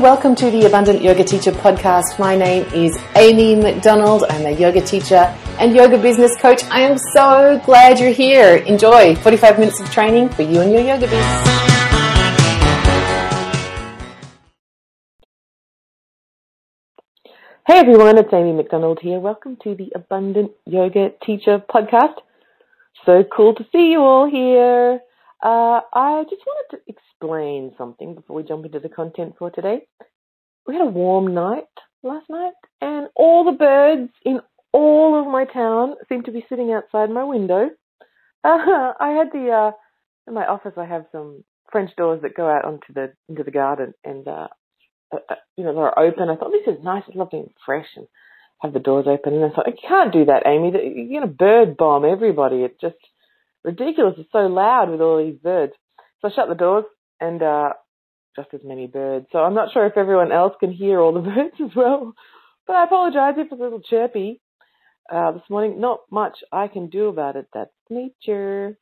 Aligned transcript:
welcome 0.00 0.34
to 0.34 0.50
the 0.50 0.64
Abundant 0.64 1.02
Yoga 1.02 1.22
Teacher 1.22 1.52
podcast. 1.52 2.18
My 2.18 2.34
name 2.34 2.64
is 2.72 2.98
Amy 3.16 3.54
McDonald. 3.54 4.24
I'm 4.30 4.46
a 4.46 4.50
yoga 4.50 4.80
teacher 4.80 5.36
and 5.58 5.76
yoga 5.76 5.98
business 5.98 6.34
coach. 6.40 6.64
I 6.70 6.80
am 6.80 6.96
so 6.96 7.60
glad 7.66 8.00
you're 8.00 8.10
here. 8.10 8.56
Enjoy 8.56 9.14
45 9.16 9.58
minutes 9.58 9.78
of 9.78 9.90
training 9.92 10.30
for 10.30 10.40
you 10.40 10.62
and 10.62 10.72
your 10.72 10.80
yoga 10.80 11.06
business. 11.06 11.46
Hey 17.66 17.78
everyone, 17.78 18.16
it's 18.16 18.32
Amy 18.32 18.52
McDonald 18.52 19.00
here. 19.02 19.20
Welcome 19.20 19.58
to 19.64 19.74
the 19.74 19.92
Abundant 19.94 20.52
Yoga 20.64 21.10
Teacher 21.22 21.58
podcast. 21.58 22.14
So 23.04 23.22
cool 23.24 23.54
to 23.54 23.66
see 23.70 23.90
you 23.90 24.00
all 24.00 24.30
here. 24.30 25.00
Uh, 25.42 25.80
I 25.94 26.24
just 26.28 26.42
wanted 26.46 26.76
to 26.76 26.82
explain 26.86 27.72
something 27.78 28.14
before 28.14 28.36
we 28.36 28.42
jump 28.42 28.66
into 28.66 28.80
the 28.80 28.88
content 28.88 29.34
for 29.38 29.50
today. 29.50 29.86
We 30.66 30.74
had 30.74 30.82
a 30.82 30.90
warm 30.90 31.32
night 31.32 31.64
last 32.02 32.28
night, 32.28 32.52
and 32.80 33.08
all 33.16 33.44
the 33.44 33.56
birds 33.56 34.10
in 34.24 34.40
all 34.72 35.20
of 35.20 35.26
my 35.26 35.46
town 35.46 35.94
seem 36.08 36.22
to 36.24 36.32
be 36.32 36.44
sitting 36.48 36.72
outside 36.72 37.10
my 37.10 37.24
window. 37.24 37.70
Uh, 38.44 38.92
I 39.00 39.10
had 39.10 39.32
the 39.32 39.50
uh, 39.50 39.70
in 40.26 40.34
my 40.34 40.46
office. 40.46 40.74
I 40.76 40.84
have 40.84 41.06
some 41.10 41.42
French 41.72 41.90
doors 41.96 42.20
that 42.22 42.36
go 42.36 42.48
out 42.48 42.64
onto 42.64 42.92
the 42.92 43.12
into 43.28 43.42
the 43.42 43.50
garden, 43.50 43.94
and 44.04 44.28
uh, 44.28 44.48
uh, 45.12 45.18
uh 45.30 45.34
you 45.56 45.64
know 45.64 45.74
they're 45.74 45.98
open. 45.98 46.28
I 46.28 46.36
thought 46.36 46.52
this 46.52 46.74
is 46.74 46.84
nice, 46.84 47.04
it's 47.08 47.16
lovely 47.16 47.40
and 47.40 47.50
fresh, 47.64 47.88
and 47.96 48.06
have 48.60 48.74
the 48.74 48.78
doors 48.78 49.06
open. 49.08 49.34
And 49.34 49.44
I 49.44 49.54
thought, 49.54 49.68
I 49.68 49.88
can't 49.88 50.12
do 50.12 50.26
that, 50.26 50.46
Amy. 50.46 50.72
You're 51.10 51.22
to 51.22 51.26
bird 51.26 51.76
bomb 51.76 52.04
everybody. 52.04 52.56
It's 52.56 52.80
just 52.80 52.96
ridiculous. 53.64 54.14
It's 54.18 54.32
so 54.32 54.46
loud 54.46 54.90
with 54.90 55.00
all 55.00 55.24
these 55.24 55.38
birds. 55.38 55.72
So 56.20 56.28
I 56.28 56.34
shut 56.34 56.48
the 56.48 56.54
doors 56.54 56.84
and 57.20 57.42
uh, 57.42 57.70
just 58.36 58.48
as 58.54 58.60
many 58.64 58.86
birds. 58.86 59.26
So 59.32 59.38
I'm 59.38 59.54
not 59.54 59.72
sure 59.72 59.86
if 59.86 59.96
everyone 59.96 60.32
else 60.32 60.54
can 60.60 60.72
hear 60.72 61.00
all 61.00 61.12
the 61.12 61.20
birds 61.34 61.54
as 61.62 61.74
well. 61.74 62.14
But 62.66 62.76
I 62.76 62.84
apologise 62.84 63.34
if 63.36 63.46
it's 63.50 63.60
a 63.60 63.62
little 63.62 63.80
chirpy 63.80 64.40
uh, 65.12 65.32
this 65.32 65.42
morning. 65.50 65.80
Not 65.80 66.00
much 66.10 66.38
I 66.52 66.68
can 66.68 66.88
do 66.88 67.06
about 67.06 67.36
it. 67.36 67.46
That's 67.52 67.70
nature. 67.88 68.76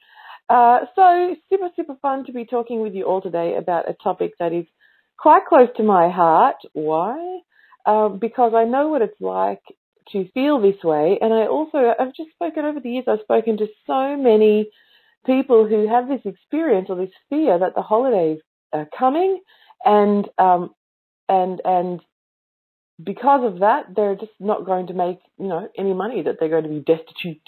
Uh, 0.49 0.81
so 0.95 1.37
super, 1.51 1.69
super 1.77 1.97
fun 2.01 2.25
to 2.27 2.33
be 2.33 2.45
talking 2.45 2.81
with 2.81 2.95
you 2.95 3.05
all 3.05 3.21
today 3.21 3.57
about 3.59 3.89
a 3.89 3.95
topic 3.95 4.33
that 4.39 4.53
is 4.53 4.65
quite 5.19 5.47
close 5.47 5.69
to 5.77 5.83
my 5.83 6.11
heart. 6.11 6.57
Why? 6.73 7.41
Uh, 7.85 8.09
because 8.09 8.53
I 8.55 8.65
know 8.65 8.89
what 8.89 9.03
it's 9.03 9.21
like 9.21 9.63
to 10.13 10.29
feel 10.33 10.61
this 10.61 10.83
way. 10.83 11.19
And 11.21 11.33
I 11.33 11.47
also, 11.47 11.79
I've 11.99 12.15
just 12.15 12.31
spoken 12.31 12.65
over 12.65 12.81
the 12.81 12.91
years, 12.91 13.05
I've 13.09 13.21
spoken 13.23 13.57
to 13.59 13.67
so 13.87 14.17
many 14.17 14.71
people 15.27 15.67
who 15.67 15.89
have 15.89 16.09
this 16.09 16.21
experience 16.25 16.89
or 16.91 16.97
this 16.97 17.15
fear 17.29 17.59
that 17.59 17.75
the 17.75 17.83
holidays 17.83 18.39
are 18.73 18.89
coming 18.99 19.41
and, 19.85 20.27
um, 20.39 20.71
and, 21.29 21.61
and 21.65 22.01
because 23.03 23.45
of 23.45 23.61
that, 23.61 23.95
they're 23.95 24.17
just 24.17 24.33
not 24.41 24.67
going 24.67 24.89
to 24.89 24.95
make, 24.95 25.19
you 25.39 25.47
know, 25.47 25.69
any 25.77 25.95
money, 25.95 26.23
that 26.23 26.37
they're 26.41 26.49
going 26.49 26.65
to 26.65 26.69
be 26.69 26.81
destitute. 26.81 27.43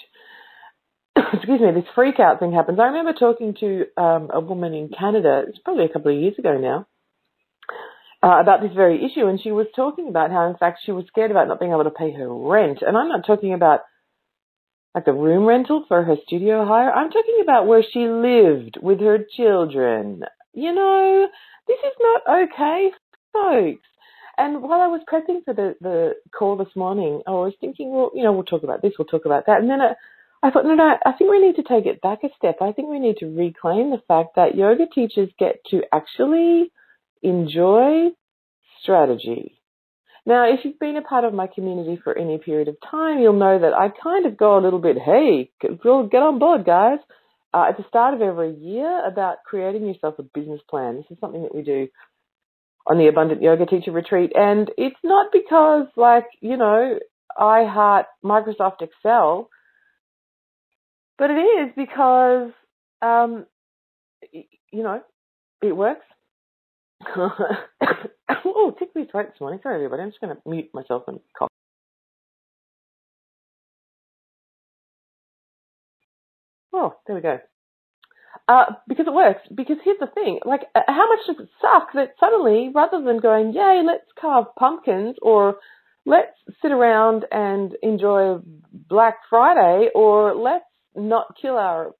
Excuse 1.33 1.61
me, 1.61 1.71
this 1.73 1.89
freak 1.93 2.19
out 2.19 2.39
thing 2.39 2.53
happens. 2.53 2.79
I 2.79 2.85
remember 2.85 3.13
talking 3.13 3.55
to 3.59 3.85
um, 4.01 4.29
a 4.33 4.39
woman 4.39 4.73
in 4.73 4.89
Canada, 4.97 5.43
it's 5.47 5.59
probably 5.59 5.85
a 5.85 5.89
couple 5.89 6.15
of 6.15 6.21
years 6.21 6.35
ago 6.37 6.57
now, 6.57 6.87
uh, 8.23 8.39
about 8.39 8.61
this 8.61 8.73
very 8.75 9.03
issue, 9.03 9.25
and 9.27 9.41
she 9.41 9.51
was 9.51 9.67
talking 9.75 10.07
about 10.07 10.31
how, 10.31 10.47
in 10.49 10.57
fact, 10.57 10.79
she 10.85 10.91
was 10.91 11.05
scared 11.07 11.31
about 11.31 11.47
not 11.47 11.59
being 11.59 11.71
able 11.71 11.83
to 11.83 11.89
pay 11.89 12.11
her 12.11 12.31
rent. 12.31 12.79
And 12.85 12.95
I'm 12.95 13.09
not 13.09 13.25
talking 13.25 13.53
about 13.53 13.81
like 14.93 15.07
a 15.07 15.13
room 15.13 15.45
rental 15.45 15.85
for 15.87 16.03
her 16.03 16.15
studio 16.27 16.65
hire. 16.65 16.91
I'm 16.91 17.09
talking 17.09 17.39
about 17.41 17.65
where 17.65 17.83
she 17.83 18.07
lived 18.07 18.77
with 18.81 18.99
her 18.99 19.19
children. 19.35 20.23
You 20.53 20.73
know, 20.73 21.27
this 21.67 21.79
is 21.79 21.93
not 21.99 22.43
okay, 22.43 22.91
folks. 23.33 23.87
And 24.37 24.61
while 24.61 24.81
I 24.81 24.87
was 24.87 25.01
prepping 25.11 25.43
for 25.45 25.53
the, 25.53 25.75
the 25.81 26.13
call 26.37 26.57
this 26.57 26.75
morning, 26.75 27.21
I 27.27 27.31
was 27.31 27.53
thinking, 27.61 27.91
well, 27.91 28.11
you 28.13 28.23
know, 28.23 28.33
we'll 28.33 28.43
talk 28.43 28.63
about 28.63 28.81
this, 28.81 28.93
we'll 28.97 29.05
talk 29.05 29.25
about 29.25 29.45
that. 29.47 29.61
And 29.61 29.69
then 29.69 29.81
I, 29.81 29.93
I 30.43 30.51
thought, 30.51 30.65
no, 30.65 30.73
no, 30.73 30.95
I 31.05 31.11
think 31.13 31.29
we 31.29 31.39
need 31.39 31.55
to 31.57 31.63
take 31.63 31.85
it 31.85 32.01
back 32.01 32.19
a 32.23 32.29
step. 32.37 32.57
I 32.61 32.71
think 32.71 32.89
we 32.89 32.99
need 32.99 33.17
to 33.17 33.27
reclaim 33.27 33.91
the 33.91 34.01
fact 34.07 34.35
that 34.35 34.55
yoga 34.55 34.85
teachers 34.93 35.29
get 35.37 35.63
to 35.69 35.81
actually 35.93 36.71
enjoy 37.21 38.09
strategy. 38.81 39.57
Now, 40.25 40.53
if 40.53 40.59
you've 40.63 40.79
been 40.79 40.97
a 40.97 41.01
part 41.01 41.23
of 41.23 41.33
my 41.33 41.47
community 41.47 41.99
for 42.03 42.15
any 42.15 42.37
period 42.37 42.67
of 42.67 42.75
time, 42.89 43.19
you'll 43.19 43.33
know 43.33 43.59
that 43.59 43.73
I 43.73 43.89
kind 43.89 44.25
of 44.27 44.37
go 44.37 44.57
a 44.57 44.61
little 44.61 44.79
bit, 44.79 44.97
hey, 45.03 45.49
get 45.59 45.71
on 45.81 46.39
board, 46.39 46.63
guys, 46.63 46.99
uh, 47.53 47.65
at 47.69 47.77
the 47.77 47.85
start 47.89 48.13
of 48.13 48.21
every 48.21 48.53
year 48.53 49.05
about 49.05 49.37
creating 49.45 49.87
yourself 49.87 50.15
a 50.19 50.23
business 50.23 50.61
plan. 50.69 50.97
This 50.97 51.05
is 51.09 51.17
something 51.19 51.41
that 51.41 51.55
we 51.55 51.63
do 51.63 51.87
on 52.85 52.97
the 52.97 53.07
Abundant 53.07 53.41
Yoga 53.41 53.65
Teacher 53.65 53.91
Retreat. 53.91 54.31
And 54.35 54.69
it's 54.77 54.95
not 55.03 55.31
because, 55.31 55.87
like, 55.95 56.27
you 56.39 56.57
know, 56.57 56.99
I 57.37 57.65
heart 57.65 58.05
Microsoft 58.23 58.81
Excel, 58.81 59.49
but 61.17 61.31
it 61.31 61.35
is 61.35 61.71
because, 61.75 62.51
um, 63.01 63.45
you 64.31 64.83
know, 64.83 65.01
it 65.61 65.75
works. 65.75 66.05
Oh, 67.15 68.75
tickly 68.77 69.03
throat 69.09 69.27
this 69.31 69.41
morning. 69.41 69.59
Sorry, 69.63 69.75
everybody. 69.75 70.03
I'm 70.03 70.09
just 70.09 70.21
going 70.21 70.35
to 70.35 70.41
mute 70.49 70.69
myself 70.73 71.03
and 71.07 71.19
cough. 71.37 71.49
Oh, 76.73 76.95
there 77.05 77.15
we 77.15 77.21
go. 77.21 77.39
Uh, 78.47 78.65
because 78.87 79.07
it 79.07 79.13
works. 79.13 79.41
Because 79.53 79.77
here's 79.83 79.99
the 79.99 80.07
thing: 80.07 80.39
like, 80.45 80.61
uh, 80.73 80.81
how 80.87 81.07
much 81.09 81.19
does 81.27 81.35
it 81.39 81.49
suck 81.61 81.93
that 81.93 82.15
suddenly, 82.19 82.71
rather 82.73 83.01
than 83.03 83.19
going, 83.19 83.53
"Yay, 83.53 83.81
let's 83.85 84.09
carve 84.19 84.47
pumpkins," 84.57 85.15
or 85.21 85.57
"Let's 86.05 86.35
sit 86.61 86.71
around 86.71 87.25
and 87.31 87.75
enjoy 87.83 88.39
Black 88.71 89.17
Friday," 89.29 89.89
or 89.93 90.33
"Let's 90.35 90.65
not 90.95 91.35
kill 91.41 91.57
our 91.57 91.91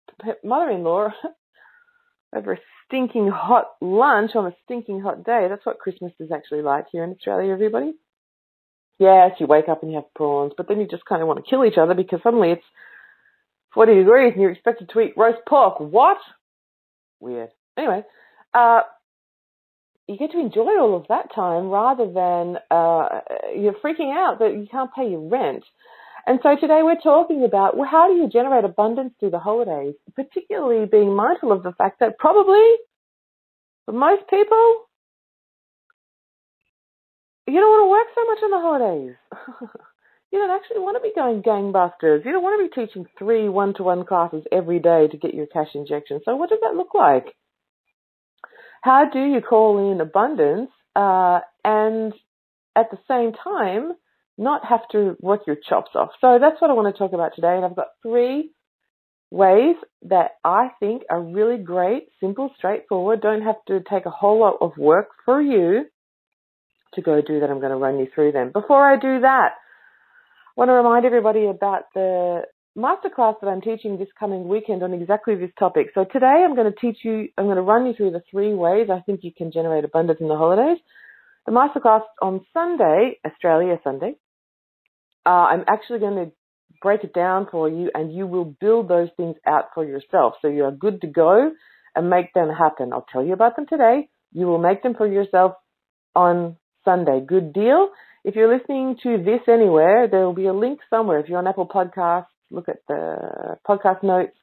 mother-in-law 0.44 1.10
over 2.36 2.54
a 2.54 2.58
stinking 2.92 3.30
hot 3.30 3.68
lunch 3.80 4.32
on 4.36 4.46
a 4.46 4.56
stinking 4.66 5.00
hot 5.00 5.24
day. 5.24 5.48
That's 5.50 5.66
what 5.66 5.80
Christmas 5.80 6.12
is 6.20 6.32
actually 6.32 6.62
like 6.62 6.86
here 6.92 7.04
in 7.04 7.12
Australia, 7.12 7.54
everybody. 7.54 7.94
Yes, 9.00 9.32
you 9.40 9.48
wake 9.48 9.70
up 9.70 9.82
and 9.82 9.92
you 9.92 9.98
have 9.98 10.14
prawns, 10.14 10.54
but 10.56 10.68
then 10.68 10.80
you 10.80 10.88
just 10.88 11.06
kind 11.06 11.22
of 11.22 11.28
want 11.28 11.44
to 11.44 11.50
kill 11.50 11.66
each 11.66 11.78
other 11.78 11.96
because 11.96 12.20
suddenly 12.22 12.52
it's 12.52 12.66
40 13.74 13.96
degrees 13.96 14.34
and 14.34 14.42
you're 14.42 14.52
expected 14.52 14.90
to 14.90 15.00
eat 15.00 15.14
roast 15.16 15.40
pork. 15.48 15.80
What? 15.80 16.18
Weird. 17.20 17.50
Anyway, 17.78 18.04
uh, 18.54 18.82
you 20.08 20.18
get 20.18 20.32
to 20.32 20.40
enjoy 20.40 20.78
all 20.80 20.96
of 20.96 21.08
that 21.08 21.34
time 21.34 21.70
rather 21.70 22.06
than 22.06 22.58
uh, 22.70 23.22
you're 23.58 23.74
freaking 23.74 24.14
out 24.14 24.40
that 24.40 24.54
you 24.54 24.68
can't 24.70 24.94
pay 24.94 25.10
your 25.10 25.30
rent. 25.30 25.64
And 26.28 26.40
so 26.44 26.56
today 26.56 26.82
we're 26.84 27.02
talking 27.02 27.44
about 27.44 27.76
well, 27.76 27.90
how 27.90 28.08
do 28.08 28.14
you 28.14 28.30
generate 28.30 28.64
abundance 28.64 29.14
through 29.20 29.32
the 29.32 29.40
holidays, 29.40 29.96
particularly 30.16 30.86
being 30.86 31.16
mindful 31.16 31.52
of 31.52 31.64
the 31.64 31.74
fact 31.74 32.00
that 32.00 32.18
probably 32.18 32.62
for 33.86 33.94
most 33.94 34.24
people, 34.30 34.86
you 37.48 37.60
don't 37.60 37.70
want 37.70 37.84
to 37.84 37.90
work 37.90 38.08
so 38.16 38.26
much 38.26 38.44
on 38.44 38.52
the 38.52 38.60
holidays. 38.60 39.16
you 40.32 40.40
don't 40.40 40.52
actually 40.52 40.80
want 40.80 40.98
to 40.98 41.02
be 41.02 41.12
going 41.16 41.42
gangbusters. 41.42 42.24
You 42.24 42.32
don't 42.32 42.44
want 42.44 42.62
to 42.62 42.70
be 42.70 42.86
teaching 42.86 43.06
three 43.18 43.50
one-to-one 43.50 44.06
classes 44.06 44.44
every 44.52 44.80
day 44.80 45.08
to 45.08 45.18
get 45.18 45.34
your 45.34 45.48
cash 45.48 45.70
injection. 45.74 46.22
So 46.24 46.36
what 46.36 46.50
does 46.50 46.60
that 46.62 46.76
look 46.76 46.94
like? 46.94 47.36
How 48.82 49.10
do 49.12 49.20
you 49.20 49.42
call 49.42 49.92
in 49.92 50.00
abundance 50.00 50.72
uh, 50.96 51.40
and 51.64 52.14
at 52.76 52.90
the 52.92 52.98
same 53.08 53.34
time 53.34 53.94
not 54.42 54.66
have 54.66 54.82
to 54.92 55.16
work 55.22 55.42
your 55.46 55.56
chops 55.56 55.92
off. 55.96 56.10
So 56.20 56.40
that's 56.42 56.60
what 56.60 56.70
I 56.70 56.74
want 56.74 56.94
to 56.94 56.98
talk 56.98 57.14
about 57.14 57.34
today. 57.36 57.56
And 57.56 57.64
I've 57.64 57.76
got 57.76 57.88
three 58.02 58.52
ways 59.30 59.76
that 60.04 60.32
I 60.44 60.70
think 60.80 61.04
are 61.10 61.22
really 61.22 61.58
great, 61.58 62.10
simple, 62.20 62.52
straightforward, 62.58 63.22
don't 63.22 63.44
have 63.44 63.64
to 63.68 63.80
take 63.90 64.06
a 64.06 64.10
whole 64.10 64.40
lot 64.40 64.58
of 64.60 64.78
work 64.78 65.10
for 65.24 65.42
you 65.42 65.86
to 66.96 67.02
go 67.02 67.22
do 67.26 67.40
that. 67.40 67.50
I'm 67.50 67.60
going 67.60 67.72
to 67.72 67.78
run 67.78 68.00
you 68.00 68.08
through 68.14 68.34
them. 68.34 68.52
Before 68.52 68.84
I 68.84 68.96
do 68.96 69.22
that, 69.22 69.52
I 69.54 70.54
want 70.58 70.70
to 70.70 70.74
remind 70.74 71.06
everybody 71.06 71.46
about 71.46 71.84
the 71.94 72.42
masterclass 72.78 73.36
that 73.42 73.48
I'm 73.48 73.62
teaching 73.62 73.98
this 73.98 74.10
coming 74.20 74.48
weekend 74.48 74.84
on 74.84 74.94
exactly 74.94 75.36
this 75.36 75.52
topic. 75.58 75.88
So 75.94 76.06
today 76.12 76.44
I'm 76.46 76.56
going 76.56 76.72
to 76.72 76.78
teach 76.78 77.00
you, 77.04 77.30
I'm 77.38 77.46
going 77.46 77.56
to 77.56 77.62
run 77.62 77.86
you 77.86 77.94
through 77.94 78.12
the 78.12 78.24
three 78.30 78.54
ways 78.54 78.90
I 78.92 79.00
think 79.02 79.22
you 79.24 79.32
can 79.36 79.52
generate 79.52 79.86
abundance 79.86 80.20
in 80.20 80.28
the 80.28 80.36
holidays. 80.36 80.78
The 81.46 81.54
masterclass 81.54 82.04
on 82.22 82.46
Sunday, 82.54 83.18
Australia 83.26 83.80
Sunday, 83.84 84.16
uh, 85.26 85.30
I'm 85.30 85.64
actually 85.68 86.00
going 86.00 86.26
to 86.26 86.32
break 86.82 87.04
it 87.04 87.14
down 87.14 87.48
for 87.52 87.70
you 87.70 87.92
and 87.94 88.14
you 88.14 88.26
will 88.26 88.56
build 88.60 88.88
those 88.88 89.10
things 89.18 89.36
out 89.48 89.66
for 89.74 89.86
yourself. 89.86 90.34
So 90.42 90.48
you 90.48 90.64
are 90.66 90.72
good 90.72 91.02
to 91.02 91.08
go 91.08 91.52
and 91.96 92.10
make 92.10 92.34
them 92.34 92.50
happen. 92.50 92.92
I'll 92.94 93.06
tell 93.12 93.24
you 93.24 93.34
about 93.34 93.56
them 93.56 93.68
today. 93.68 94.10
You 94.34 94.48
will 94.48 94.58
make 94.58 94.82
them 94.82 94.96
for 94.96 95.08
yourself 95.08 95.54
on 96.16 96.58
Sunday. 96.84 97.22
Good 97.26 97.54
deal. 97.54 97.90
If 98.24 98.36
you're 98.36 98.56
listening 98.56 98.98
to 99.04 99.18
this 99.18 99.42
anywhere, 99.48 100.08
there 100.10 100.26
will 100.26 100.34
be 100.34 100.46
a 100.46 100.54
link 100.54 100.80
somewhere. 100.90 101.20
If 101.20 101.30
you're 101.30 101.40
on 101.40 101.48
Apple 101.48 101.68
Podcasts, 101.68 102.28
look 102.50 102.70
at 102.70 102.80
the 102.88 103.58
podcast 103.68 104.04
notes. 104.04 104.36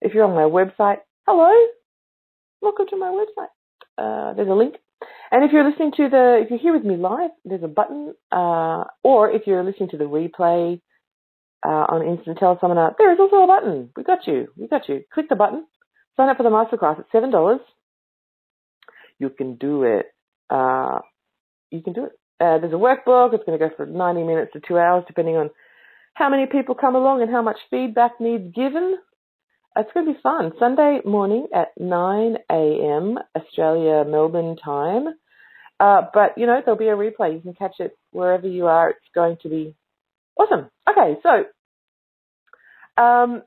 If 0.00 0.14
you're 0.14 0.24
on 0.24 0.34
my 0.34 0.42
website, 0.42 0.98
hello, 1.26 1.50
welcome 2.60 2.86
to 2.90 2.96
my 2.96 3.08
website. 3.08 3.48
Uh, 3.98 4.34
there's 4.34 4.48
a 4.48 4.52
link. 4.52 4.76
And 5.30 5.44
if 5.44 5.52
you're 5.52 5.68
listening 5.68 5.92
to 5.96 6.08
the, 6.08 6.40
if 6.42 6.50
you're 6.50 6.58
here 6.58 6.72
with 6.72 6.84
me 6.84 6.96
live, 6.96 7.30
there's 7.44 7.62
a 7.62 7.68
button, 7.68 8.14
uh, 8.32 8.84
or 9.04 9.30
if 9.30 9.42
you're 9.46 9.62
listening 9.62 9.90
to 9.90 9.96
the 9.96 10.04
replay 10.04 10.80
uh, 11.64 11.68
on 11.68 12.06
Instant 12.06 12.38
Teleseminar, 12.38 12.94
there 12.98 13.12
is 13.12 13.20
also 13.20 13.36
a 13.36 13.46
button. 13.46 13.90
We 13.96 14.02
got 14.02 14.26
you. 14.26 14.48
We 14.56 14.66
got 14.66 14.88
you. 14.88 15.04
Click 15.12 15.28
the 15.28 15.36
button. 15.36 15.66
Sign 16.16 16.28
up 16.28 16.36
for 16.36 16.42
the 16.42 16.50
masterclass. 16.50 16.98
It's 16.98 17.12
seven 17.12 17.30
dollars. 17.30 17.60
You 19.18 19.30
can 19.30 19.56
do 19.56 19.84
it. 19.84 20.06
Uh, 20.48 20.98
you 21.70 21.82
can 21.82 21.92
do 21.92 22.06
it. 22.06 22.12
Uh, 22.40 22.58
there's 22.58 22.72
a 22.72 22.76
workbook. 22.76 23.34
It's 23.34 23.44
going 23.44 23.58
to 23.58 23.68
go 23.68 23.72
for 23.76 23.86
90 23.86 24.24
minutes 24.24 24.52
to 24.54 24.60
two 24.66 24.78
hours, 24.78 25.04
depending 25.06 25.36
on 25.36 25.50
how 26.14 26.28
many 26.30 26.46
people 26.46 26.74
come 26.74 26.96
along 26.96 27.22
and 27.22 27.30
how 27.30 27.42
much 27.42 27.58
feedback 27.70 28.12
needs 28.18 28.52
given. 28.54 28.96
It's 29.76 29.90
going 29.92 30.06
to 30.06 30.12
be 30.14 30.18
fun. 30.22 30.52
Sunday 30.58 31.00
morning 31.04 31.46
at 31.54 31.68
9 31.78 32.36
a.m. 32.50 33.18
Australia 33.36 34.04
Melbourne 34.04 34.56
time. 34.56 35.14
Uh, 35.80 36.02
but 36.12 36.36
you 36.36 36.46
know 36.46 36.60
there'll 36.64 36.78
be 36.78 36.88
a 36.88 36.96
replay. 36.96 37.34
You 37.34 37.40
can 37.40 37.54
catch 37.54 37.76
it 37.78 37.96
wherever 38.12 38.46
you 38.46 38.66
are. 38.66 38.90
It's 38.90 39.00
going 39.14 39.38
to 39.42 39.48
be 39.48 39.74
awesome. 40.36 40.70
Okay, 40.88 41.18
so 41.22 43.02
um, 43.02 43.42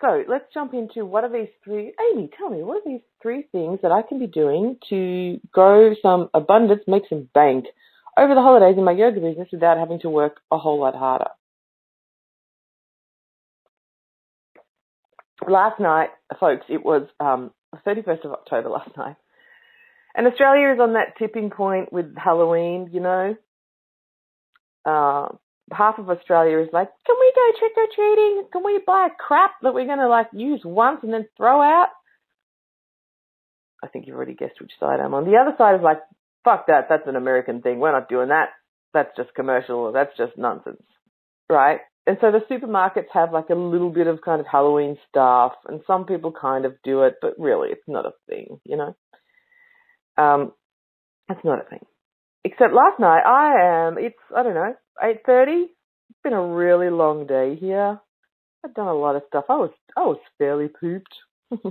so 0.00 0.24
let's 0.28 0.44
jump 0.52 0.74
into 0.74 1.06
what 1.06 1.24
are 1.24 1.32
these 1.32 1.52
three. 1.64 1.92
Amy, 2.12 2.30
tell 2.36 2.50
me 2.50 2.62
what 2.62 2.78
are 2.78 2.90
these 2.90 3.02
three 3.22 3.44
things 3.52 3.78
that 3.82 3.92
I 3.92 4.02
can 4.02 4.18
be 4.18 4.26
doing 4.26 4.76
to 4.90 5.38
grow 5.52 5.94
some 6.02 6.28
abundance, 6.34 6.82
make 6.88 7.04
some 7.08 7.28
bank 7.32 7.66
over 8.18 8.34
the 8.34 8.42
holidays 8.42 8.76
in 8.76 8.84
my 8.84 8.92
yoga 8.92 9.20
business 9.20 9.48
without 9.52 9.78
having 9.78 10.00
to 10.00 10.10
work 10.10 10.40
a 10.50 10.58
whole 10.58 10.80
lot 10.80 10.94
harder. 10.96 11.30
last 15.48 15.80
night, 15.80 16.10
folks, 16.38 16.66
it 16.68 16.84
was 16.84 17.08
um, 17.20 17.52
31st 17.86 18.24
of 18.24 18.32
October 18.32 18.68
last 18.68 18.90
night. 18.96 19.16
And 20.14 20.26
Australia 20.26 20.72
is 20.72 20.80
on 20.80 20.94
that 20.94 21.16
tipping 21.18 21.50
point 21.50 21.92
with 21.92 22.16
Halloween, 22.16 22.90
you 22.92 23.00
know. 23.00 23.36
Uh, 24.84 25.28
half 25.72 25.98
of 25.98 26.10
Australia 26.10 26.58
is 26.58 26.68
like, 26.72 26.88
can 27.06 27.16
we 27.18 27.32
go 27.34 27.58
trick 27.58 27.72
or 27.76 27.86
treating? 27.94 28.44
Can 28.52 28.62
we 28.64 28.80
buy 28.86 29.08
crap 29.18 29.52
that 29.62 29.74
we're 29.74 29.86
going 29.86 29.98
to 29.98 30.08
like 30.08 30.28
use 30.32 30.60
once 30.64 31.00
and 31.02 31.12
then 31.12 31.26
throw 31.36 31.62
out? 31.62 31.88
I 33.82 33.88
think 33.88 34.06
you've 34.06 34.16
already 34.16 34.34
guessed 34.34 34.60
which 34.60 34.72
side 34.78 35.00
I'm 35.00 35.14
on. 35.14 35.24
The 35.24 35.38
other 35.38 35.54
side 35.56 35.76
is 35.76 35.82
like, 35.82 35.98
fuck 36.44 36.66
that. 36.66 36.86
That's 36.88 37.06
an 37.08 37.16
American 37.16 37.62
thing. 37.62 37.80
We're 37.80 37.92
not 37.92 38.08
doing 38.08 38.28
that. 38.28 38.50
That's 38.92 39.16
just 39.16 39.34
commercial. 39.34 39.92
That's 39.92 40.16
just 40.16 40.36
nonsense. 40.36 40.82
Right? 41.48 41.80
and 42.06 42.18
so 42.20 42.32
the 42.32 42.40
supermarkets 42.50 43.10
have 43.12 43.32
like 43.32 43.50
a 43.50 43.54
little 43.54 43.90
bit 43.90 44.06
of 44.06 44.20
kind 44.22 44.40
of 44.40 44.46
Halloween 44.50 44.96
stuff, 45.08 45.52
and 45.66 45.80
some 45.86 46.04
people 46.04 46.32
kind 46.32 46.64
of 46.64 46.74
do 46.82 47.02
it, 47.02 47.14
but 47.20 47.34
really 47.38 47.68
it's 47.70 47.86
not 47.86 48.06
a 48.06 48.12
thing, 48.28 48.58
you 48.64 48.76
know. 48.76 48.96
Um, 50.16 50.52
it's 51.28 51.44
not 51.44 51.64
a 51.64 51.68
thing. 51.68 51.84
Except 52.44 52.72
last 52.72 52.98
night, 52.98 53.22
I 53.24 53.86
am. 53.86 53.98
It's 53.98 54.16
I 54.36 54.42
don't 54.42 54.54
know, 54.54 54.74
eight 55.02 55.20
thirty. 55.24 55.68
It's 56.10 56.18
been 56.24 56.32
a 56.32 56.46
really 56.46 56.90
long 56.90 57.26
day 57.26 57.56
here. 57.56 58.00
I've 58.64 58.74
done 58.74 58.88
a 58.88 58.94
lot 58.94 59.16
of 59.16 59.22
stuff. 59.28 59.44
I 59.48 59.54
was 59.54 59.70
I 59.96 60.00
was 60.00 60.18
fairly 60.38 60.68
pooped, 60.68 61.14
and 61.50 61.62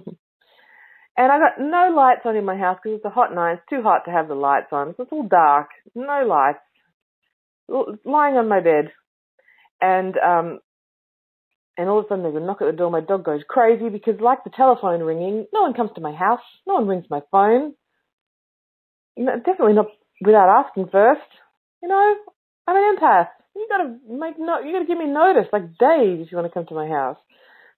I 1.17 1.39
got 1.39 1.59
no 1.59 1.93
lights 1.95 2.21
on 2.25 2.35
in 2.35 2.45
my 2.45 2.57
house 2.57 2.79
because 2.81 2.97
it's 2.97 3.05
a 3.05 3.09
hot 3.09 3.33
night. 3.33 3.53
It's 3.53 3.69
too 3.69 3.81
hot 3.81 4.05
to 4.05 4.11
have 4.11 4.27
the 4.27 4.35
lights 4.35 4.71
on. 4.71 4.93
So 4.95 5.03
it's 5.03 5.11
all 5.11 5.27
dark, 5.27 5.69
no 5.93 6.25
lights. 6.25 6.59
Lying 8.03 8.35
on 8.35 8.49
my 8.49 8.59
bed, 8.59 8.91
and 9.81 10.17
um, 10.17 10.59
and 11.77 11.89
all 11.89 11.99
of 11.99 12.05
a 12.05 12.07
sudden 12.09 12.23
there's 12.23 12.35
a 12.35 12.45
knock 12.45 12.61
at 12.61 12.65
the 12.65 12.77
door. 12.77 12.91
My 12.91 13.01
dog 13.01 13.25
goes 13.25 13.41
crazy 13.47 13.89
because, 13.89 14.19
like 14.19 14.43
the 14.43 14.51
telephone 14.55 15.01
ringing, 15.01 15.47
no 15.53 15.61
one 15.61 15.73
comes 15.73 15.91
to 15.95 16.01
my 16.01 16.13
house. 16.13 16.41
No 16.67 16.75
one 16.75 16.87
rings 16.87 17.05
my 17.09 17.21
phone. 17.31 17.73
No, 19.17 19.35
definitely 19.37 19.73
not 19.73 19.87
without 20.23 20.65
asking 20.65 20.87
first. 20.91 21.21
You 21.81 21.89
know, 21.89 22.15
I'm 22.67 22.75
an 22.75 22.97
empath. 22.97 23.27
You 23.55 23.67
gotta 23.69 23.97
make 24.09 24.35
no. 24.39 24.59
You 24.59 24.73
gotta 24.73 24.85
give 24.85 24.97
me 24.97 25.07
notice, 25.07 25.47
like 25.51 25.77
days, 25.77 26.21
if 26.21 26.31
you 26.31 26.37
want 26.37 26.47
to 26.47 26.53
come 26.53 26.65
to 26.67 26.75
my 26.75 26.87
house. 26.87 27.17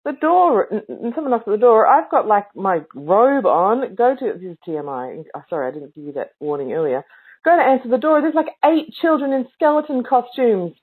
The 0.05 0.11
door, 0.19 0.67
and 0.69 1.13
someone 1.15 1.31
knocks 1.31 1.47
at 1.47 1.51
the 1.51 1.57
door. 1.57 1.87
I've 1.87 2.11
got 2.11 2.27
like 2.27 2.53
my 2.55 2.81
robe 2.93 3.45
on. 3.45 3.95
Go 3.95 4.15
to 4.15 4.33
this 4.33 4.51
is 4.51 4.57
TMI. 4.67 5.23
Oh, 5.33 5.41
sorry, 5.49 5.69
I 5.69 5.71
didn't 5.73 5.95
give 5.95 6.03
you 6.03 6.11
that 6.13 6.31
warning 6.39 6.73
earlier. 6.73 7.03
Go 7.45 7.55
to 7.55 7.63
answer 7.63 7.89
the 7.89 7.97
door. 7.97 8.21
There's 8.21 8.35
like 8.35 8.53
eight 8.65 8.93
children 9.01 9.31
in 9.31 9.47
skeleton 9.53 10.03
costumes 10.03 10.73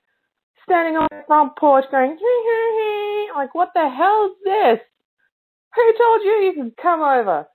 standing 0.63 0.95
on 0.95 1.07
the 1.09 1.23
front 1.27 1.55
porch 1.57 1.85
going, 1.91 2.11
hee 2.11 2.17
hee 2.17 2.71
hee. 2.77 3.29
Like, 3.35 3.53
what 3.55 3.69
the 3.73 3.87
hell's 3.89 4.37
this? 4.43 4.79
Who 5.75 5.93
told 5.97 6.21
you 6.23 6.31
you 6.43 6.53
could 6.63 6.77
come 6.77 7.01
over? 7.01 7.47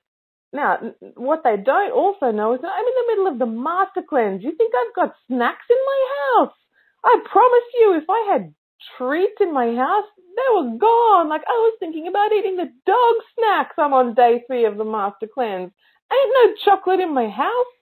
Now, 0.57 0.79
what 1.17 1.45
they 1.45 1.59
don't 1.59 1.93
also 1.93 2.33
know 2.33 2.55
is 2.55 2.63
that 2.63 2.73
I'm 2.73 2.87
in 2.87 2.97
the 2.97 3.09
middle 3.13 3.27
of 3.31 3.39
the 3.39 3.61
master 3.61 4.01
cleanse. 4.01 4.43
You 4.43 4.57
think 4.57 4.73
I've 4.73 4.95
got 4.95 5.15
snacks 5.29 5.67
in 5.69 5.77
my 5.77 6.01
house? 6.17 6.57
I 7.05 7.19
promise 7.31 7.69
you, 7.79 8.01
if 8.01 8.09
I 8.09 8.33
had 8.33 8.55
treats 8.97 9.37
in 9.41 9.53
my 9.53 9.75
house, 9.77 10.09
they 10.17 10.49
were 10.57 10.79
gone. 10.79 11.29
Like, 11.29 11.43
I 11.47 11.53
was 11.61 11.77
thinking 11.79 12.09
about 12.09 12.33
eating 12.33 12.57
the 12.57 12.73
dog 12.87 13.15
snacks. 13.37 13.75
I'm 13.77 13.93
on 13.93 14.15
day 14.15 14.45
three 14.47 14.65
of 14.65 14.79
the 14.79 14.85
master 14.85 15.29
cleanse. 15.33 15.73
Ain't 16.11 16.35
no 16.35 16.55
chocolate 16.65 17.01
in 17.01 17.13
my 17.13 17.29
house. 17.29 17.73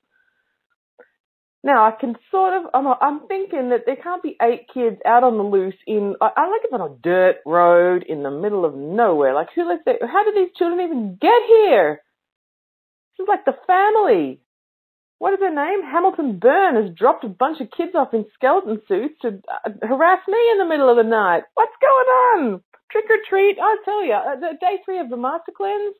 Now 1.62 1.86
I 1.86 1.92
can 1.92 2.16
sort 2.32 2.54
of, 2.54 2.70
I'm, 2.74 2.86
I'm 3.00 3.26
thinking 3.28 3.70
that 3.70 3.84
there 3.86 3.96
can't 3.96 4.22
be 4.22 4.36
eight 4.42 4.66
kids 4.74 4.96
out 5.06 5.24
on 5.24 5.38
the 5.38 5.44
loose 5.44 5.78
in, 5.86 6.14
I, 6.20 6.30
I 6.36 6.50
like 6.50 6.60
it 6.64 6.74
on 6.74 6.90
a 6.90 6.96
dirt 7.02 7.36
road 7.46 8.04
in 8.06 8.22
the 8.22 8.30
middle 8.30 8.66
of 8.66 8.74
nowhere. 8.74 9.32
Like 9.32 9.48
who 9.54 9.66
lets 9.66 9.82
that, 9.86 9.96
how 10.02 10.24
did 10.24 10.34
these 10.34 10.54
children 10.58 10.80
even 10.84 11.16
get 11.20 11.40
here? 11.46 12.02
This 13.16 13.24
is 13.24 13.28
like 13.28 13.44
the 13.44 13.56
family. 13.66 14.40
What 15.18 15.34
is 15.34 15.40
her 15.40 15.54
name? 15.54 15.82
Hamilton 15.82 16.38
Byrne 16.38 16.76
has 16.76 16.94
dropped 16.94 17.24
a 17.24 17.28
bunch 17.28 17.60
of 17.60 17.70
kids 17.70 17.92
off 17.94 18.12
in 18.12 18.26
skeleton 18.34 18.82
suits 18.88 19.14
to 19.22 19.40
uh, 19.48 19.70
harass 19.82 20.20
me 20.28 20.38
in 20.52 20.58
the 20.58 20.66
middle 20.66 20.90
of 20.90 20.96
the 20.96 21.08
night. 21.08 21.44
What's 21.54 21.76
going 21.80 22.52
on? 22.52 22.60
Trick 22.90 23.06
or 23.08 23.18
treat? 23.28 23.56
I 23.60 23.76
tell 23.84 24.04
you, 24.04 24.12
uh, 24.12 24.36
the 24.36 24.58
day 24.60 24.78
three 24.84 24.98
of 24.98 25.10
the 25.10 25.16
master 25.16 25.52
cleanse, 25.56 25.94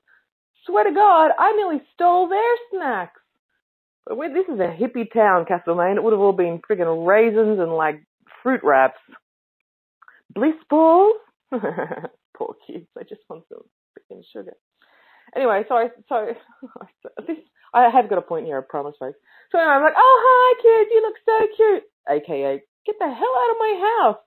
swear 0.67 0.85
to 0.85 0.93
God, 0.93 1.31
I 1.39 1.53
nearly 1.53 1.81
stole 1.95 2.29
their 2.29 2.55
snacks. 2.71 3.21
But 4.07 4.19
this 4.35 4.47
is 4.53 4.61
a 4.61 4.77
hippie 4.77 5.11
town, 5.13 5.47
Castlemaine. 5.47 5.97
It 5.97 6.03
would 6.03 6.13
have 6.13 6.21
all 6.21 6.33
been 6.33 6.61
friggin' 6.69 7.07
raisins 7.07 7.59
and 7.59 7.73
like 7.75 8.05
fruit 8.43 8.61
wraps. 8.63 9.01
Bliss 10.35 10.55
balls? 10.69 11.15
Poor 11.51 12.57
kids. 12.67 12.87
They 12.95 13.05
just 13.09 13.23
want 13.31 13.45
some 13.49 13.63
freaking 13.97 14.23
sugar. 14.33 14.55
Anyway, 15.35 15.63
so 15.69 15.75
I, 15.75 15.89
so 16.09 16.35
this, 17.27 17.39
I 17.73 17.91
have 17.91 18.09
got 18.09 18.19
a 18.19 18.23
point 18.23 18.47
here, 18.47 18.59
I 18.59 18.63
promise, 18.63 18.95
folks. 18.99 19.19
So 19.51 19.59
anyway, 19.59 19.75
I'm 19.75 19.83
like, 19.83 19.95
oh, 19.97 20.19
hi, 20.25 20.63
kids, 20.63 20.91
you 20.95 21.03
look 21.03 21.19
so 21.27 21.57
cute. 21.57 21.83
AKA, 22.09 22.63
get 22.87 22.97
the 22.99 23.07
hell 23.07 23.35
out 23.43 23.51
of 23.51 23.59
my 23.59 23.75
house. 23.99 24.23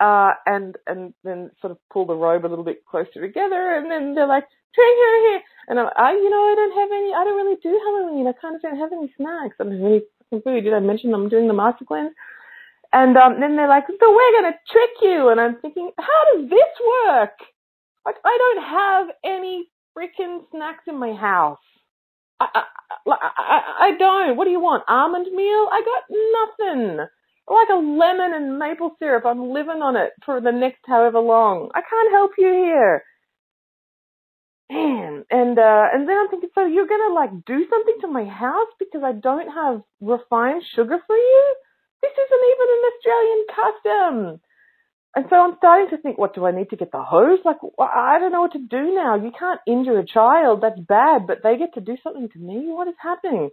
Uh, 0.00 0.32
and, 0.46 0.76
and 0.88 1.14
then 1.22 1.50
sort 1.60 1.70
of 1.70 1.78
pull 1.92 2.06
the 2.06 2.14
robe 2.14 2.44
a 2.44 2.50
little 2.50 2.64
bit 2.64 2.84
closer 2.84 3.20
together. 3.20 3.76
And 3.76 3.90
then 3.90 4.14
they're 4.14 4.26
like, 4.26 4.44
here, 4.74 4.94
here, 4.96 5.30
here. 5.30 5.42
And 5.68 5.78
I'm, 5.78 5.88
I, 5.96 6.12
you 6.12 6.30
know, 6.30 6.42
I 6.42 6.54
don't 6.56 6.78
have 6.78 6.90
any, 6.90 7.14
I 7.14 7.24
don't 7.24 7.36
really 7.36 7.60
do 7.62 7.80
Halloween. 7.86 8.26
I 8.26 8.32
kind 8.32 8.56
of 8.56 8.62
don't 8.62 8.78
have 8.78 8.92
any 8.92 9.12
snacks. 9.16 9.56
I 9.60 9.64
don't 9.64 9.78
have 9.78 9.84
any 9.84 10.02
food. 10.42 10.64
Did 10.64 10.74
I 10.74 10.80
mention 10.80 11.14
I'm 11.14 11.28
doing 11.28 11.46
the 11.46 11.54
master 11.54 11.84
cleanse? 11.84 12.14
And 12.92 13.16
um, 13.16 13.40
then 13.40 13.56
they're 13.56 13.68
like, 13.68 13.84
so 13.86 14.10
we're 14.10 14.40
going 14.40 14.52
to 14.52 14.58
trick 14.70 14.90
you. 15.02 15.28
And 15.28 15.40
I'm 15.40 15.56
thinking, 15.60 15.90
how 15.98 16.20
does 16.34 16.50
this 16.50 16.72
work? 17.06 17.38
Like, 18.04 18.16
I 18.24 18.36
don't 18.38 18.64
have 18.64 19.06
any 19.24 19.68
freaking 19.96 20.40
snacks 20.50 20.84
in 20.86 20.98
my 20.98 21.14
house. 21.14 21.58
I, 22.40 22.46
I, 22.54 22.62
I, 23.06 23.62
I 23.80 23.96
don't. 23.98 24.36
What 24.36 24.44
do 24.44 24.50
you 24.50 24.60
want? 24.60 24.84
Almond 24.88 25.26
meal? 25.32 25.68
I 25.70 25.82
got 25.84 26.68
nothing. 26.68 27.06
Like 27.48 27.68
a 27.70 27.76
lemon 27.76 28.34
and 28.34 28.58
maple 28.58 28.96
syrup. 28.98 29.24
I'm 29.26 29.50
living 29.50 29.82
on 29.82 29.96
it 29.96 30.10
for 30.24 30.40
the 30.40 30.52
next 30.52 30.80
however 30.86 31.20
long. 31.20 31.70
I 31.74 31.80
can't 31.80 32.12
help 32.12 32.32
you 32.38 32.48
here 32.48 33.04
man 34.72 35.24
and 35.30 35.58
uh 35.58 35.86
and 35.92 36.08
then 36.08 36.16
i'm 36.18 36.28
thinking 36.28 36.48
so 36.54 36.66
you're 36.66 36.86
gonna 36.86 37.14
like 37.14 37.30
do 37.46 37.64
something 37.68 37.96
to 38.00 38.08
my 38.08 38.24
house 38.24 38.68
because 38.78 39.02
i 39.04 39.12
don't 39.12 39.48
have 39.48 39.82
refined 40.00 40.62
sugar 40.74 40.98
for 41.06 41.16
you 41.16 41.54
this 42.02 42.12
isn't 42.12 42.44
even 42.52 42.68
an 42.76 42.82
australian 42.90 43.42
custom 43.58 44.40
and 45.14 45.26
so 45.28 45.36
i'm 45.36 45.54
starting 45.58 45.88
to 45.90 46.00
think 46.02 46.18
what 46.18 46.34
do 46.34 46.46
i 46.46 46.50
need 46.50 46.70
to 46.70 46.76
get 46.76 46.92
the 46.92 47.02
hose 47.02 47.38
like 47.44 47.56
i 47.78 48.18
don't 48.18 48.32
know 48.32 48.40
what 48.40 48.52
to 48.52 48.58
do 48.58 48.94
now 48.94 49.16
you 49.16 49.32
can't 49.38 49.60
injure 49.66 49.98
a 49.98 50.06
child 50.06 50.60
that's 50.62 50.80
bad 50.80 51.26
but 51.26 51.38
they 51.42 51.56
get 51.56 51.74
to 51.74 51.80
do 51.80 51.96
something 52.02 52.28
to 52.28 52.38
me 52.38 52.66
what 52.68 52.88
is 52.88 52.94
happening 53.00 53.50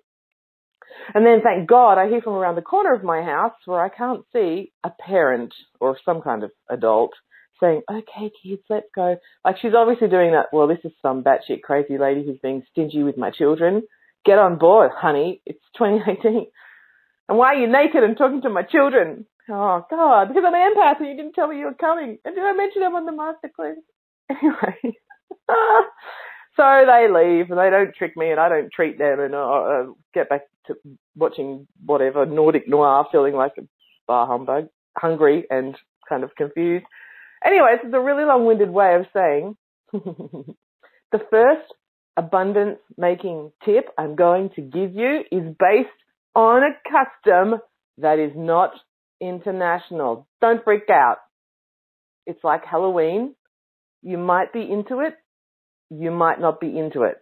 and 1.13 1.25
then 1.25 1.41
thank 1.43 1.67
god 1.69 1.97
i 1.97 2.07
hear 2.07 2.21
from 2.21 2.33
around 2.33 2.55
the 2.55 2.61
corner 2.61 2.93
of 2.93 3.03
my 3.03 3.21
house 3.21 3.53
where 3.65 3.81
i 3.81 3.89
can't 3.89 4.25
see 4.33 4.71
a 4.83 4.89
parent 4.89 5.53
or 5.79 5.97
some 6.05 6.21
kind 6.21 6.43
of 6.43 6.51
adult 6.69 7.11
saying, 7.59 7.81
okay, 7.89 8.31
kids, 8.41 8.61
let's 8.69 8.87
go. 8.95 9.17
Like 9.43 9.57
she's 9.61 9.73
obviously 9.75 10.07
doing 10.07 10.31
that. 10.31 10.47
Well, 10.51 10.67
this 10.67 10.79
is 10.83 10.91
some 11.01 11.23
batshit 11.23 11.61
crazy 11.61 11.97
lady 11.97 12.25
who's 12.25 12.39
being 12.41 12.63
stingy 12.71 13.03
with 13.03 13.17
my 13.17 13.31
children. 13.31 13.83
Get 14.25 14.37
on 14.37 14.57
board, 14.57 14.91
honey. 14.95 15.41
It's 15.45 15.63
2018. 15.77 16.47
And 17.27 17.37
why 17.37 17.53
are 17.53 17.55
you 17.55 17.67
naked 17.67 18.03
and 18.03 18.17
talking 18.17 18.41
to 18.41 18.49
my 18.49 18.63
children? 18.63 19.25
Oh 19.49 19.85
God, 19.89 20.27
because 20.27 20.43
I'm 20.45 20.53
an 20.53 20.73
empath 20.75 20.99
and 20.99 21.07
you 21.07 21.15
didn't 21.15 21.33
tell 21.33 21.47
me 21.47 21.59
you 21.59 21.65
were 21.65 21.73
coming. 21.73 22.17
And 22.23 22.35
did 22.35 22.43
I 22.43 22.53
mention 22.53 22.83
I'm 22.83 22.95
on 22.95 23.05
the 23.05 23.11
master 23.11 23.49
cleanse? 23.55 23.83
Anyway. 24.29 24.97
So 26.55 26.85
they 26.85 27.07
leave 27.07 27.51
and 27.51 27.57
they 27.57 27.69
don't 27.69 27.95
trick 27.95 28.17
me 28.17 28.31
and 28.31 28.39
I 28.39 28.49
don't 28.49 28.69
treat 28.69 28.97
them 28.97 29.21
and 29.21 29.33
I 29.33 29.85
get 30.13 30.27
back 30.27 30.41
to 30.67 30.75
watching 31.15 31.67
whatever 31.85 32.25
Nordic 32.25 32.67
noir, 32.67 33.05
feeling 33.13 33.33
like 33.33 33.53
a 33.57 33.61
bar 34.07 34.27
humbug, 34.27 34.67
hungry 34.97 35.45
and 35.49 35.77
kind 36.09 36.25
of 36.25 36.35
confused. 36.35 36.85
Anyway, 37.45 37.77
this 37.77 37.87
is 37.87 37.93
a 37.93 38.01
really 38.01 38.25
long-winded 38.25 38.69
way 38.69 38.95
of 38.95 39.05
saying 39.13 39.55
the 39.93 41.19
first 41.29 41.73
abundance 42.17 42.79
making 42.97 43.53
tip 43.63 43.85
I'm 43.97 44.17
going 44.17 44.49
to 44.57 44.61
give 44.61 44.93
you 44.93 45.21
is 45.31 45.55
based 45.57 45.89
on 46.35 46.63
a 46.63 46.75
custom 46.91 47.61
that 47.99 48.19
is 48.19 48.33
not 48.35 48.71
international. 49.21 50.27
Don't 50.41 50.63
freak 50.63 50.89
out. 50.89 51.17
It's 52.25 52.43
like 52.43 52.65
Halloween. 52.65 53.35
You 54.01 54.17
might 54.17 54.53
be 54.53 54.61
into 54.61 54.99
it, 55.01 55.15
you 55.89 56.11
might 56.11 56.39
not 56.39 56.59
be 56.59 56.77
into 56.77 57.03
it. 57.03 57.17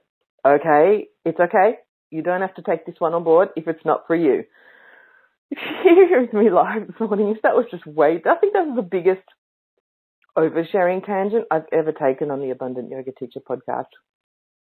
Okay? 0.45 1.07
It's 1.25 1.39
okay. 1.39 1.77
You 2.11 2.21
don't 2.21 2.41
have 2.41 2.55
to 2.55 2.61
take 2.61 2.85
this 2.85 2.95
one 2.99 3.13
on 3.13 3.23
board 3.23 3.49
if 3.55 3.67
it's 3.67 3.83
not 3.83 4.05
for 4.07 4.15
you. 4.15 4.43
If 5.49 5.59
you 5.85 6.07
hear 6.09 6.43
me 6.43 6.49
live 6.49 6.87
this 6.87 6.99
morning, 6.99 7.35
that 7.41 7.55
was 7.55 7.65
just 7.71 7.85
way, 7.85 8.21
I 8.25 8.35
think 8.35 8.53
that 8.53 8.67
was 8.67 8.75
the 8.75 8.81
biggest 8.81 9.23
oversharing 10.37 11.05
tangent 11.05 11.45
I've 11.49 11.65
ever 11.71 11.91
taken 11.91 12.29
on 12.29 12.41
the 12.41 12.51
Abundant 12.51 12.89
Yoga 12.91 13.11
Teacher 13.17 13.39
podcast. 13.39 13.87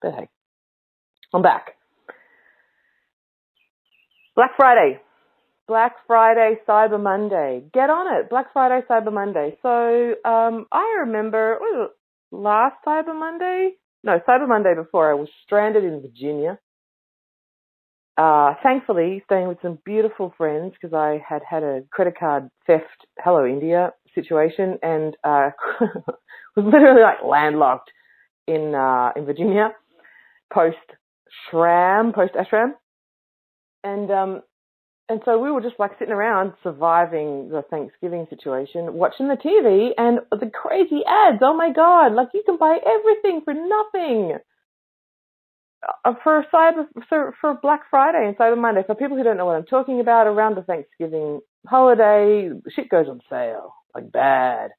But 0.01 0.13
hey, 0.13 0.27
I'm 1.33 1.41
back. 1.41 1.75
Black 4.35 4.51
Friday. 4.57 4.99
Black 5.71 5.95
Friday, 6.05 6.55
Cyber 6.67 7.01
Monday. 7.01 7.63
Get 7.73 7.89
on 7.89 8.13
it. 8.13 8.29
Black 8.29 8.51
Friday, 8.51 8.85
Cyber 8.89 9.13
Monday. 9.13 9.57
So 9.61 10.15
um, 10.29 10.65
I 10.69 10.97
remember 11.05 11.59
last 12.29 12.75
Cyber 12.85 13.17
Monday, 13.17 13.75
no, 14.03 14.19
Cyber 14.27 14.49
Monday 14.49 14.75
before, 14.75 15.09
I 15.09 15.13
was 15.13 15.29
stranded 15.45 15.85
in 15.85 16.01
Virginia. 16.01 16.59
Uh, 18.17 18.55
thankfully, 18.61 19.23
staying 19.23 19.47
with 19.47 19.59
some 19.61 19.79
beautiful 19.85 20.33
friends 20.37 20.73
because 20.73 20.93
I 20.93 21.23
had 21.25 21.41
had 21.49 21.63
a 21.63 21.83
credit 21.89 22.19
card 22.19 22.49
theft, 22.67 23.07
hello 23.23 23.45
India 23.45 23.93
situation, 24.13 24.77
and 24.83 25.15
uh, 25.23 25.51
was 25.79 26.65
literally 26.65 27.01
like 27.01 27.23
landlocked 27.25 27.91
in 28.45 28.75
uh, 28.75 29.11
in 29.15 29.23
Virginia 29.23 29.69
post 30.53 30.75
Shram, 31.49 32.13
post 32.13 32.33
Ashram, 32.33 32.73
and 33.85 34.11
um, 34.11 34.41
and 35.11 35.21
so 35.25 35.37
we 35.37 35.51
were 35.51 35.61
just 35.61 35.77
like 35.77 35.91
sitting 35.99 36.13
around 36.13 36.53
surviving 36.63 37.49
the 37.49 37.63
Thanksgiving 37.69 38.27
situation, 38.29 38.93
watching 38.93 39.27
the 39.27 39.35
TV 39.35 39.89
and 39.97 40.19
the 40.31 40.49
crazy 40.49 41.01
ads. 41.05 41.39
Oh 41.41 41.55
my 41.55 41.71
God, 41.73 42.13
like 42.13 42.29
you 42.33 42.43
can 42.45 42.57
buy 42.57 42.77
everything 42.77 43.41
for 43.43 43.53
nothing. 43.53 44.37
Uh, 46.05 46.13
for 46.23 46.45
Cyber, 46.53 46.85
for, 47.09 47.33
for 47.41 47.55
Black 47.61 47.81
Friday 47.89 48.25
and 48.25 48.37
Cyber 48.37 48.57
Monday, 48.57 48.83
for 48.85 48.95
people 48.95 49.17
who 49.17 49.23
don't 49.23 49.35
know 49.35 49.47
what 49.47 49.55
I'm 49.55 49.65
talking 49.65 49.99
about, 49.99 50.27
around 50.27 50.55
the 50.55 50.61
Thanksgiving 50.61 51.41
holiday, 51.67 52.49
shit 52.73 52.87
goes 52.87 53.07
on 53.09 53.19
sale, 53.29 53.73
like 53.93 54.11
bad. 54.11 54.69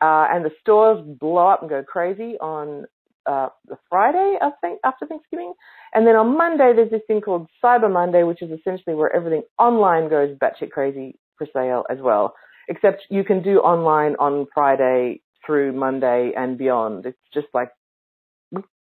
Uh, 0.00 0.28
and 0.30 0.44
the 0.44 0.50
stores 0.60 1.02
blow 1.18 1.48
up 1.48 1.62
and 1.62 1.70
go 1.70 1.82
crazy 1.82 2.36
on 2.40 2.84
uh, 3.26 3.48
the 3.66 3.76
Friday 3.88 4.36
I 4.40 4.50
think, 4.60 4.80
after 4.84 5.06
Thanksgiving. 5.06 5.54
And 5.94 6.06
then 6.06 6.14
on 6.14 6.36
Monday, 6.36 6.72
there's 6.74 6.90
this 6.90 7.02
thing 7.06 7.20
called 7.20 7.48
Cyber 7.62 7.92
Monday, 7.92 8.22
which 8.22 8.42
is 8.42 8.50
essentially 8.50 8.94
where 8.94 9.14
everything 9.14 9.42
online 9.58 10.08
goes 10.08 10.36
batshit 10.38 10.70
crazy 10.70 11.18
for 11.36 11.46
sale 11.52 11.84
as 11.90 11.98
well. 12.00 12.34
Except 12.68 13.02
you 13.10 13.24
can 13.24 13.42
do 13.42 13.58
online 13.58 14.14
on 14.20 14.46
Friday 14.54 15.20
through 15.44 15.72
Monday 15.72 16.32
and 16.36 16.56
beyond. 16.56 17.06
It's 17.06 17.18
just 17.34 17.48
like 17.52 17.70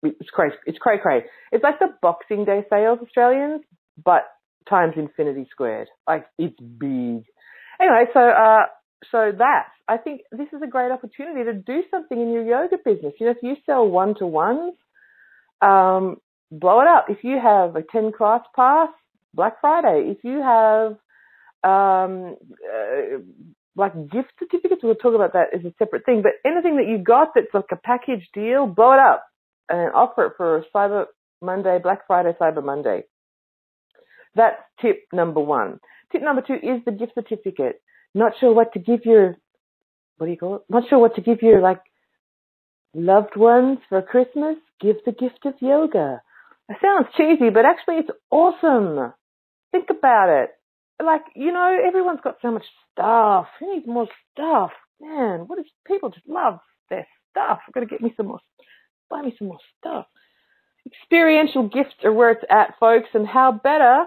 it's 0.03 0.29
crazy. 0.29 0.55
It's 0.65 0.77
cray 0.77 0.97
cray. 0.99 1.23
It's 1.51 1.63
like 1.63 1.79
the 1.79 1.89
Boxing 2.01 2.45
Day 2.45 2.63
sales, 2.69 2.99
Australians, 3.01 3.61
but 4.03 4.23
times 4.69 4.93
infinity 4.97 5.47
squared. 5.51 5.87
Like 6.07 6.25
it's 6.37 6.59
big. 6.59 7.23
Anyway, 7.79 8.05
so 8.13 8.19
uh, 8.19 8.65
so 9.11 9.31
that 9.37 9.67
I 9.87 9.97
think 9.97 10.21
this 10.31 10.47
is 10.53 10.61
a 10.63 10.67
great 10.67 10.91
opportunity 10.91 11.43
to 11.43 11.53
do 11.53 11.83
something 11.91 12.19
in 12.19 12.31
your 12.31 12.43
yoga 12.43 12.77
business. 12.83 13.13
You 13.19 13.27
know, 13.27 13.31
if 13.33 13.43
you 13.43 13.55
sell 13.65 13.87
one 13.87 14.15
to 14.15 14.25
ones, 14.25 14.73
um, 15.61 16.17
blow 16.51 16.81
it 16.81 16.87
up. 16.87 17.05
If 17.09 17.23
you 17.23 17.39
have 17.41 17.75
a 17.75 17.83
10 17.83 18.11
class 18.11 18.41
pass, 18.55 18.89
Black 19.35 19.59
Friday. 19.61 20.11
If 20.11 20.23
you 20.23 20.41
have 20.41 20.91
um, 21.63 22.37
uh, 22.63 23.19
like 23.75 23.93
gift 24.09 24.31
certificates, 24.39 24.81
we'll 24.83 24.95
talk 24.95 25.13
about 25.13 25.33
that 25.33 25.53
as 25.53 25.65
a 25.65 25.73
separate 25.77 26.05
thing. 26.05 26.23
But 26.23 26.33
anything 26.49 26.77
that 26.77 26.87
you 26.87 26.97
got 26.97 27.29
that's 27.35 27.53
like 27.53 27.65
a 27.71 27.75
package 27.75 28.27
deal, 28.33 28.65
blow 28.65 28.93
it 28.93 28.99
up 28.99 29.25
and 29.69 29.93
offer 29.93 30.27
it 30.27 30.33
for 30.37 30.63
Cyber 30.73 31.05
Monday, 31.41 31.79
Black 31.81 32.07
Friday, 32.07 32.31
Cyber 32.39 32.63
Monday. 32.63 33.03
That's 34.35 34.57
tip 34.81 35.03
number 35.13 35.41
one. 35.41 35.79
Tip 36.11 36.21
number 36.21 36.41
two 36.41 36.55
is 36.55 36.83
the 36.85 36.91
gift 36.91 37.13
certificate. 37.15 37.81
Not 38.13 38.33
sure 38.39 38.53
what 38.53 38.73
to 38.73 38.79
give 38.79 39.01
your, 39.05 39.35
what 40.17 40.27
do 40.27 40.31
you 40.31 40.37
call 40.37 40.55
it? 40.55 40.61
Not 40.69 40.83
sure 40.89 40.99
what 40.99 41.15
to 41.15 41.21
give 41.21 41.41
your 41.41 41.61
like 41.61 41.81
loved 42.93 43.35
ones 43.35 43.79
for 43.89 44.01
Christmas. 44.01 44.55
Give 44.79 44.95
the 45.05 45.11
gift 45.11 45.45
of 45.45 45.53
yoga. 45.61 46.21
It 46.69 46.77
sounds 46.81 47.07
cheesy, 47.15 47.49
but 47.49 47.65
actually 47.65 47.97
it's 47.97 48.09
awesome. 48.31 49.13
Think 49.71 49.89
about 49.89 50.29
it. 50.29 50.51
Like, 51.03 51.23
you 51.35 51.51
know, 51.51 51.77
everyone's 51.85 52.21
got 52.23 52.37
so 52.41 52.51
much 52.51 52.65
stuff. 52.91 53.47
Who 53.59 53.73
needs 53.73 53.87
more 53.87 54.07
stuff? 54.31 54.71
Man, 54.99 55.41
what 55.47 55.59
is 55.59 55.65
people 55.85 56.09
just 56.09 56.27
love 56.27 56.59
their 56.89 57.05
stuff. 57.31 57.59
I've 57.67 57.73
got 57.73 57.81
to 57.81 57.85
get 57.85 58.01
me 58.01 58.13
some 58.15 58.27
more, 58.27 58.39
buy 59.09 59.21
me 59.21 59.35
some 59.37 59.49
more 59.49 59.59
stuff. 59.79 60.05
Experiential 60.85 61.67
gifts 61.67 61.95
are 62.03 62.13
where 62.13 62.31
it's 62.31 62.45
at, 62.49 62.75
folks, 62.79 63.09
and 63.13 63.27
how 63.27 63.51
better 63.51 64.05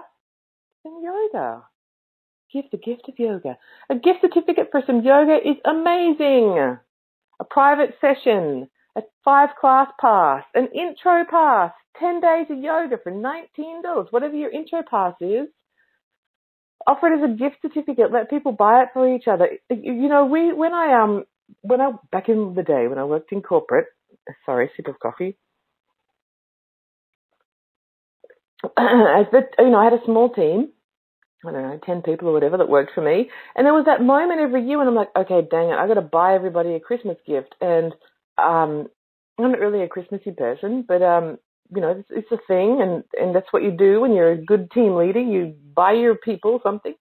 than 0.83 1.03
yoga? 1.03 1.63
Give 2.53 2.65
the 2.71 2.77
gift 2.77 3.07
of 3.07 3.19
yoga. 3.19 3.57
A 3.89 3.95
gift 3.95 4.19
certificate 4.21 4.69
for 4.71 4.81
some 4.87 5.03
yoga 5.03 5.35
is 5.35 5.57
amazing. 5.65 6.77
A 7.39 7.43
private 7.47 7.95
session, 8.01 8.69
a 8.99 9.03
five 9.23 9.49
class 9.59 9.87
pass, 9.99 10.43
an 10.53 10.67
intro 10.73 11.23
pass, 11.29 11.71
10 11.99 12.21
days 12.21 12.45
of 12.49 12.59
yoga 12.59 12.97
for 13.01 13.11
$19, 13.11 14.07
whatever 14.11 14.35
your 14.35 14.51
intro 14.51 14.81
pass 14.89 15.13
is. 15.21 15.47
Offer 16.87 17.07
it 17.07 17.23
as 17.23 17.31
a 17.31 17.37
gift 17.37 17.57
certificate. 17.61 18.11
Let 18.11 18.29
people 18.29 18.51
buy 18.53 18.83
it 18.83 18.89
for 18.93 19.13
each 19.13 19.27
other. 19.27 19.49
You 19.69 20.07
know, 20.07 20.25
we, 20.25 20.53
when 20.53 20.73
I, 20.73 21.01
um, 21.01 21.25
when 21.61 21.81
I, 21.81 21.91
back 22.11 22.29
in 22.29 22.53
the 22.55 22.63
day 22.63 22.87
when 22.87 22.97
I 22.97 23.03
worked 23.03 23.31
in 23.31 23.41
corporate, 23.41 23.87
sorry, 24.45 24.71
sip 24.75 24.87
of 24.87 24.99
coffee. 24.99 25.37
As 28.77 29.25
the, 29.31 29.41
you 29.59 29.69
know, 29.69 29.77
I 29.77 29.85
had 29.85 29.93
a 29.93 30.05
small 30.05 30.29
team 30.29 30.69
I 31.45 31.51
don't 31.51 31.61
know, 31.61 31.79
10 31.85 32.01
people 32.01 32.27
or 32.27 32.33
whatever 32.33 32.57
that 32.57 32.67
worked 32.67 32.91
for 32.93 33.01
me. 33.01 33.29
And 33.55 33.65
there 33.65 33.73
was 33.73 33.85
that 33.85 34.03
moment 34.03 34.41
every 34.41 34.65
year 34.67 34.77
when 34.77 34.87
I'm 34.87 34.95
like, 34.95 35.09
okay, 35.15 35.41
dang 35.49 35.69
it, 35.69 35.77
I 35.77 35.87
got 35.87 35.93
to 35.93 36.01
buy 36.01 36.35
everybody 36.35 36.73
a 36.73 36.79
Christmas 36.79 37.17
gift. 37.25 37.55
And, 37.61 37.93
um, 38.43 38.87
I'm 39.37 39.51
not 39.51 39.59
really 39.59 39.83
a 39.83 39.87
Christmassy 39.87 40.31
person, 40.31 40.83
but, 40.87 41.01
um, 41.01 41.37
you 41.73 41.81
know, 41.81 41.91
it's, 41.91 42.09
it's 42.09 42.31
a 42.31 42.39
thing 42.47 42.79
and, 42.81 43.03
and 43.19 43.35
that's 43.35 43.51
what 43.51 43.63
you 43.63 43.71
do 43.71 44.01
when 44.01 44.13
you're 44.13 44.31
a 44.31 44.43
good 44.43 44.71
team 44.71 44.95
leader. 44.95 45.19
You 45.19 45.55
buy 45.75 45.93
your 45.93 46.15
people 46.15 46.59
something. 46.63 46.93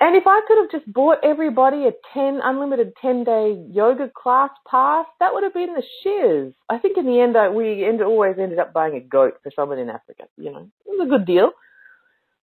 And 0.00 0.16
if 0.16 0.24
I 0.26 0.40
could 0.46 0.58
have 0.58 0.70
just 0.70 0.92
bought 0.92 1.18
everybody 1.22 1.86
a 1.86 1.92
10, 2.12 2.40
unlimited 2.42 2.92
10 3.00 3.24
day 3.24 3.64
yoga 3.70 4.10
class 4.14 4.50
pass, 4.68 5.06
that 5.20 5.32
would 5.32 5.44
have 5.44 5.54
been 5.54 5.74
the 5.74 5.82
shiz. 6.02 6.52
I 6.68 6.78
think 6.78 6.98
in 6.98 7.06
the 7.06 7.20
end, 7.20 7.36
I, 7.36 7.48
we 7.48 7.84
end, 7.84 8.02
always 8.02 8.36
ended 8.38 8.58
up 8.58 8.72
buying 8.72 8.96
a 8.96 9.00
goat 9.00 9.34
for 9.42 9.52
someone 9.54 9.78
in 9.78 9.88
Africa. 9.88 10.24
You 10.36 10.52
know, 10.52 10.70
it 10.84 10.98
was 10.98 11.06
a 11.06 11.08
good 11.08 11.26
deal. 11.26 11.52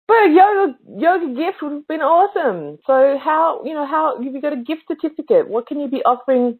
But 0.07 0.15
a 0.15 0.29
yoga 0.29 0.77
yoga 0.97 1.27
gift 1.27 1.61
would 1.61 1.71
have 1.71 1.87
been 1.87 2.01
awesome. 2.01 2.77
So 2.85 3.17
how 3.23 3.61
you 3.63 3.73
know 3.73 3.85
how 3.85 4.15
have 4.21 4.33
you 4.33 4.41
got 4.41 4.53
a 4.53 4.57
gift 4.57 4.83
certificate? 4.87 5.47
What 5.47 5.67
can 5.67 5.79
you 5.79 5.87
be 5.87 6.03
offering? 6.03 6.59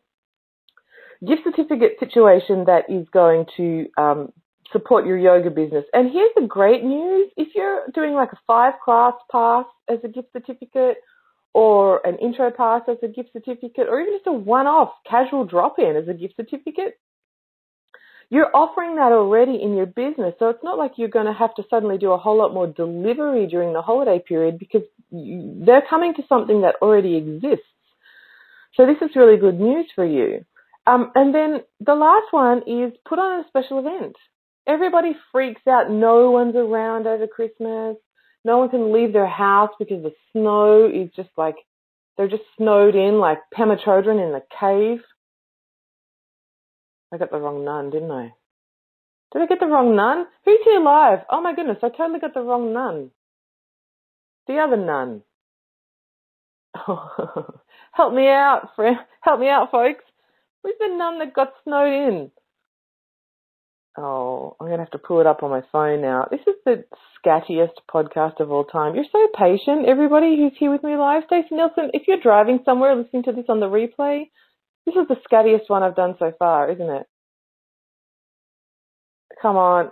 Gift 1.26 1.44
certificate 1.44 1.94
situation 2.00 2.66
that 2.66 2.90
is 2.90 3.08
going 3.14 3.46
to 3.58 3.88
um, 3.98 4.34
support 4.72 5.06
your 5.06 5.18
yoga 5.18 5.50
business. 5.50 5.86
And 5.94 6.12
here's 6.12 6.32
the 6.36 6.48
great 6.48 6.84
news: 6.84 7.30
if 7.38 7.50
you're 7.56 7.84
doing 7.94 8.14
like 8.14 8.34
a 8.34 8.40
five 8.46 8.74
class 8.84 9.14
pass 9.32 9.66
as 9.90 10.00
a 10.04 10.08
gift 10.08 10.30
certificate, 10.34 10.98
or 11.54 12.06
an 12.06 12.18
intro 12.18 12.52
pass 12.52 12.82
as 12.90 12.98
a 13.04 13.08
gift 13.08 13.30
certificate, 13.34 13.88
or 13.88 14.02
even 14.02 14.14
just 14.14 14.28
a 14.28 14.34
one 14.34 14.68
off 14.68 14.92
casual 15.10 15.46
drop 15.46 15.78
in 15.78 15.96
as 15.96 16.08
a 16.08 16.14
gift 16.14 16.36
certificate, 16.36 17.00
you're 18.30 18.50
offering 18.56 18.96
that 18.96 19.12
already 19.12 19.62
in 19.62 19.76
your 19.76 19.86
business. 19.86 20.34
So 20.40 20.50
it's 20.50 20.64
not 20.64 20.78
like 20.78 20.94
you're 20.98 21.08
going 21.08 21.28
to 21.28 21.34
have 21.34 21.54
to 21.56 21.64
suddenly 21.70 22.00
do 22.00 22.12
a 22.12 22.18
whole 22.18 22.38
lot 22.38 22.54
more 22.54 22.68
delivery 22.68 23.46
during 23.46 23.74
the 23.74 23.82
holiday 23.82 24.20
period 24.20 24.58
because 24.58 24.82
they're 25.12 25.84
coming 25.88 26.16
to 26.16 26.24
something 26.28 26.62
that 26.62 26.76
already 26.82 27.16
exists. 27.16 27.68
So 28.76 28.88
this 28.88 28.98
is 29.08 29.16
really 29.16 29.38
good 29.38 29.60
news 29.60 29.86
for 29.94 30.04
you. 30.04 30.44
Um, 30.86 31.12
and 31.16 31.34
then 31.34 31.62
the 31.80 31.96
last 31.96 32.28
one 32.32 32.64
is 32.68 32.94
put 33.08 33.20
on 33.20 33.40
a 33.40 33.48
special 33.48 33.80
event. 33.80 34.16
Everybody 34.68 35.16
freaks 35.32 35.62
out. 35.68 35.90
No 35.90 36.32
one's 36.32 36.56
around 36.56 37.08
over 37.08 37.28
Christmas. 37.28 37.98
No 38.46 38.58
one 38.58 38.70
can 38.70 38.94
leave 38.94 39.14
their 39.14 39.28
house 39.28 39.72
because 39.80 40.04
the 40.04 40.14
snow 40.32 40.90
is 40.94 41.10
just 41.16 41.30
like, 41.38 41.56
they're 42.18 42.28
just 42.28 42.44
snowed 42.58 42.96
in 42.96 43.20
like 43.20 43.40
Pema 43.56 43.78
Chodron 43.82 44.24
in 44.24 44.34
the 44.34 44.44
cave. 44.60 45.04
I 47.14 47.18
got 47.18 47.32
the 47.32 47.38
wrong 47.38 47.64
nun, 47.64 47.90
didn't 47.90 48.12
I? 48.12 48.34
Did 49.32 49.42
I 49.42 49.46
get 49.48 49.60
the 49.60 49.68
wrong 49.68 49.96
nun? 49.96 50.26
Who's 50.46 50.60
here 50.66 50.82
live? 50.82 51.20
Oh 51.30 51.42
my 51.42 51.56
goodness, 51.56 51.78
I 51.82 51.90
totally 51.90 52.20
got 52.20 52.34
the 52.34 52.42
wrong 52.42 52.74
nun. 52.74 53.12
The 54.48 54.58
other 54.58 54.78
nun. 54.78 55.24
help 57.92 58.14
me 58.14 58.28
out, 58.28 58.70
friend. 58.76 58.98
Help 59.22 59.40
me 59.40 59.48
out, 59.48 59.72
folks. 59.72 60.04
Who's 60.64 60.76
the 60.80 60.96
nun 60.96 61.20
that 61.20 61.34
got 61.34 61.54
snowed 61.64 61.94
in? 61.94 62.32
Oh, 63.98 64.56
I'm 64.60 64.68
going 64.68 64.80
to 64.80 64.84
have 64.84 64.92
to 64.92 64.98
pull 64.98 65.20
it 65.20 65.28
up 65.28 65.44
on 65.44 65.52
my 65.52 65.62
phone 65.72 66.02
now. 66.02 66.28
This 66.32 66.40
is 66.48 66.56
the 66.66 66.84
scattiest 67.20 67.74
podcast 67.94 68.40
of 68.40 68.52
all 68.52 68.64
time. 68.64 68.96
You're 68.96 69.06
so 69.12 69.28
patient, 69.38 69.86
everybody 69.88 70.36
who's 70.36 70.54
here 70.58 70.72
with 70.72 70.84
me 70.84 70.96
live. 70.96 71.24
Stacey 71.28 71.50
Nelson, 71.52 71.92
if 71.94 72.08
you're 72.08 72.20
driving 72.20 72.60
somewhere 72.66 72.96
listening 72.96 73.24
to 73.24 73.34
this 73.34 73.46
on 73.50 73.60
the 73.60 73.68
replay, 73.68 74.30
this 74.86 74.96
is 74.96 75.08
the 75.08 75.18
scattiest 75.24 75.70
one 75.70 75.84
I've 75.84 75.96
done 75.96 76.16
so 76.18 76.32
far, 76.40 76.72
isn't 76.72 76.90
it? 76.90 77.06
Come 79.42 79.58
on. 79.58 79.92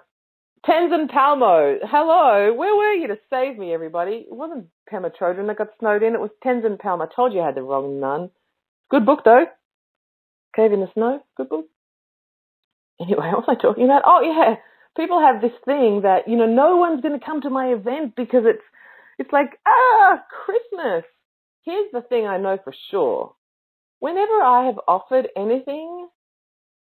Tenzin 0.66 1.10
Palmo, 1.10 1.78
hello. 1.84 2.54
Where 2.54 2.76
were 2.76 2.94
you 2.94 3.08
to 3.08 3.18
save 3.30 3.58
me, 3.58 3.74
everybody? 3.74 4.26
It 4.30 4.34
wasn't 4.34 4.68
Pema 4.92 5.12
Chodron 5.16 5.48
that 5.48 5.58
got 5.58 5.70
snowed 5.80 6.04
in. 6.04 6.14
It 6.14 6.20
was 6.20 6.30
Tenzin 6.46 6.80
Palmo. 6.80 7.08
I 7.08 7.16
told 7.16 7.34
you 7.34 7.42
I 7.42 7.48
had 7.48 7.56
the 7.56 7.64
wrong 7.64 8.00
nun. 8.00 8.30
Good 8.90 9.06
book, 9.06 9.22
though. 9.26 9.46
Cave 10.56 10.74
in 10.74 10.82
the 10.82 10.90
Snow. 10.94 11.22
Good 11.38 11.50
book. 11.50 11.66
Anyway, 13.00 13.28
what 13.32 13.48
was 13.48 13.58
I 13.58 13.62
talking 13.62 13.86
about? 13.86 14.04
Oh, 14.06 14.22
yeah. 14.22 14.56
People 14.98 15.22
have 15.22 15.42
this 15.42 15.58
thing 15.66 16.02
that, 16.04 16.28
you 16.28 16.36
know, 16.38 16.48
no 16.48 16.78
one's 16.78 17.02
going 17.02 17.18
to 17.18 17.26
come 17.26 17.42
to 17.42 17.50
my 17.50 17.68
event 17.68 18.14
because 18.16 18.44
it's, 18.46 18.64
it's 19.18 19.32
like, 19.32 19.58
ah, 19.66 20.22
Christmas. 20.46 21.06
Here's 21.64 21.92
the 21.94 22.02
thing 22.02 22.26
I 22.28 22.38
know 22.38 22.58
for 22.64 22.74
sure. 22.90 23.36
Whenever 24.00 24.42
I 24.42 24.66
have 24.66 24.80
offered 24.88 25.30
anything 25.38 26.10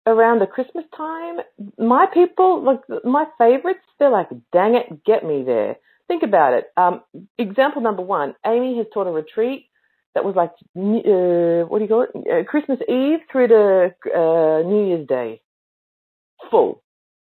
around 0.07 0.39
the 0.39 0.47
Christmas 0.47 0.85
time, 0.97 1.37
my 1.77 2.07
people, 2.11 2.63
like 2.63 2.81
my 3.05 3.25
favorites, 3.37 3.85
they're 3.99 4.09
like, 4.09 4.29
dang 4.51 4.75
it, 4.75 5.05
get 5.05 5.23
me 5.23 5.43
there. 5.45 5.77
Think 6.07 6.23
about 6.23 6.53
it. 6.53 6.65
Um, 6.75 7.01
example 7.37 7.81
number 7.81 8.01
one, 8.01 8.33
Amy 8.45 8.77
has 8.77 8.87
taught 8.93 9.07
a 9.07 9.11
retreat 9.11 9.67
that 10.15 10.25
was 10.25 10.35
like, 10.35 10.51
uh, 10.75 11.67
what 11.67 11.79
do 11.79 11.85
you 11.85 11.89
call 11.89 12.03
it? 12.03 12.09
Uh, 12.15 12.43
Christmas 12.49 12.79
Eve 12.87 13.19
through 13.31 13.47
to 13.47 13.93
uh, 14.13 14.67
New 14.67 14.87
Year's 14.87 15.07
Day. 15.07 15.41
Full. 16.49 16.83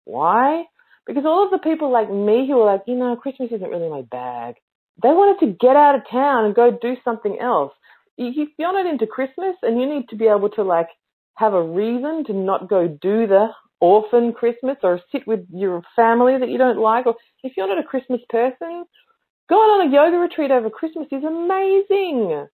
Why? 0.06 0.66
Because 1.06 1.24
all 1.26 1.46
of 1.46 1.52
the 1.52 1.58
people 1.58 1.92
like 1.92 2.10
me 2.12 2.48
who 2.48 2.58
were 2.58 2.66
like, 2.66 2.84
you 2.88 2.96
know, 2.96 3.16
Christmas 3.16 3.52
isn't 3.52 3.70
really 3.70 3.90
my 3.90 4.02
bag. 4.04 4.56
They 5.02 5.10
wanted 5.10 5.46
to 5.46 5.58
get 5.60 5.76
out 5.76 5.96
of 5.96 6.02
town 6.10 6.46
and 6.46 6.56
go 6.56 6.72
do 6.72 6.96
something 7.04 7.38
else. 7.40 7.74
If 8.18 8.50
you're 8.58 8.74
not 8.74 8.86
into 8.86 9.08
Christmas 9.08 9.56
and 9.64 9.80
you 9.80 9.88
need 9.88 10.10
to 10.10 10.16
be 10.16 10.28
able 10.28 10.50
to 10.50 10.64
like 10.64 10.90
have 11.36 11.54
a 11.54 11.64
reason 11.64 12.24
to 12.26 12.34
not 12.34 12.70
go 12.70 12.88
do 12.88 13.26
the 13.28 13.48
orphan 13.80 14.32
Christmas 14.32 14.78
or 14.84 15.02
sit 15.12 15.26
with 15.26 15.42
your 15.52 15.82
family 15.96 16.38
that 16.40 16.50
you 16.50 16.58
don't 16.58 16.78
like, 16.78 17.08
or 17.08 17.16
if 17.44 17.54
you're 17.58 17.68
not 17.68 17.84
a 17.84 17.88
Christmas 17.88 18.22
person, 18.30 18.86
going 19.50 19.70
on 19.70 19.88
a 19.88 19.92
yoga 19.92 20.18
retreat 20.18 20.52
over 20.52 20.70
Christmas 20.70 21.08
is 21.12 21.24
amazing. 21.24 22.48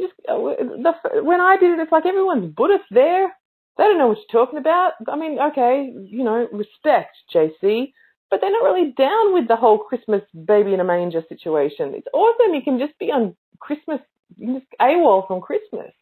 Just, 0.00 0.14
uh, 0.28 0.36
the, 0.36 1.22
when 1.22 1.40
I 1.40 1.56
did 1.56 1.78
it, 1.78 1.82
it's 1.82 1.92
like 1.92 2.06
everyone's 2.06 2.52
Buddhist 2.54 2.84
there. 2.90 3.32
They 3.76 3.84
don't 3.84 3.98
know 3.98 4.08
what 4.08 4.18
you're 4.18 4.44
talking 4.44 4.58
about. 4.58 4.92
I 5.08 5.16
mean, 5.16 5.38
okay, 5.50 5.92
you 6.04 6.24
know, 6.24 6.48
respect, 6.52 7.16
JC, 7.34 7.92
but 8.30 8.40
they're 8.40 8.50
not 8.50 8.64
really 8.64 8.92
down 8.96 9.34
with 9.34 9.48
the 9.48 9.56
whole 9.56 9.78
Christmas 9.78 10.22
baby 10.46 10.74
in 10.74 10.80
a 10.80 10.84
manger 10.84 11.22
situation. 11.28 11.92
It's 11.94 12.06
awesome. 12.12 12.54
You 12.54 12.62
can 12.62 12.78
just 12.78 12.98
be 12.98 13.06
on 13.06 13.36
Christmas, 13.58 14.00
you 14.36 14.46
can 14.46 14.54
just 14.60 14.66
AWOL 14.80 15.26
from 15.26 15.40
Christmas. 15.40 15.92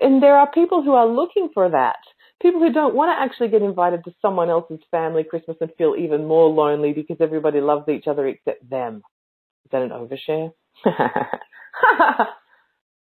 And 0.00 0.22
there 0.22 0.36
are 0.36 0.50
people 0.50 0.82
who 0.82 0.92
are 0.92 1.06
looking 1.06 1.50
for 1.54 1.70
that. 1.70 1.98
People 2.42 2.60
who 2.60 2.72
don't 2.72 2.94
want 2.94 3.10
to 3.10 3.22
actually 3.22 3.48
get 3.48 3.62
invited 3.62 4.04
to 4.04 4.14
someone 4.20 4.50
else's 4.50 4.80
family 4.90 5.24
Christmas 5.24 5.56
and 5.60 5.70
feel 5.78 5.94
even 5.96 6.26
more 6.26 6.48
lonely 6.48 6.92
because 6.92 7.16
everybody 7.20 7.60
loves 7.60 7.88
each 7.88 8.06
other 8.06 8.26
except 8.26 8.68
them. 8.68 9.02
Is 9.64 9.70
that 9.70 9.82
an 9.82 9.90
overshare? 9.90 10.52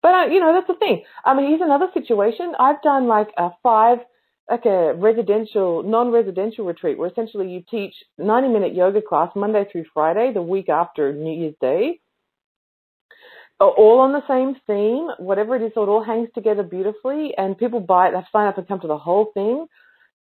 but 0.02 0.14
uh, 0.14 0.26
you 0.26 0.40
know 0.40 0.52
that's 0.52 0.66
the 0.66 0.74
thing. 0.74 1.04
I 1.24 1.34
mean, 1.34 1.48
here's 1.48 1.60
another 1.60 1.88
situation. 1.94 2.54
I've 2.58 2.82
done 2.82 3.06
like 3.06 3.28
a 3.38 3.50
five, 3.62 3.98
like 4.50 4.66
a 4.66 4.94
residential, 4.94 5.82
non-residential 5.82 6.64
retreat 6.64 6.98
where 6.98 7.08
essentially 7.08 7.50
you 7.50 7.62
teach 7.70 7.94
90-minute 8.20 8.74
yoga 8.74 9.00
class 9.00 9.30
Monday 9.36 9.64
through 9.70 9.84
Friday, 9.94 10.32
the 10.32 10.42
week 10.42 10.68
after 10.68 11.12
New 11.12 11.32
Year's 11.32 11.54
Day, 11.60 12.00
all 13.70 14.00
on 14.00 14.12
the 14.12 14.26
same 14.28 14.56
theme, 14.66 15.08
whatever 15.18 15.56
it 15.56 15.62
is, 15.62 15.72
it 15.74 15.78
all 15.78 16.02
hangs 16.02 16.28
together 16.34 16.62
beautifully, 16.62 17.32
and 17.36 17.58
people 17.58 17.80
buy 17.80 18.08
it, 18.08 18.12
they 18.12 18.20
sign 18.32 18.48
up 18.48 18.58
and 18.58 18.66
come 18.66 18.80
to 18.80 18.88
the 18.88 18.98
whole 18.98 19.30
thing. 19.34 19.66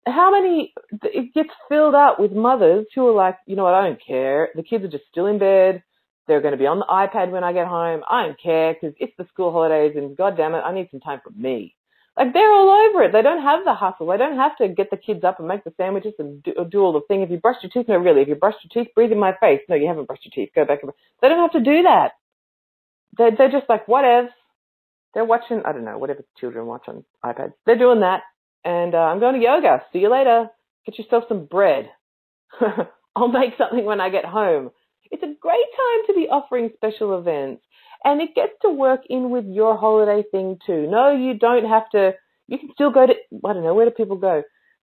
How 0.05 0.31
many, 0.31 0.73
it 1.03 1.33
gets 1.33 1.49
filled 1.69 1.95
up 1.95 2.19
with 2.19 2.31
mothers 2.31 2.85
who 2.95 3.07
are 3.07 3.13
like, 3.13 3.37
you 3.45 3.55
know 3.55 3.63
what, 3.63 3.73
I 3.73 3.87
don't 3.87 4.01
care. 4.05 4.49
The 4.55 4.63
kids 4.63 4.83
are 4.83 4.89
just 4.89 5.03
still 5.11 5.27
in 5.27 5.37
bed. 5.39 5.83
They're 6.27 6.41
going 6.41 6.53
to 6.53 6.57
be 6.57 6.67
on 6.67 6.79
the 6.79 6.85
iPad 6.85 7.31
when 7.31 7.43
I 7.43 7.53
get 7.53 7.67
home. 7.67 8.01
I 8.09 8.25
don't 8.25 8.41
care 8.41 8.73
because 8.73 8.95
it's 8.99 9.13
the 9.17 9.27
school 9.33 9.51
holidays 9.51 9.93
and 9.95 10.15
God 10.15 10.37
damn 10.37 10.53
it, 10.55 10.59
I 10.59 10.73
need 10.73 10.89
some 10.91 10.99
time 10.99 11.21
for 11.23 11.31
me. 11.31 11.75
Like 12.17 12.33
they're 12.33 12.51
all 12.51 12.69
over 12.89 13.03
it. 13.03 13.13
They 13.13 13.21
don't 13.21 13.41
have 13.41 13.63
the 13.65 13.73
hustle. 13.73 14.07
They 14.07 14.17
don't 14.17 14.37
have 14.37 14.57
to 14.57 14.67
get 14.67 14.91
the 14.91 14.97
kids 14.97 15.23
up 15.23 15.39
and 15.39 15.47
make 15.47 15.63
the 15.63 15.73
sandwiches 15.77 16.13
and 16.19 16.43
do, 16.43 16.53
do 16.69 16.81
all 16.81 16.93
the 16.93 17.01
thing. 17.07 17.21
If 17.21 17.31
you 17.31 17.37
brush 17.37 17.57
your 17.63 17.71
teeth, 17.71 17.87
no, 17.89 17.97
really. 17.97 18.21
If 18.21 18.27
you 18.27 18.35
brush 18.35 18.55
your 18.63 18.83
teeth, 18.83 18.93
breathe 18.93 19.11
in 19.13 19.19
my 19.19 19.33
face. 19.39 19.61
No, 19.69 19.75
you 19.75 19.87
haven't 19.87 20.07
brushed 20.07 20.25
your 20.25 20.31
teeth. 20.33 20.53
Go 20.53 20.65
back. 20.65 20.83
And. 20.83 20.91
They 21.21 21.29
don't 21.29 21.39
have 21.39 21.53
to 21.53 21.61
do 21.61 21.83
that 21.83 22.11
they're, 23.17 23.31
they're 23.37 23.51
just 23.51 23.69
like, 23.69 23.87
whatevs. 23.87 24.29
They're 25.13 25.25
watching, 25.25 25.61
I 25.65 25.73
don't 25.73 25.85
know, 25.85 25.97
whatever 25.97 26.23
children 26.39 26.65
watch 26.67 26.83
on 26.87 27.03
iPads. 27.25 27.53
They're 27.65 27.77
doing 27.77 28.01
that. 28.01 28.21
And 28.63 28.95
uh, 28.95 28.99
I'm 28.99 29.19
going 29.19 29.35
to 29.35 29.41
yoga. 29.41 29.83
See 29.91 29.99
you 29.99 30.11
later. 30.11 30.47
Get 30.85 30.97
yourself 30.97 31.25
some 31.27 31.45
bread. 31.45 31.89
I'll 33.15 33.27
make 33.27 33.53
something 33.57 33.83
when 33.83 33.99
I 33.99 34.09
get 34.09 34.25
home. 34.25 34.71
It's 35.11 35.23
a 35.23 35.35
great 35.39 35.65
time 35.77 36.07
to 36.07 36.13
be 36.13 36.27
offering 36.29 36.69
special 36.75 37.17
events. 37.19 37.63
And 38.03 38.21
it 38.21 38.33
gets 38.33 38.53
to 38.63 38.69
work 38.69 39.01
in 39.09 39.29
with 39.29 39.45
your 39.45 39.77
holiday 39.77 40.23
thing 40.31 40.57
too. 40.65 40.87
No, 40.89 41.15
you 41.15 41.37
don't 41.37 41.65
have 41.65 41.89
to, 41.91 42.13
you 42.47 42.57
can 42.57 42.69
still 42.73 42.91
go 42.91 43.05
to, 43.05 43.13
I 43.45 43.53
don't 43.53 43.63
know, 43.63 43.75
where 43.75 43.85
do 43.85 43.91
people 43.91 44.17
go? 44.17 44.41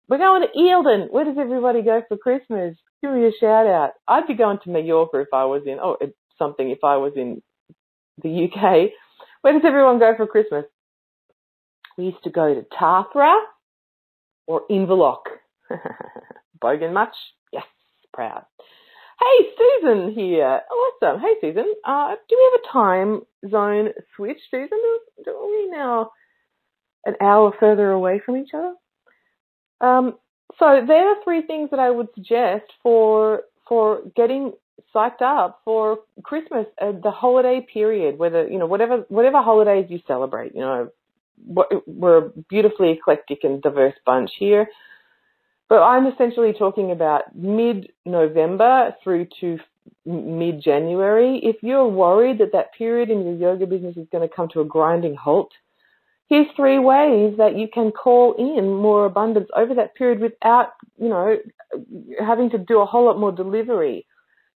We're 0.09 0.19
going 0.19 0.43
to 0.43 0.59
Eildon. 0.59 1.11
Where 1.11 1.25
does 1.25 1.37
everybody 1.39 1.83
go 1.83 2.03
for 2.09 2.17
Christmas? 2.17 2.77
Give 3.03 3.13
me 3.13 3.27
a 3.27 3.33
shout 3.41 3.67
out. 3.67 3.91
I'd 4.07 4.27
be 4.27 4.35
going 4.35 4.59
to 4.65 4.71
Mallorca 4.71 5.21
if 5.21 5.29
I 5.33 5.45
was 5.45 5.63
in, 5.67 5.79
oh, 5.83 5.97
something 6.39 6.71
if 6.71 6.85
I 6.85 6.97
was 6.97 7.13
in 7.17 7.43
the 8.23 8.45
UK. 8.45 8.91
Where 9.43 9.53
does 9.53 9.63
everyone 9.65 9.99
go 9.99 10.15
for 10.17 10.27
Christmas? 10.27 10.65
We 11.97 12.07
used 12.07 12.23
to 12.25 12.31
go 12.31 12.55
to 12.55 12.63
Tathra 12.63 13.35
or 14.47 14.63
Inverloch. 14.71 15.25
Bogan 16.63 16.93
much? 16.93 17.15
Yes, 17.53 17.65
proud. 18.13 18.45
Hey, 19.21 19.47
Susan 19.59 20.13
here. 20.13 20.61
Awesome. 20.71 21.21
Hey, 21.21 21.35
Susan. 21.41 21.75
Uh, 21.85 22.15
do 22.29 22.37
we 22.37 22.51
have 22.53 22.61
a 22.61 22.73
time 22.73 23.23
zone 23.51 23.91
switch, 24.17 24.39
Susan? 24.51 24.79
Do, 25.25 25.31
are 25.31 25.47
we 25.49 25.71
now 25.71 26.13
an 27.07 27.15
hour 27.21 27.53
further 27.59 27.91
away 27.91 28.21
from 28.25 28.37
each 28.37 28.51
other? 28.55 28.75
Um, 29.81 30.15
so 30.59 30.83
there 30.87 31.09
are 31.11 31.25
three 31.25 31.43
things 31.43 31.71
that 31.71 31.81
I 31.81 31.91
would 31.91 32.09
suggest 32.15 32.65
for 32.83 33.43
for 33.69 34.01
getting 34.17 34.53
psyched 34.95 35.23
up 35.23 35.61
for 35.65 35.99
Christmas, 36.23 36.67
uh, 36.81 36.93
the 37.03 37.11
holiday 37.11 37.67
period, 37.73 38.19
whether 38.19 38.49
you 38.49 38.59
know 38.59 38.67
whatever 38.67 39.05
whatever 39.09 39.43
holidays 39.43 39.87
you 39.89 40.01
celebrate. 40.07 40.55
You 40.55 40.61
know, 40.61 40.91
we're 41.87 42.19
a 42.27 42.31
beautifully 42.49 42.91
eclectic 42.93 43.41
and 43.45 43.63
diverse 43.63 43.95
bunch 44.07 44.31
here. 44.39 44.69
But 45.69 45.83
I'm 45.83 46.07
essentially 46.07 46.53
talking 46.59 46.91
about 46.93 47.35
mid-November 47.35 48.95
through 49.05 49.27
to 49.41 49.59
mid-January. 50.07 51.41
If 51.43 51.57
you're 51.63 51.89
worried 51.89 52.39
that 52.39 52.53
that 52.53 52.73
period 52.77 53.11
in 53.11 53.25
your 53.25 53.35
yoga 53.35 53.67
business 53.67 53.97
is 53.97 54.07
going 54.11 54.27
to 54.27 54.35
come 54.35 54.49
to 54.55 54.61
a 54.63 54.65
grinding 54.65 55.15
halt, 55.15 55.53
here's 56.29 56.47
three 56.57 56.79
ways 56.79 57.35
that 57.37 57.57
you 57.57 57.69
can 57.73 57.91
call 57.91 58.35
in 58.39 58.73
more 58.73 59.05
abundance 59.05 59.49
over 59.55 59.75
that 59.75 59.95
period 59.95 60.21
without, 60.21 60.73
you 60.99 61.09
know, 61.09 61.37
having 62.19 62.49
to 62.51 62.59
do 62.59 62.81
a 62.81 62.87
whole 62.87 63.05
lot 63.05 63.19
more 63.19 63.33
delivery 63.33 64.07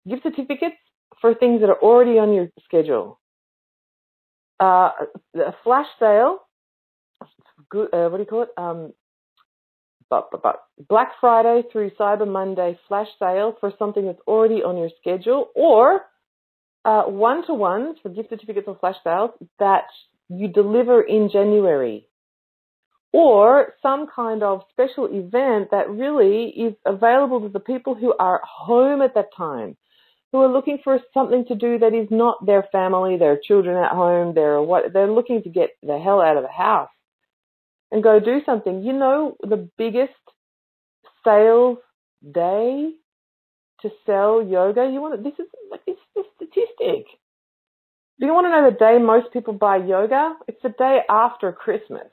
Give 0.07 0.19
certificates 0.23 0.77
for 1.19 1.35
things 1.35 1.61
that 1.61 1.69
are 1.69 1.79
already 1.81 2.17
on 2.17 2.33
your 2.33 2.47
schedule. 2.65 3.19
Uh, 4.59 4.89
a 5.35 5.53
flash 5.63 5.87
sale, 5.99 6.39
good, 7.69 7.93
uh, 7.93 8.09
what 8.09 8.17
do 8.17 8.23
you 8.23 8.27
call 8.27 8.43
it? 8.43 8.49
Um, 8.57 8.93
but, 10.11 10.29
but, 10.29 10.43
but 10.43 10.63
Black 10.87 11.13
Friday 11.19 11.63
through 11.71 11.89
Cyber 11.99 12.27
Monday 12.27 12.77
flash 12.87 13.07
sale 13.17 13.55
for 13.59 13.73
something 13.79 14.05
that's 14.05 14.21
already 14.27 14.61
on 14.61 14.77
your 14.77 14.89
schedule, 14.99 15.47
or 15.55 16.01
uh, 16.85 17.03
one-to-ones 17.03 17.97
for 18.03 18.09
gift 18.09 18.29
certificates 18.29 18.67
or 18.67 18.77
flash 18.77 18.97
sales 19.03 19.31
that 19.57 19.85
you 20.29 20.49
deliver 20.49 21.01
in 21.01 21.29
January. 21.31 22.05
Or 23.13 23.73
some 23.81 24.07
kind 24.13 24.43
of 24.43 24.61
special 24.71 25.05
event 25.05 25.69
that 25.71 25.89
really 25.89 26.45
is 26.45 26.73
available 26.85 27.41
to 27.41 27.49
the 27.49 27.59
people 27.59 27.95
who 27.95 28.13
are 28.19 28.41
home 28.45 29.01
at 29.01 29.15
that 29.15 29.29
time 29.35 29.75
who 30.31 30.39
are 30.39 30.51
looking 30.51 30.77
for 30.81 30.97
something 31.13 31.43
to 31.45 31.55
do 31.55 31.77
that 31.79 31.93
is 31.93 32.07
not 32.09 32.45
their 32.45 32.65
family, 32.71 33.17
their 33.17 33.37
children 33.37 33.75
at 33.75 33.91
home, 33.91 34.33
they're 34.33 34.61
what 34.61 34.93
they're 34.93 35.11
looking 35.11 35.43
to 35.43 35.49
get 35.49 35.71
the 35.83 35.99
hell 35.99 36.21
out 36.21 36.37
of 36.37 36.43
the 36.43 36.49
house 36.49 36.89
and 37.91 38.03
go 38.03 38.19
do 38.19 38.41
something. 38.45 38.83
You 38.83 38.93
know 38.93 39.35
the 39.41 39.69
biggest 39.77 40.13
sales 41.23 41.77
day 42.23 42.93
to 43.81 43.89
sell 44.05 44.43
yoga, 44.43 44.89
you 44.91 45.01
want 45.01 45.15
to, 45.15 45.21
this 45.21 45.37
is 45.39 45.47
like 45.69 45.85
this 45.85 45.95
is 45.95 45.99
the 46.15 46.23
statistic. 46.35 47.05
Do 48.19 48.27
you 48.27 48.33
want 48.33 48.45
to 48.45 48.51
know 48.51 48.69
the 48.69 48.77
day 48.77 49.03
most 49.03 49.33
people 49.33 49.53
buy 49.53 49.77
yoga? 49.77 50.35
It's 50.47 50.61
the 50.61 50.69
day 50.69 50.99
after 51.09 51.51
Christmas. 51.51 52.07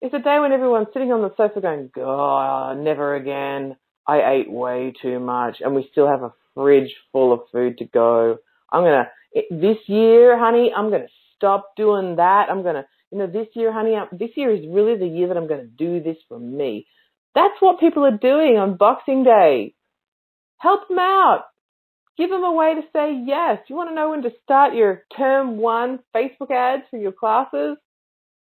It's 0.00 0.14
a 0.14 0.20
day 0.20 0.38
when 0.38 0.52
everyone's 0.52 0.88
sitting 0.92 1.12
on 1.12 1.22
the 1.22 1.34
sofa 1.36 1.60
going, 1.60 1.90
God, 1.94 2.78
never 2.78 3.16
again. 3.16 3.76
I 4.06 4.20
ate 4.32 4.50
way 4.50 4.92
too 5.00 5.18
much 5.18 5.56
and 5.60 5.74
we 5.74 5.88
still 5.90 6.06
have 6.06 6.22
a 6.22 6.34
fridge 6.54 6.94
full 7.10 7.32
of 7.32 7.40
food 7.50 7.78
to 7.78 7.86
go. 7.86 8.36
I'm 8.70 8.82
going 8.82 9.04
to, 9.04 9.42
this 9.50 9.78
year, 9.86 10.38
honey, 10.38 10.72
I'm 10.76 10.90
going 10.90 11.02
to 11.02 11.12
stop 11.36 11.72
doing 11.76 12.16
that. 12.16 12.48
I'm 12.50 12.62
going 12.62 12.76
to, 12.76 12.84
you 13.14 13.20
know, 13.20 13.28
this 13.28 13.46
year, 13.54 13.72
honey, 13.72 13.94
I'm, 13.94 14.08
this 14.10 14.30
year 14.34 14.52
is 14.52 14.66
really 14.68 14.98
the 14.98 15.06
year 15.06 15.28
that 15.28 15.36
I'm 15.36 15.46
going 15.46 15.60
to 15.60 15.66
do 15.66 16.02
this 16.02 16.16
for 16.28 16.36
me. 16.36 16.84
That's 17.36 17.54
what 17.60 17.78
people 17.78 18.04
are 18.04 18.18
doing 18.18 18.58
on 18.58 18.76
Boxing 18.76 19.22
Day. 19.22 19.74
Help 20.58 20.88
them 20.88 20.98
out. 20.98 21.44
Give 22.18 22.28
them 22.28 22.42
a 22.42 22.52
way 22.52 22.74
to 22.74 22.82
say 22.92 23.22
yes. 23.24 23.58
You 23.68 23.76
want 23.76 23.90
to 23.90 23.94
know 23.94 24.10
when 24.10 24.22
to 24.22 24.32
start 24.42 24.74
your 24.74 25.04
term 25.16 25.58
one 25.58 26.00
Facebook 26.14 26.50
ads 26.50 26.82
for 26.90 26.98
your 26.98 27.12
classes? 27.12 27.76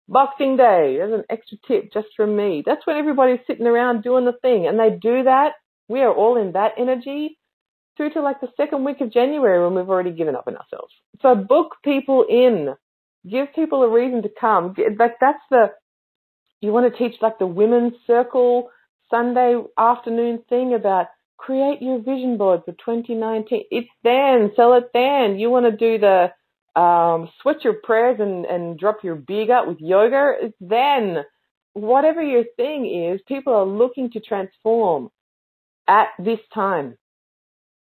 Boxing 0.08 0.56
Day. 0.56 0.94
There's 0.96 1.12
an 1.12 1.24
extra 1.28 1.58
tip 1.66 1.92
just 1.92 2.08
from 2.16 2.36
me. 2.36 2.62
That's 2.64 2.86
when 2.86 2.96
everybody's 2.96 3.44
sitting 3.48 3.66
around 3.66 4.04
doing 4.04 4.24
the 4.24 4.38
thing 4.42 4.68
and 4.68 4.78
they 4.78 4.90
do 4.90 5.24
that. 5.24 5.54
We 5.88 6.02
are 6.02 6.14
all 6.14 6.40
in 6.40 6.52
that 6.52 6.74
energy 6.78 7.36
through 7.96 8.10
to 8.10 8.22
like 8.22 8.40
the 8.40 8.52
second 8.56 8.84
week 8.84 9.00
of 9.00 9.12
January 9.12 9.60
when 9.64 9.74
we've 9.74 9.90
already 9.90 10.12
given 10.12 10.36
up 10.36 10.46
on 10.46 10.56
ourselves. 10.56 10.94
So 11.20 11.34
book 11.34 11.74
people 11.84 12.24
in. 12.28 12.76
Give 13.28 13.46
people 13.54 13.82
a 13.82 13.90
reason 13.90 14.22
to 14.22 14.30
come. 14.40 14.74
Like 14.98 15.16
that's 15.20 15.42
the, 15.50 15.70
you 16.60 16.72
want 16.72 16.92
to 16.92 16.98
teach 16.98 17.20
like 17.20 17.38
the 17.38 17.46
women's 17.46 17.94
circle 18.06 18.70
Sunday 19.10 19.60
afternoon 19.78 20.42
thing 20.48 20.74
about 20.74 21.06
create 21.36 21.82
your 21.82 21.98
vision 21.98 22.36
board 22.36 22.62
for 22.64 22.72
2019. 22.72 23.64
It's 23.70 23.88
then, 24.04 24.52
sell 24.56 24.74
it 24.74 24.90
then. 24.94 25.38
You 25.38 25.50
want 25.50 25.66
to 25.66 25.76
do 25.76 25.98
the 25.98 26.80
um, 26.80 27.28
switch 27.42 27.58
your 27.64 27.74
prayers 27.82 28.18
and, 28.20 28.44
and 28.46 28.78
drop 28.78 28.98
your 29.02 29.16
big 29.16 29.50
up 29.50 29.66
with 29.66 29.78
yoga. 29.80 30.34
It's 30.40 30.56
then. 30.60 31.24
Whatever 31.74 32.22
your 32.22 32.44
thing 32.56 32.86
is, 32.86 33.20
people 33.26 33.54
are 33.54 33.64
looking 33.64 34.10
to 34.10 34.20
transform 34.20 35.10
at 35.88 36.08
this 36.18 36.38
time. 36.52 36.96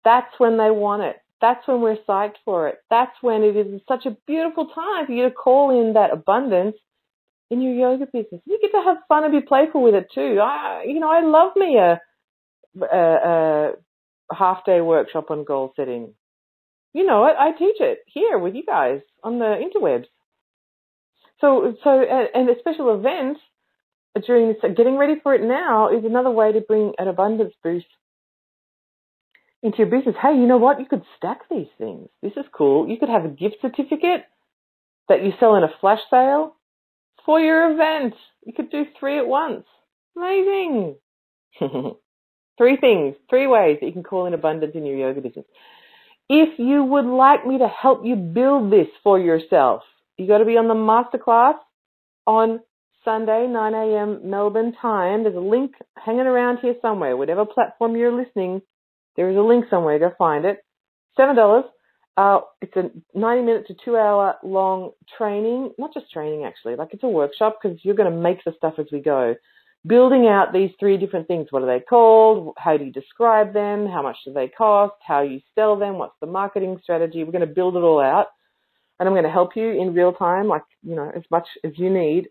That's 0.04 0.32
when 0.38 0.58
they 0.58 0.70
want 0.70 1.02
it. 1.02 1.16
That's 1.40 1.66
when 1.68 1.80
we're 1.80 1.96
psyched 2.08 2.36
for 2.44 2.68
it. 2.68 2.78
That's 2.90 3.14
when 3.20 3.42
it 3.42 3.56
is 3.56 3.80
such 3.88 4.06
a 4.06 4.16
beautiful 4.26 4.66
time 4.74 5.06
for 5.06 5.12
you 5.12 5.24
to 5.24 5.30
call 5.30 5.70
in 5.70 5.94
that 5.94 6.12
abundance 6.12 6.76
in 7.50 7.62
your 7.62 7.74
yoga 7.74 8.06
business. 8.06 8.42
You 8.44 8.58
get 8.60 8.72
to 8.72 8.82
have 8.84 8.98
fun 9.08 9.24
and 9.24 9.32
be 9.32 9.40
playful 9.40 9.82
with 9.82 9.94
it 9.94 10.08
too. 10.14 10.40
I, 10.42 10.84
you 10.86 11.00
know, 11.00 11.10
I 11.10 11.22
love 11.22 11.52
me 11.56 11.78
a 11.78 12.00
a, 12.82 13.72
a 14.30 14.34
half 14.34 14.64
day 14.64 14.80
workshop 14.80 15.30
on 15.30 15.44
goal 15.44 15.72
setting. 15.76 16.14
You 16.92 17.06
know 17.06 17.26
it. 17.26 17.36
I 17.38 17.52
teach 17.52 17.76
it 17.80 18.00
here 18.06 18.38
with 18.38 18.54
you 18.54 18.64
guys 18.64 19.00
on 19.22 19.38
the 19.38 19.44
interwebs. 19.60 20.06
So, 21.40 21.76
so, 21.84 22.02
and 22.02 22.48
a 22.48 22.58
special 22.58 22.94
event 22.94 23.38
during 24.26 24.48
this, 24.48 24.56
getting 24.76 24.96
ready 24.96 25.14
for 25.22 25.34
it 25.34 25.42
now 25.42 25.96
is 25.96 26.04
another 26.04 26.30
way 26.30 26.52
to 26.52 26.60
bring 26.60 26.92
an 26.98 27.08
abundance 27.08 27.54
boost 27.62 27.86
into 29.62 29.78
your 29.78 29.86
business. 29.86 30.14
Hey, 30.20 30.34
you 30.34 30.46
know 30.46 30.58
what? 30.58 30.80
You 30.80 30.86
could 30.86 31.02
stack 31.16 31.40
these 31.50 31.68
things. 31.78 32.08
This 32.22 32.32
is 32.36 32.44
cool. 32.52 32.88
You 32.88 32.98
could 32.98 33.08
have 33.08 33.24
a 33.24 33.28
gift 33.28 33.56
certificate 33.60 34.24
that 35.08 35.24
you 35.24 35.32
sell 35.40 35.56
in 35.56 35.64
a 35.64 35.70
flash 35.80 36.00
sale 36.10 36.54
for 37.24 37.40
your 37.40 37.72
event. 37.72 38.14
You 38.44 38.52
could 38.52 38.70
do 38.70 38.84
three 38.98 39.18
at 39.18 39.26
once. 39.26 39.64
Amazing. 40.16 40.96
Three 42.58 42.76
things, 42.76 43.14
three 43.30 43.46
ways 43.46 43.78
that 43.80 43.86
you 43.86 43.92
can 43.92 44.02
call 44.02 44.26
in 44.26 44.34
abundance 44.34 44.72
in 44.74 44.84
your 44.84 44.96
yoga 44.96 45.20
business. 45.20 45.46
If 46.28 46.58
you 46.58 46.82
would 46.82 47.06
like 47.06 47.46
me 47.46 47.58
to 47.58 47.68
help 47.68 48.04
you 48.04 48.16
build 48.16 48.72
this 48.72 48.88
for 49.04 49.18
yourself, 49.18 49.82
you 50.16 50.26
got 50.26 50.38
to 50.38 50.44
be 50.44 50.58
on 50.58 50.66
the 50.66 50.74
masterclass 50.74 51.54
on 52.26 52.60
Sunday, 53.04 53.46
9 53.46 53.74
a.m. 53.74 54.28
Melbourne 54.28 54.74
time. 54.82 55.22
There's 55.22 55.36
a 55.36 55.40
link 55.40 55.72
hanging 55.96 56.26
around 56.26 56.58
here 56.58 56.74
somewhere. 56.82 57.16
Whatever 57.16 57.46
platform 57.46 57.96
you're 57.96 58.12
listening, 58.12 58.60
there 59.18 59.28
is 59.28 59.36
a 59.36 59.40
link 59.40 59.64
somewhere. 59.68 59.98
Go 59.98 60.12
find 60.16 60.44
it. 60.44 60.58
Seven 61.16 61.34
dollars. 61.34 61.64
Uh, 62.16 62.40
it's 62.62 62.74
a 62.76 62.90
90 63.16 63.42
minute 63.42 63.66
to 63.66 63.74
two 63.84 63.96
hour 63.96 64.36
long 64.42 64.92
training, 65.16 65.72
not 65.76 65.92
just 65.92 66.10
training 66.10 66.44
actually, 66.44 66.74
like 66.74 66.88
it's 66.92 67.04
a 67.04 67.08
workshop 67.08 67.58
because 67.60 67.78
you're 67.82 67.94
going 67.94 68.10
to 68.10 68.16
make 68.16 68.42
the 68.44 68.52
stuff 68.56 68.74
as 68.78 68.86
we 68.90 69.00
go 69.00 69.34
building 69.86 70.26
out 70.26 70.52
these 70.52 70.70
three 70.78 70.96
different 70.96 71.26
things. 71.26 71.48
What 71.50 71.62
are 71.62 71.78
they 71.78 71.84
called? 71.84 72.54
How 72.58 72.76
do 72.76 72.84
you 72.84 72.92
describe 72.92 73.52
them? 73.54 73.86
How 73.86 74.02
much 74.02 74.16
do 74.24 74.32
they 74.32 74.48
cost? 74.48 74.94
How 75.06 75.22
you 75.22 75.40
sell 75.54 75.76
them? 75.76 75.98
What's 75.98 76.16
the 76.20 76.26
marketing 76.26 76.78
strategy? 76.82 77.24
We're 77.24 77.32
going 77.32 77.46
to 77.46 77.54
build 77.54 77.76
it 77.76 77.82
all 77.82 78.00
out. 78.00 78.26
And 78.98 79.08
I'm 79.08 79.14
going 79.14 79.24
to 79.24 79.30
help 79.30 79.50
you 79.54 79.80
in 79.80 79.94
real 79.94 80.12
time, 80.12 80.48
like, 80.48 80.64
you 80.82 80.96
know, 80.96 81.10
as 81.14 81.22
much 81.30 81.46
as 81.64 81.72
you 81.76 81.90
need. 81.90 82.28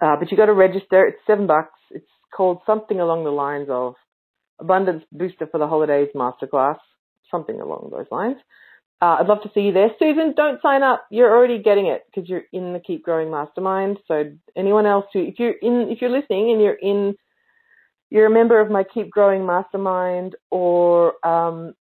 Uh, 0.00 0.16
but 0.18 0.30
you 0.30 0.36
got 0.36 0.46
to 0.46 0.54
register. 0.54 1.06
It's 1.06 1.18
seven 1.26 1.46
bucks. 1.46 1.78
It's 1.90 2.04
called 2.34 2.58
something 2.66 3.00
along 3.00 3.24
the 3.24 3.30
lines 3.30 3.68
of 3.70 3.94
Abundance 4.60 5.04
Booster 5.12 5.46
for 5.46 5.58
the 5.58 5.66
Holidays 5.66 6.08
Masterclass, 6.14 6.78
something 7.30 7.60
along 7.60 7.90
those 7.90 8.06
lines. 8.10 8.36
Uh, 9.02 9.18
I'd 9.20 9.26
love 9.26 9.42
to 9.42 9.50
see 9.54 9.60
you 9.60 9.72
there. 9.72 9.90
Susan, 9.98 10.34
don't 10.36 10.62
sign 10.62 10.82
up. 10.82 11.06
You're 11.10 11.30
already 11.30 11.62
getting 11.62 11.86
it 11.86 12.04
because 12.06 12.28
you're 12.28 12.44
in 12.52 12.72
the 12.72 12.80
Keep 12.80 13.02
Growing 13.02 13.30
Mastermind. 13.30 13.98
So 14.08 14.32
anyone 14.56 14.86
else 14.86 15.06
who, 15.12 15.22
if 15.22 15.38
you're 15.38 15.52
in, 15.60 15.88
if 15.90 16.00
you're 16.00 16.10
listening 16.10 16.52
and 16.52 16.62
you're 16.62 16.74
in, 16.74 17.14
you're 18.10 18.26
a 18.26 18.30
member 18.30 18.60
of 18.60 18.70
my 18.70 18.84
Keep 18.84 19.10
Growing 19.10 19.44
Mastermind, 19.44 20.36
or 20.50 21.14
um, 21.26 21.74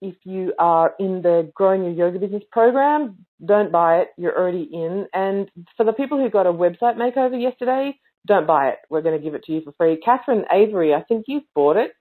if 0.00 0.14
you 0.24 0.54
are 0.58 0.94
in 0.98 1.20
the 1.20 1.50
Growing 1.54 1.84
Your 1.84 1.92
Yoga 1.92 2.18
Business 2.18 2.42
program, 2.50 3.26
don't 3.44 3.72
buy 3.72 3.98
it. 3.98 4.08
You're 4.16 4.38
already 4.38 4.68
in. 4.72 5.06
And 5.12 5.50
for 5.76 5.84
the 5.84 5.92
people 5.92 6.18
who 6.18 6.30
got 6.30 6.46
a 6.46 6.52
website 6.52 6.96
makeover 6.96 7.40
yesterday, 7.40 7.98
don't 8.26 8.46
buy 8.46 8.68
it. 8.68 8.78
We're 8.88 9.02
going 9.02 9.18
to 9.18 9.22
give 9.22 9.34
it 9.34 9.44
to 9.44 9.52
you 9.52 9.62
for 9.62 9.72
free. 9.72 10.00
Catherine 10.02 10.44
Avery, 10.50 10.94
I 10.94 11.02
think 11.02 11.24
you've 11.28 11.42
bought 11.54 11.76
it 11.76 11.92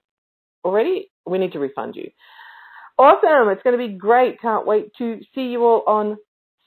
already. 0.64 1.12
We 1.26 1.38
need 1.38 1.54
to 1.54 1.60
refund 1.60 1.96
you. 1.96 2.10
Awesome. 2.98 3.50
It's 3.50 3.64
going 3.64 3.78
to 3.78 3.88
be 3.88 3.94
great. 3.94 4.42
Can't 4.42 4.66
wait 4.68 4.92
to 4.98 5.20
see 5.34 5.48
you 5.48 5.64
all 5.64 5.84
on 5.88 6.18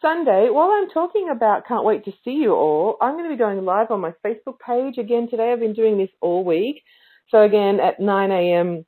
Sunday. 0.01 0.49
While 0.51 0.71
I'm 0.71 0.91
talking 0.91 1.29
about 1.31 1.67
can't 1.67 1.85
wait 1.85 2.05
to 2.07 2.13
see 2.25 2.33
you 2.33 2.53
all, 2.53 2.97
I'm 3.01 3.13
going 3.13 3.25
to 3.25 3.35
be 3.35 3.39
going 3.39 3.65
live 3.65 3.91
on 3.91 4.01
my 4.01 4.13
Facebook 4.25 4.59
page 4.65 4.99
again 4.99 5.29
today. 5.31 5.53
I've 5.53 5.61
been 5.61 5.75
doing 5.75 5.97
this 5.97 6.11
all 6.21 6.45
week. 6.45 6.83
So 7.31 7.43
again, 7.43 7.79
at 7.81 8.01
9 8.01 8.31
a.m. 8.31 8.85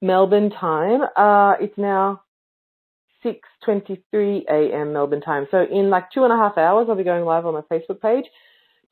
Melbourne 0.00 0.50
time, 0.50 1.02
uh, 1.16 1.54
it's 1.60 1.78
now 1.78 2.22
6.23 3.24 4.42
a.m. 4.50 4.92
Melbourne 4.92 5.20
time. 5.20 5.46
So 5.50 5.64
in 5.70 5.88
like 5.88 6.10
two 6.12 6.24
and 6.24 6.32
a 6.32 6.36
half 6.36 6.58
hours, 6.58 6.86
I'll 6.88 6.96
be 6.96 7.04
going 7.04 7.24
live 7.24 7.46
on 7.46 7.54
my 7.54 7.62
Facebook 7.70 8.00
page 8.00 8.24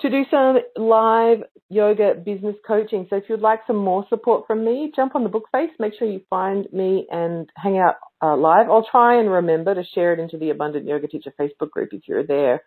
to 0.01 0.11
do 0.11 0.23
some 0.31 0.59
live 0.77 1.39
yoga 1.69 2.15
business 2.15 2.57
coaching. 2.67 3.07
So 3.09 3.17
if 3.17 3.25
you'd 3.29 3.41
like 3.41 3.61
some 3.67 3.77
more 3.77 4.05
support 4.09 4.47
from 4.47 4.65
me, 4.65 4.93
jump 4.95 5.15
on 5.15 5.23
the 5.23 5.29
book 5.29 5.49
face. 5.53 5.71
Make 5.79 5.95
sure 5.99 6.09
you 6.09 6.21
find 6.29 6.67
me 6.73 7.07
and 7.11 7.49
hang 7.57 7.79
out 7.79 7.97
uh, 8.23 8.37
live. 8.37 8.69
I'll 8.69 8.87
try 8.91 9.19
and 9.19 9.31
remember 9.31 9.75
to 9.75 9.85
share 9.95 10.13
it 10.13 10.21
into 10.21 10.39
the 10.39 10.51
Abundant 10.51 10.87
Yoga 10.87 11.09
Teacher 11.09 11.33
Facebook 11.41 11.71
group 11.71 11.91
if 11.93 12.03
you're 12.07 12.27
there 12.27 12.63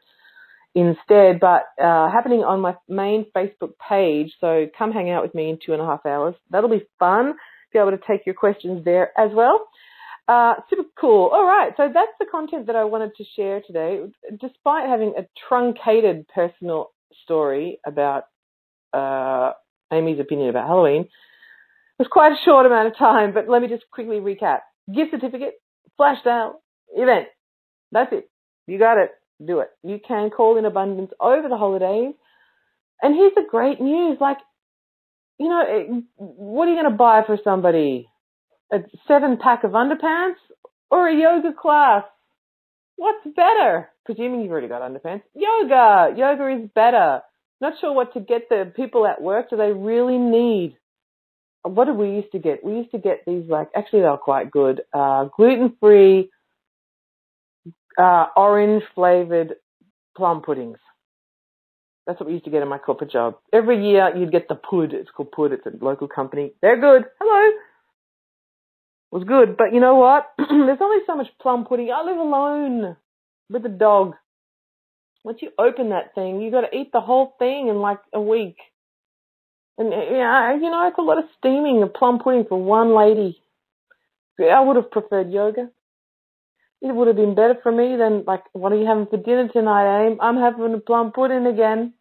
instead. 0.74 1.40
But 1.40 1.64
uh, 1.82 2.10
happening 2.12 2.44
on 2.44 2.62
my 2.62 2.76
main 2.88 3.26
Facebook 3.36 3.74
page. 3.88 4.32
So 4.42 4.68
come 4.78 4.92
hang 4.92 5.10
out 5.10 5.24
with 5.24 5.36
me 5.36 5.50
in 5.50 5.60
two 5.64 5.74
and 5.74 5.82
a 5.82 5.86
half 5.86 6.06
hours. 6.06 6.36
That'll 6.50 6.70
be 6.70 6.88
fun. 7.00 7.34
Be 7.72 7.80
able 7.80 7.92
to 7.92 8.00
take 8.08 8.26
your 8.26 8.36
questions 8.36 8.84
there 8.86 9.12
as 9.20 9.32
well. 9.34 9.68
Uh, 10.28 10.56
super 10.70 10.90
cool. 11.00 11.30
All 11.32 11.46
right, 11.46 11.72
so 11.78 11.88
that's 11.94 12.12
the 12.20 12.26
content 12.26 12.66
that 12.66 12.76
I 12.76 12.84
wanted 12.84 13.16
to 13.18 13.24
share 13.36 13.62
today. 13.62 14.00
Despite 14.42 14.90
having 14.90 15.14
a 15.18 15.28
truncated 15.48 16.28
personal 16.30 16.92
story 17.24 17.80
about 17.86 18.24
uh, 18.94 19.52
Amy's 19.92 20.20
opinion 20.20 20.50
about 20.50 20.68
Halloween. 20.68 21.02
It 21.04 22.04
was 22.04 22.08
quite 22.12 22.34
a 22.34 22.44
short 22.44 22.66
amount 22.66 22.88
of 22.88 22.98
time, 22.98 23.34
but 23.34 23.48
let 23.48 23.62
me 23.62 23.68
just 23.68 23.84
quickly 23.92 24.18
recap. 24.18 24.60
Gift 24.94 25.12
certificate, 25.12 25.54
flash 25.98 26.18
sale, 26.24 26.62
event. 26.94 27.28
That's 27.92 28.12
it. 28.12 28.30
You 28.68 28.80
got 28.80 28.98
it. 28.98 29.12
Do 29.46 29.60
it. 29.60 29.70
You 29.84 30.00
can 30.06 30.30
call 30.30 30.58
in 30.58 30.66
abundance 30.66 31.12
over 31.20 31.48
the 31.48 31.58
holidays. 31.58 32.14
And 33.02 33.16
here's 33.16 33.36
the 33.36 33.46
great 33.50 33.80
news. 33.82 34.18
Like, 34.20 34.38
you 35.38 35.50
know, 35.50 36.04
what 36.18 36.68
are 36.68 36.72
you 36.72 36.82
going 36.82 36.92
to 36.92 36.98
buy 36.98 37.22
for 37.26 37.38
somebody? 37.44 38.08
A 38.72 38.80
seven 39.08 39.38
pack 39.38 39.64
of 39.64 39.72
underpants 39.72 40.36
or 40.90 41.08
a 41.08 41.16
yoga 41.16 41.54
class? 41.54 42.04
What's 42.98 43.26
better? 43.36 43.90
Presuming 44.06 44.42
you've 44.42 44.52
already 44.52 44.68
got 44.68 44.82
underpants. 44.82 45.24
Yoga! 45.34 46.14
Yoga 46.18 46.64
is 46.64 46.70
better. 46.74 47.22
Not 47.62 47.74
sure 47.80 47.94
what 47.94 48.14
to 48.14 48.20
get 48.20 48.50
the 48.50 48.72
people 48.76 49.06
at 49.06 49.22
work. 49.22 49.50
Do 49.50 49.58
they 49.58 49.72
really 49.72 50.18
need? 50.18 50.78
What 51.64 51.86
did 51.86 51.96
we 51.96 52.10
used 52.12 52.32
to 52.34 52.40
get? 52.40 52.64
We 52.64 52.74
used 52.74 52.92
to 52.92 53.00
get 53.00 53.24
these 53.26 53.46
like, 53.50 53.70
actually 53.76 54.02
they 54.02 54.08
were 54.08 54.18
quite 54.18 54.52
good, 54.52 54.82
uh, 54.94 55.26
gluten-free, 55.36 56.30
uh, 57.98 58.26
orange 58.36 58.84
flavored 58.94 59.56
plum 60.16 60.42
puddings. 60.42 60.78
That's 62.06 62.20
what 62.20 62.28
we 62.28 62.34
used 62.34 62.46
to 62.46 62.52
get 62.52 62.62
in 62.62 62.68
my 62.68 62.78
corporate 62.78 63.12
job. 63.12 63.38
Every 63.52 63.84
year 63.90 64.16
you'd 64.16 64.32
get 64.32 64.48
the 64.48 64.56
pud. 64.56 64.94
It's 64.94 65.10
called 65.10 65.32
pud. 65.32 65.54
It's 65.54 65.66
a 65.66 65.84
local 65.84 66.08
company. 66.08 66.54
They're 66.62 66.80
good. 66.80 67.06
Hello. 67.20 67.58
Was 69.12 69.24
good. 69.24 69.58
But 69.58 69.74
you 69.74 69.80
know 69.80 69.96
what? 69.96 70.32
There's 70.38 70.80
only 70.82 71.04
so 71.06 71.16
much 71.16 71.28
plum 71.42 71.66
pudding. 71.66 71.92
I 71.92 72.04
live 72.04 72.18
alone 72.18 72.98
with 73.50 73.64
the 73.64 73.70
dog. 73.70 74.16
Once 75.24 75.40
you 75.42 75.50
open 75.58 75.90
that 75.90 76.14
thing, 76.14 76.42
you 76.42 76.52
got 76.52 76.62
to 76.62 76.78
eat 76.78 76.92
the 76.94 77.02
whole 77.02 77.36
thing 77.40 77.68
in 77.68 77.78
like 77.78 78.00
a 78.14 78.22
week. 78.22 78.58
And 79.78 79.94
uh, 79.94 79.98
yeah, 80.12 80.54
you 80.56 80.70
know, 80.70 80.88
it's 80.88 80.98
a 80.98 81.02
lot 81.02 81.18
of 81.18 81.26
steaming 81.38 81.82
of 81.84 81.94
plum 81.94 82.20
pudding 82.20 82.46
for 82.48 82.62
one 82.62 82.96
lady. 82.96 83.42
I 84.40 84.62
would 84.62 84.76
have 84.76 84.92
preferred 84.92 85.32
yoga. 85.32 85.70
It 86.82 86.94
would 86.94 87.08
have 87.08 87.16
been 87.16 87.36
better 87.36 87.56
for 87.64 87.72
me 87.72 87.96
than 87.98 88.24
like, 88.26 88.44
what 88.54 88.72
are 88.72 88.78
you 88.78 88.86
having 88.86 89.08
for 89.08 89.18
dinner 89.18 89.48
tonight, 89.48 90.06
Aim? 90.06 90.18
I'm 90.22 90.38
having 90.38 90.74
a 90.74 90.80
plum 90.80 91.12
pudding 91.14 91.48
again. 91.48 91.94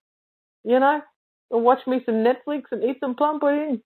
You 0.64 0.80
know, 0.80 1.00
watch 1.50 1.86
me 1.86 2.00
some 2.04 2.16
Netflix 2.16 2.64
and 2.72 2.84
eat 2.84 2.98
some 3.00 3.14
plum 3.14 3.40
pudding. 3.40 3.82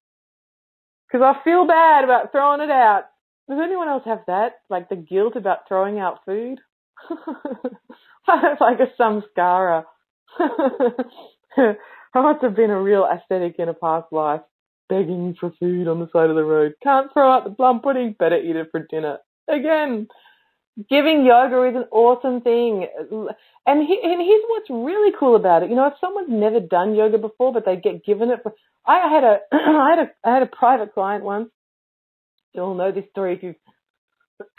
Cause 1.11 1.23
I 1.25 1.42
feel 1.42 1.66
bad 1.66 2.05
about 2.05 2.33
throwing 2.33 2.61
it 2.61 2.71
out. 2.71 3.05
Does 3.49 3.59
anyone 3.62 3.88
else 3.88 4.03
have 4.05 4.25
that? 4.27 4.57
Like 4.68 4.88
the 4.88 4.97
guilt 4.97 5.37
about 5.37 5.68
throwing 5.68 5.99
out 5.99 6.21
food? 6.25 6.61
It's 8.31 8.61
like 8.61 8.79
a 8.81 8.92
samskara. 9.01 9.85
I 10.38 12.21
must 12.21 12.42
have 12.42 12.55
been 12.55 12.71
a 12.71 12.81
real 12.83 13.07
ascetic 13.07 13.57
in 13.59 13.71
a 13.71 13.75
past 13.75 14.12
life, 14.12 14.42
begging 14.88 15.35
for 15.40 15.51
food 15.59 15.88
on 15.88 16.01
the 16.01 16.09
side 16.12 16.29
of 16.31 16.37
the 16.37 16.44
road. 16.44 16.75
Can't 16.83 17.12
throw 17.12 17.33
out 17.33 17.44
the 17.44 17.51
plum 17.51 17.81
pudding, 17.81 18.14
better 18.18 18.37
eat 18.38 18.57
it 18.57 18.68
for 18.71 18.87
dinner. 18.90 19.18
Again, 19.49 20.09
giving 20.88 21.25
yoga 21.25 21.69
is 21.69 21.77
an 21.77 21.88
awesome 21.91 22.41
thing. 22.41 22.87
And, 23.67 23.87
he, 23.87 24.01
and 24.03 24.23
here's 24.23 24.43
what's 24.49 24.71
really 24.71 25.12
cool 25.19 25.37
about 25.37 25.62
it. 25.62 25.71
You 25.71 25.77
know, 25.77 25.87
if 25.87 25.95
someone's 26.01 26.31
never 26.31 26.61
done 26.61 26.95
yoga 26.95 27.19
before, 27.19 27.53
but 27.53 27.64
they 27.64 27.77
get 27.77 28.05
given 28.05 28.31
it 28.31 28.41
for, 28.43 28.53
I 28.87 29.09
had 29.09 29.25
a, 29.25 29.38
I 29.53 29.91
had 29.91 29.99
a, 29.99 30.29
I 30.29 30.35
had 30.35 30.43
a 30.43 30.47
private 30.47 30.95
client 30.95 31.25
once. 31.25 31.51
You'll 32.55 32.75
know 32.75 32.93
this 32.93 33.05
story 33.11 33.35
if 33.35 33.43
you've, 33.43 33.57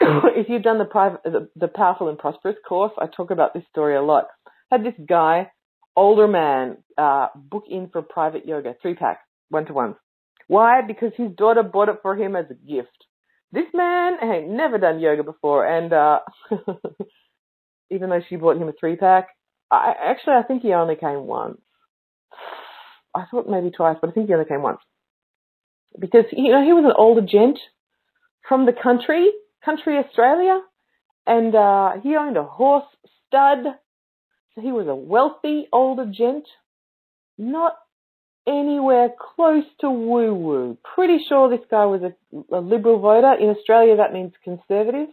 if 0.00 0.46
you've 0.48 0.62
done 0.62 0.78
the 0.78 0.84
private, 0.84 1.22
the, 1.24 1.48
the 1.56 1.68
powerful 1.68 2.08
and 2.08 2.18
prosperous 2.18 2.56
course. 2.68 2.92
I 2.98 3.06
talk 3.06 3.30
about 3.30 3.54
this 3.54 3.64
story 3.70 3.96
a 3.96 4.02
lot. 4.02 4.26
I 4.70 4.76
had 4.76 4.84
this 4.84 4.94
guy, 5.08 5.50
older 5.96 6.28
man, 6.28 6.78
uh, 6.98 7.28
book 7.34 7.64
in 7.68 7.88
for 7.88 8.02
private 8.02 8.46
yoga, 8.46 8.74
three 8.82 8.94
pack, 8.94 9.20
one 9.48 9.66
to 9.66 9.72
ones. 9.72 9.96
Why? 10.46 10.82
Because 10.86 11.12
his 11.16 11.30
daughter 11.36 11.62
bought 11.62 11.88
it 11.88 11.98
for 12.02 12.16
him 12.16 12.36
as 12.36 12.46
a 12.50 12.54
gift 12.54 13.06
this 13.52 13.66
man 13.74 14.18
had 14.20 14.48
never 14.48 14.78
done 14.78 15.00
yoga 15.00 15.22
before, 15.22 15.66
and 15.66 15.92
uh, 15.92 16.20
even 17.90 18.10
though 18.10 18.22
she 18.28 18.36
bought 18.36 18.56
him 18.56 18.68
a 18.68 18.72
three 18.72 18.96
pack, 18.96 19.28
I 19.70 19.94
actually 20.00 20.34
I 20.34 20.42
think 20.42 20.62
he 20.62 20.72
only 20.72 20.96
came 20.96 21.26
once. 21.26 21.60
I 23.14 23.24
thought 23.30 23.48
maybe 23.48 23.70
twice, 23.70 23.96
but 24.00 24.10
I 24.10 24.12
think 24.12 24.28
he 24.28 24.34
only 24.34 24.46
came 24.46 24.62
once. 24.62 24.80
Because 25.98 26.24
you 26.32 26.52
know 26.52 26.64
he 26.64 26.72
was 26.72 26.84
an 26.84 26.94
older 26.96 27.22
gent 27.22 27.58
from 28.48 28.66
the 28.66 28.72
country, 28.72 29.30
country 29.64 29.98
Australia, 29.98 30.60
and 31.26 31.54
uh, 31.54 31.92
he 32.02 32.16
owned 32.16 32.36
a 32.36 32.44
horse 32.44 32.84
stud, 33.26 33.64
so 34.54 34.60
he 34.60 34.72
was 34.72 34.86
a 34.86 34.94
wealthy 34.94 35.66
older 35.72 36.06
gent, 36.06 36.46
not 37.36 37.76
anywhere 38.50 39.10
close 39.36 39.64
to 39.80 39.90
woo 39.90 40.34
woo. 40.34 40.78
Pretty 40.94 41.18
sure 41.28 41.48
this 41.48 41.64
guy 41.70 41.84
was 41.86 42.02
a, 42.02 42.56
a 42.56 42.60
liberal 42.60 42.98
voter. 42.98 43.34
In 43.34 43.48
Australia, 43.50 43.96
that 43.96 44.12
means 44.12 44.32
conservative. 44.42 45.08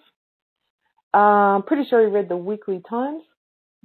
Um, 1.13 1.63
pretty 1.63 1.85
sure 1.89 2.01
he 2.01 2.07
read 2.07 2.29
the 2.29 2.37
Weekly 2.37 2.81
Times. 2.89 3.23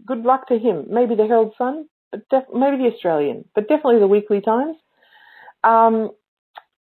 Good 0.06 0.22
luck 0.22 0.48
to 0.48 0.58
him. 0.58 0.86
Maybe 0.90 1.14
the 1.14 1.26
Herald 1.26 1.54
Sun, 1.58 1.88
but 2.10 2.28
def- 2.30 2.54
maybe 2.54 2.78
the 2.78 2.90
Australian, 2.94 3.44
but 3.54 3.68
definitely 3.68 4.00
the 4.00 4.06
Weekly 4.06 4.40
Times. 4.40 4.76
Um, 5.62 6.10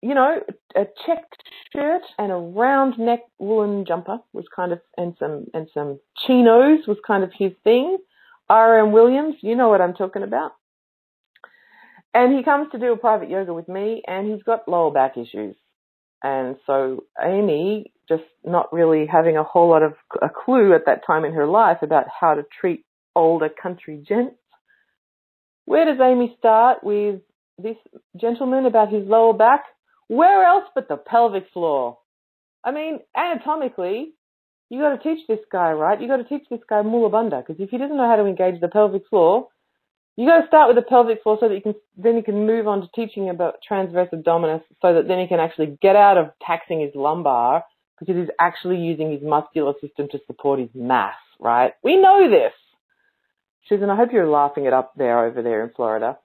you 0.01 0.13
know, 0.13 0.41
a 0.75 0.85
checked 1.05 1.43
shirt 1.73 2.03
and 2.19 2.31
a 2.31 2.35
round 2.35 2.99
neck 2.99 3.21
woolen 3.39 3.85
jumper 3.85 4.19
was 4.33 4.45
kind 4.55 4.71
of, 4.71 4.79
and 4.97 5.15
some 5.17 5.47
and 5.53 5.67
some 5.73 5.99
chinos 6.25 6.85
was 6.87 6.97
kind 7.05 7.23
of 7.23 7.31
his 7.37 7.53
thing. 7.63 7.97
R.M. 8.49 8.91
Williams, 8.91 9.35
you 9.41 9.55
know 9.55 9.69
what 9.69 9.81
I'm 9.81 9.93
talking 9.93 10.23
about. 10.23 10.53
And 12.17 12.35
he 12.35 12.43
comes 12.43 12.71
to 12.71 12.79
do 12.79 12.93
a 12.93 12.97
private 12.97 13.29
yoga 13.29 13.53
with 13.53 13.69
me, 13.69 14.01
and 14.07 14.27
he's 14.27 14.41
got 14.41 14.67
lower 14.67 14.89
back 14.89 15.17
issues. 15.17 15.55
And 16.23 16.55
so 16.65 17.03
Amy, 17.23 17.93
just 18.09 18.23
not 18.43 18.73
really 18.73 19.05
having 19.05 19.37
a 19.37 19.43
whole 19.43 19.69
lot 19.69 19.83
of 19.83 19.93
a 20.19 20.27
clue 20.27 20.73
at 20.73 20.87
that 20.87 21.05
time 21.05 21.25
in 21.25 21.33
her 21.33 21.45
life 21.45 21.77
about 21.83 22.05
how 22.19 22.33
to 22.33 22.41
treat 22.59 22.83
older 23.15 23.49
country 23.49 24.03
gents. 24.09 24.33
Where 25.65 25.85
does 25.85 26.01
Amy 26.01 26.35
start 26.39 26.83
with 26.83 27.21
this 27.59 27.77
gentleman 28.19 28.65
about 28.65 28.91
his 28.91 29.07
lower 29.07 29.33
back? 29.35 29.65
Where 30.07 30.43
else 30.43 30.65
but 30.73 30.87
the 30.87 30.97
pelvic 30.97 31.43
floor? 31.53 31.99
I 32.63 32.71
mean, 32.71 33.01
anatomically, 33.15 34.15
you 34.71 34.79
got 34.81 34.99
to 34.99 35.03
teach 35.03 35.27
this 35.27 35.45
guy, 35.51 35.69
right? 35.73 36.01
You 36.01 36.07
got 36.07 36.17
to 36.17 36.23
teach 36.23 36.49
this 36.49 36.61
guy 36.67 36.81
Mula 36.81 37.11
Bandha 37.11 37.45
because 37.45 37.61
if 37.61 37.69
he 37.69 37.77
doesn't 37.77 37.95
know 37.95 38.09
how 38.09 38.15
to 38.15 38.25
engage 38.25 38.59
the 38.59 38.69
pelvic 38.69 39.03
floor, 39.07 39.49
you 40.17 40.25
got 40.25 40.41
to 40.41 40.47
start 40.47 40.67
with 40.67 40.83
the 40.83 40.89
pelvic 40.89 41.21
floor 41.21 41.37
so 41.39 41.47
that 41.47 41.55
you 41.55 41.61
can 41.61 41.75
then 41.95 42.17
you 42.17 42.23
can 42.23 42.45
move 42.45 42.67
on 42.67 42.81
to 42.81 42.87
teaching 42.93 43.29
about 43.29 43.61
transverse 43.65 44.09
abdominis 44.11 44.63
so 44.81 44.93
that 44.95 45.07
then 45.07 45.19
he 45.19 45.27
can 45.27 45.39
actually 45.39 45.77
get 45.81 45.95
out 45.95 46.17
of 46.17 46.31
taxing 46.45 46.81
his 46.81 46.91
lumbar 46.95 47.63
because 47.99 48.15
he's 48.15 48.29
actually 48.39 48.77
using 48.77 49.11
his 49.11 49.21
muscular 49.21 49.73
system 49.79 50.07
to 50.11 50.19
support 50.27 50.59
his 50.59 50.69
mass, 50.75 51.15
right? 51.39 51.73
We 51.83 51.97
know 51.97 52.29
this. 52.29 52.53
Susan, 53.69 53.89
I 53.89 53.95
hope 53.95 54.09
you're 54.11 54.29
laughing 54.29 54.65
it 54.65 54.73
up 54.73 54.93
there 54.95 55.25
over 55.25 55.41
there 55.41 55.63
in 55.63 55.71
Florida. 55.75 56.17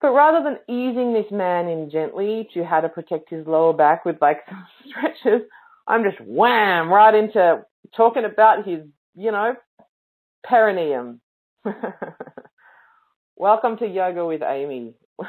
But 0.00 0.12
rather 0.12 0.42
than 0.42 0.58
easing 0.68 1.12
this 1.12 1.30
man 1.30 1.68
in 1.68 1.90
gently 1.90 2.48
to 2.54 2.64
how 2.64 2.80
to 2.80 2.88
protect 2.88 3.30
his 3.30 3.46
lower 3.46 3.72
back 3.72 4.04
with 4.04 4.16
like 4.20 4.40
some 4.48 4.66
stretches, 4.88 5.42
I'm 5.86 6.02
just 6.02 6.20
wham 6.20 6.88
right 6.90 7.14
into 7.14 7.62
talking 7.96 8.24
about 8.24 8.66
his, 8.66 8.80
you 9.14 9.30
know, 9.30 9.54
perineum. 10.44 11.20
Welcome 13.36 13.78
to 13.78 13.86
Yoga 13.86 14.24
with 14.24 14.42
Amy. 14.42 14.94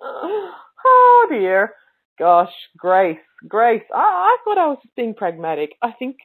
oh 0.00 1.26
dear. 1.28 1.74
Gosh, 2.20 2.52
Grace, 2.76 3.18
Grace. 3.48 3.82
I, 3.92 3.98
I 3.98 4.36
thought 4.44 4.58
I 4.58 4.68
was 4.68 4.78
just 4.80 4.94
being 4.94 5.14
pragmatic. 5.14 5.72
I 5.82 5.90
think. 5.98 6.18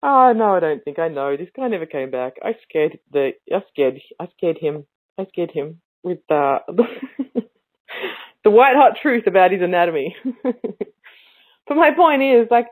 oh 0.00 0.32
no, 0.32 0.54
I 0.54 0.60
don't 0.60 0.84
think 0.84 1.00
I 1.00 1.08
know. 1.08 1.36
This 1.36 1.48
guy 1.56 1.66
never 1.66 1.86
came 1.86 2.12
back. 2.12 2.34
I 2.40 2.54
scared 2.68 3.00
the. 3.10 3.32
I 3.52 3.64
scared. 3.72 4.00
I 4.20 4.28
scared 4.36 4.58
him. 4.58 4.86
I 5.18 5.26
scared 5.26 5.50
him 5.50 5.80
with 6.04 6.20
uh, 6.30 6.60
the 6.68 8.50
white 8.50 8.76
hot 8.76 8.92
truth 9.02 9.26
about 9.26 9.50
his 9.50 9.62
anatomy. 9.62 10.14
but 10.44 11.76
my 11.76 11.90
point 11.96 12.22
is, 12.22 12.46
like, 12.48 12.68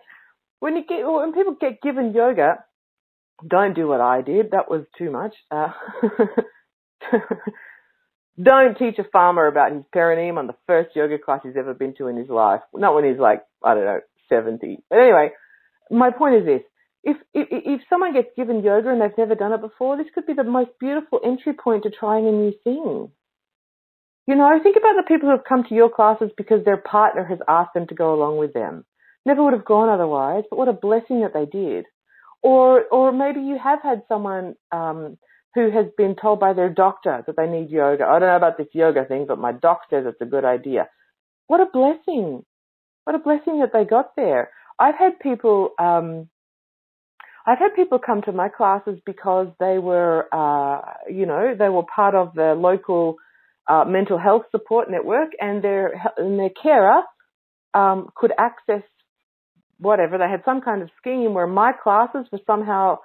when 0.60 0.76
you 0.76 0.84
get 0.88 1.04
when 1.04 1.32
people 1.32 1.56
get 1.60 1.82
given 1.82 2.12
yoga, 2.14 2.58
don't 3.46 3.74
do 3.74 3.88
what 3.88 4.00
I 4.00 4.22
did. 4.22 4.52
That 4.52 4.70
was 4.70 4.84
too 4.96 5.10
much. 5.10 5.34
Uh, 5.50 5.68
don't 8.42 8.78
teach 8.78 8.98
a 8.98 9.04
farmer 9.12 9.46
about 9.46 9.72
his 9.72 9.82
perineum 9.92 10.38
on 10.38 10.46
the 10.46 10.56
first 10.66 10.94
yoga 10.94 11.18
class 11.18 11.40
he's 11.42 11.56
ever 11.58 11.74
been 11.74 11.94
to 11.98 12.08
in 12.08 12.16
his 12.16 12.28
life. 12.28 12.60
Not 12.74 12.94
when 12.94 13.04
he's 13.04 13.18
like, 13.18 13.42
I 13.64 13.74
don't 13.74 13.84
know, 13.84 14.00
70. 14.28 14.78
But 14.88 14.98
anyway, 14.98 15.30
my 15.90 16.10
point 16.10 16.36
is 16.36 16.44
this. 16.44 16.62
If, 17.02 17.16
if, 17.32 17.48
if 17.50 17.80
someone 17.88 18.12
gets 18.12 18.28
given 18.36 18.62
yoga 18.62 18.90
and 18.90 19.00
they've 19.00 19.16
never 19.16 19.34
done 19.34 19.52
it 19.52 19.60
before, 19.60 19.96
this 19.96 20.06
could 20.14 20.26
be 20.26 20.34
the 20.34 20.44
most 20.44 20.70
beautiful 20.78 21.20
entry 21.24 21.54
point 21.54 21.84
to 21.84 21.90
trying 21.90 22.26
a 22.26 22.32
new 22.32 22.52
thing. 22.62 23.10
You 24.26 24.36
know, 24.36 24.60
think 24.62 24.76
about 24.76 24.96
the 24.96 25.08
people 25.08 25.28
who 25.28 25.36
have 25.36 25.48
come 25.48 25.64
to 25.64 25.74
your 25.74 25.90
classes 25.90 26.30
because 26.36 26.64
their 26.64 26.76
partner 26.76 27.24
has 27.24 27.38
asked 27.48 27.74
them 27.74 27.86
to 27.88 27.94
go 27.94 28.14
along 28.14 28.36
with 28.36 28.52
them. 28.52 28.84
Never 29.26 29.42
would 29.42 29.54
have 29.54 29.64
gone 29.64 29.88
otherwise, 29.88 30.44
but 30.48 30.58
what 30.58 30.68
a 30.68 30.72
blessing 30.72 31.22
that 31.22 31.32
they 31.34 31.46
did. 31.46 31.86
Or, 32.42 32.84
or 32.90 33.12
maybe 33.12 33.40
you 33.40 33.58
have 33.62 33.80
had 33.82 34.02
someone 34.08 34.54
um, 34.72 35.18
who 35.54 35.70
has 35.70 35.86
been 35.96 36.16
told 36.20 36.40
by 36.40 36.52
their 36.52 36.70
doctor 36.70 37.22
that 37.26 37.36
they 37.36 37.46
need 37.46 37.70
yoga. 37.70 38.04
I 38.04 38.18
don't 38.18 38.28
know 38.28 38.36
about 38.36 38.56
this 38.56 38.68
yoga 38.72 39.04
thing, 39.04 39.26
but 39.26 39.38
my 39.38 39.52
doc 39.52 39.82
says 39.90 40.04
it's 40.06 40.20
a 40.20 40.26
good 40.26 40.44
idea. 40.44 40.88
What 41.48 41.60
a 41.60 41.66
blessing! 41.72 42.44
What 43.04 43.16
a 43.16 43.18
blessing 43.18 43.60
that 43.60 43.72
they 43.72 43.84
got 43.84 44.14
there. 44.16 44.50
I've 44.78 44.94
had 44.96 45.18
people, 45.18 45.70
um, 45.78 46.28
I've 47.46 47.58
had 47.58 47.74
people 47.74 47.98
come 47.98 48.22
to 48.22 48.32
my 48.32 48.48
classes 48.48 48.98
because 49.04 49.48
they 49.58 49.78
were, 49.78 50.28
uh, 50.32 50.80
you 51.10 51.26
know, 51.26 51.54
they 51.58 51.68
were 51.68 51.82
part 51.82 52.14
of 52.14 52.34
the 52.34 52.54
local 52.54 53.16
uh, 53.68 53.84
mental 53.84 54.18
health 54.18 54.42
support 54.50 54.90
network, 54.90 55.30
and 55.40 55.62
their 55.62 55.92
and 56.16 56.38
their 56.38 56.50
carer 56.50 57.02
um, 57.74 58.08
could 58.14 58.32
access 58.38 58.82
whatever. 59.80 60.18
They 60.18 60.28
had 60.28 60.42
some 60.44 60.60
kind 60.60 60.82
of 60.82 60.90
scheme 60.98 61.34
where 61.34 61.46
my 61.46 61.72
classes 61.72 62.26
were 62.30 62.40
somehow 62.46 62.98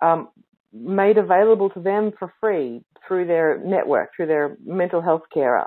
um, 0.00 0.28
made 0.72 1.18
available 1.18 1.70
to 1.70 1.80
them 1.80 2.12
for 2.18 2.32
free 2.40 2.82
through 3.06 3.26
their 3.26 3.58
network, 3.64 4.10
through 4.14 4.26
their 4.26 4.56
mental 4.64 5.00
health 5.02 5.22
carer. 5.32 5.66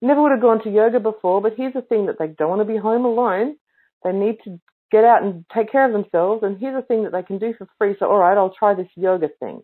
Never 0.00 0.22
would 0.22 0.32
have 0.32 0.40
gone 0.40 0.62
to 0.62 0.70
yoga 0.70 1.00
before, 1.00 1.40
but 1.40 1.54
here's 1.56 1.72
the 1.72 1.82
thing 1.82 2.06
that 2.06 2.18
they 2.18 2.28
don't 2.28 2.50
want 2.50 2.60
to 2.60 2.72
be 2.72 2.78
home 2.78 3.04
alone. 3.04 3.56
They 4.04 4.12
need 4.12 4.38
to 4.44 4.60
get 4.92 5.04
out 5.04 5.22
and 5.22 5.44
take 5.54 5.72
care 5.72 5.86
of 5.86 5.92
themselves, 5.92 6.42
and 6.44 6.58
here's 6.58 6.76
a 6.76 6.86
thing 6.86 7.02
that 7.04 7.12
they 7.12 7.22
can 7.22 7.38
do 7.38 7.52
for 7.58 7.66
free. 7.78 7.96
So, 7.98 8.06
all 8.06 8.18
right, 8.18 8.36
I'll 8.36 8.54
try 8.56 8.74
this 8.74 8.88
yoga 8.96 9.28
thing. 9.40 9.62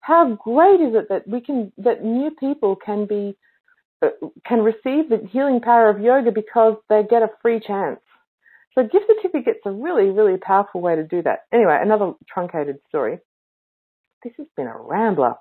How 0.00 0.34
great 0.34 0.80
is 0.80 0.94
it 0.94 1.08
that 1.08 1.26
we 1.26 1.40
can, 1.40 1.72
that 1.78 2.04
new 2.04 2.30
people 2.30 2.76
can 2.76 3.06
be 3.06 3.36
uh, 4.02 4.08
can 4.46 4.60
receive 4.60 5.10
the 5.10 5.20
healing 5.30 5.60
power 5.60 5.90
of 5.90 6.00
yoga 6.00 6.32
because 6.32 6.74
they 6.88 7.02
get 7.02 7.22
a 7.22 7.28
free 7.42 7.60
chance. 7.60 8.00
So 8.74 8.82
gift 8.82 9.06
certificates 9.08 9.60
are 9.66 9.72
really, 9.72 10.10
really 10.10 10.38
powerful 10.38 10.80
way 10.80 10.96
to 10.96 11.02
do 11.02 11.22
that. 11.22 11.40
Anyway, 11.52 11.76
another 11.80 12.12
truncated 12.32 12.76
story. 12.88 13.18
This 14.22 14.32
has 14.38 14.46
been 14.56 14.66
a 14.66 14.76
rambler. 14.76 15.34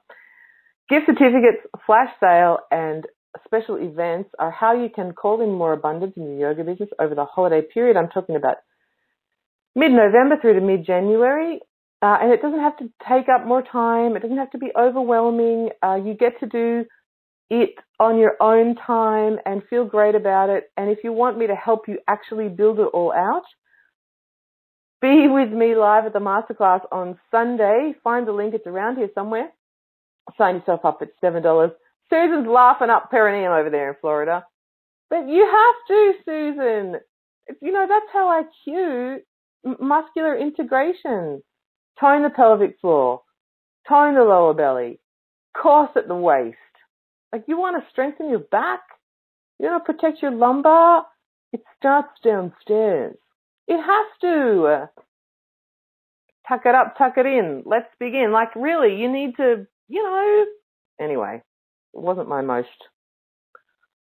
Gift 0.89 1.05
certificates, 1.05 1.61
flash 1.85 2.09
sale, 2.19 2.59
and 2.71 3.05
special 3.45 3.75
events 3.75 4.31
are 4.39 4.49
how 4.49 4.73
you 4.73 4.89
can 4.89 5.13
call 5.13 5.41
in 5.41 5.53
more 5.53 5.73
abundance 5.73 6.13
in 6.17 6.23
your 6.23 6.49
yoga 6.49 6.63
business 6.63 6.89
over 6.99 7.13
the 7.13 7.25
holiday 7.25 7.61
period. 7.61 7.97
I'm 7.97 8.09
talking 8.09 8.35
about 8.35 8.57
mid-November 9.75 10.37
through 10.41 10.53
to 10.53 10.61
mid-January. 10.61 11.59
Uh, 12.01 12.17
and 12.21 12.31
it 12.31 12.41
doesn't 12.41 12.61
have 12.61 12.77
to 12.77 12.89
take 13.07 13.27
up 13.27 13.45
more 13.45 13.61
time. 13.61 14.15
It 14.15 14.21
doesn't 14.21 14.37
have 14.37 14.51
to 14.51 14.57
be 14.57 14.71
overwhelming. 14.79 15.69
Uh, 15.83 15.95
you 15.95 16.13
get 16.13 16.39
to 16.39 16.47
do 16.47 16.85
it 17.49 17.71
on 17.99 18.17
your 18.17 18.35
own 18.39 18.75
time 18.75 19.37
and 19.45 19.61
feel 19.69 19.85
great 19.85 20.15
about 20.15 20.49
it. 20.49 20.65
And 20.77 20.89
if 20.89 20.99
you 21.03 21.11
want 21.11 21.37
me 21.37 21.47
to 21.47 21.55
help 21.55 21.87
you 21.87 21.99
actually 22.07 22.47
build 22.47 22.79
it 22.79 22.87
all 22.93 23.11
out, 23.11 23.43
be 25.01 25.27
with 25.27 25.51
me 25.51 25.75
live 25.75 26.05
at 26.05 26.13
the 26.13 26.19
masterclass 26.19 26.81
on 26.91 27.17
Sunday. 27.31 27.93
Find 28.03 28.27
the 28.27 28.31
link. 28.31 28.53
It's 28.53 28.67
around 28.67 28.97
here 28.97 29.09
somewhere. 29.15 29.49
Sign 30.37 30.55
yourself 30.55 30.81
up. 30.83 31.01
It's 31.01 31.13
$7. 31.23 31.71
Susan's 32.09 32.47
laughing 32.47 32.89
up 32.89 33.09
perineum 33.09 33.53
over 33.53 33.69
there 33.69 33.89
in 33.89 33.95
Florida. 34.01 34.45
But 35.09 35.27
you 35.27 35.45
have 35.45 35.75
to, 35.87 36.13
Susan. 36.25 36.95
You 37.61 37.71
know, 37.71 37.85
that's 37.87 38.05
how 38.11 38.29
I 38.29 38.43
cue 38.63 39.19
muscular 39.79 40.37
integration. 40.37 41.41
Tone 41.99 42.23
the 42.23 42.29
pelvic 42.29 42.77
floor. 42.79 43.21
Tone 43.87 44.15
the 44.15 44.23
lower 44.23 44.53
belly. 44.53 44.99
Corset 45.55 46.07
the 46.07 46.15
waist. 46.15 46.57
Like 47.31 47.43
you 47.47 47.57
want 47.57 47.81
to 47.81 47.89
strengthen 47.91 48.29
your 48.29 48.39
back. 48.39 48.81
You 49.59 49.67
want 49.69 49.85
to 49.85 49.93
protect 49.93 50.21
your 50.21 50.31
lumbar. 50.31 51.05
It 51.51 51.61
starts 51.77 52.09
downstairs. 52.23 53.15
It 53.67 53.77
has 53.77 54.05
to. 54.21 54.89
Tuck 56.47 56.61
it 56.65 56.73
up, 56.73 56.95
tuck 56.97 57.13
it 57.17 57.25
in. 57.25 57.63
Let's 57.65 57.89
begin. 57.99 58.31
Like 58.31 58.55
really, 58.55 58.95
you 58.95 59.11
need 59.11 59.35
to, 59.37 59.67
you 59.87 60.03
know, 60.03 60.45
anyway, 60.99 61.43
it 61.93 61.99
wasn't 62.01 62.27
my 62.27 62.41
most, 62.41 62.67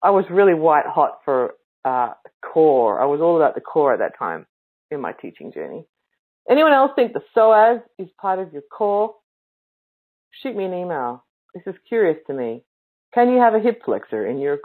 I 0.02 0.12
was 0.12 0.26
really 0.30 0.54
white 0.54 0.86
hot 0.86 1.20
for, 1.26 1.56
uh, 1.84 2.14
core. 2.42 3.02
I 3.02 3.06
was 3.06 3.20
all 3.20 3.36
about 3.36 3.56
the 3.56 3.62
core 3.62 3.94
at 3.94 4.00
that 4.00 4.18
time 4.18 4.46
in 4.92 5.02
my 5.02 5.12
teaching 5.12 5.52
journey. 5.52 5.86
Anyone 6.50 6.72
else 6.72 6.92
think 6.96 7.12
the 7.12 7.22
psoas 7.36 7.82
is 8.00 8.08
part 8.22 8.40
of 8.40 8.54
your 8.54 8.62
core? 8.62 9.14
Shoot 10.42 10.56
me 10.56 10.64
an 10.64 10.74
email. 10.74 11.26
This 11.54 11.64
is 11.66 11.76
curious 11.90 12.18
to 12.28 12.34
me. 12.34 12.64
Can 13.14 13.30
you 13.30 13.40
have 13.40 13.56
a 13.56 13.60
hip 13.60 13.82
flexor 13.86 14.26
in 14.26 14.40
your? 14.40 14.60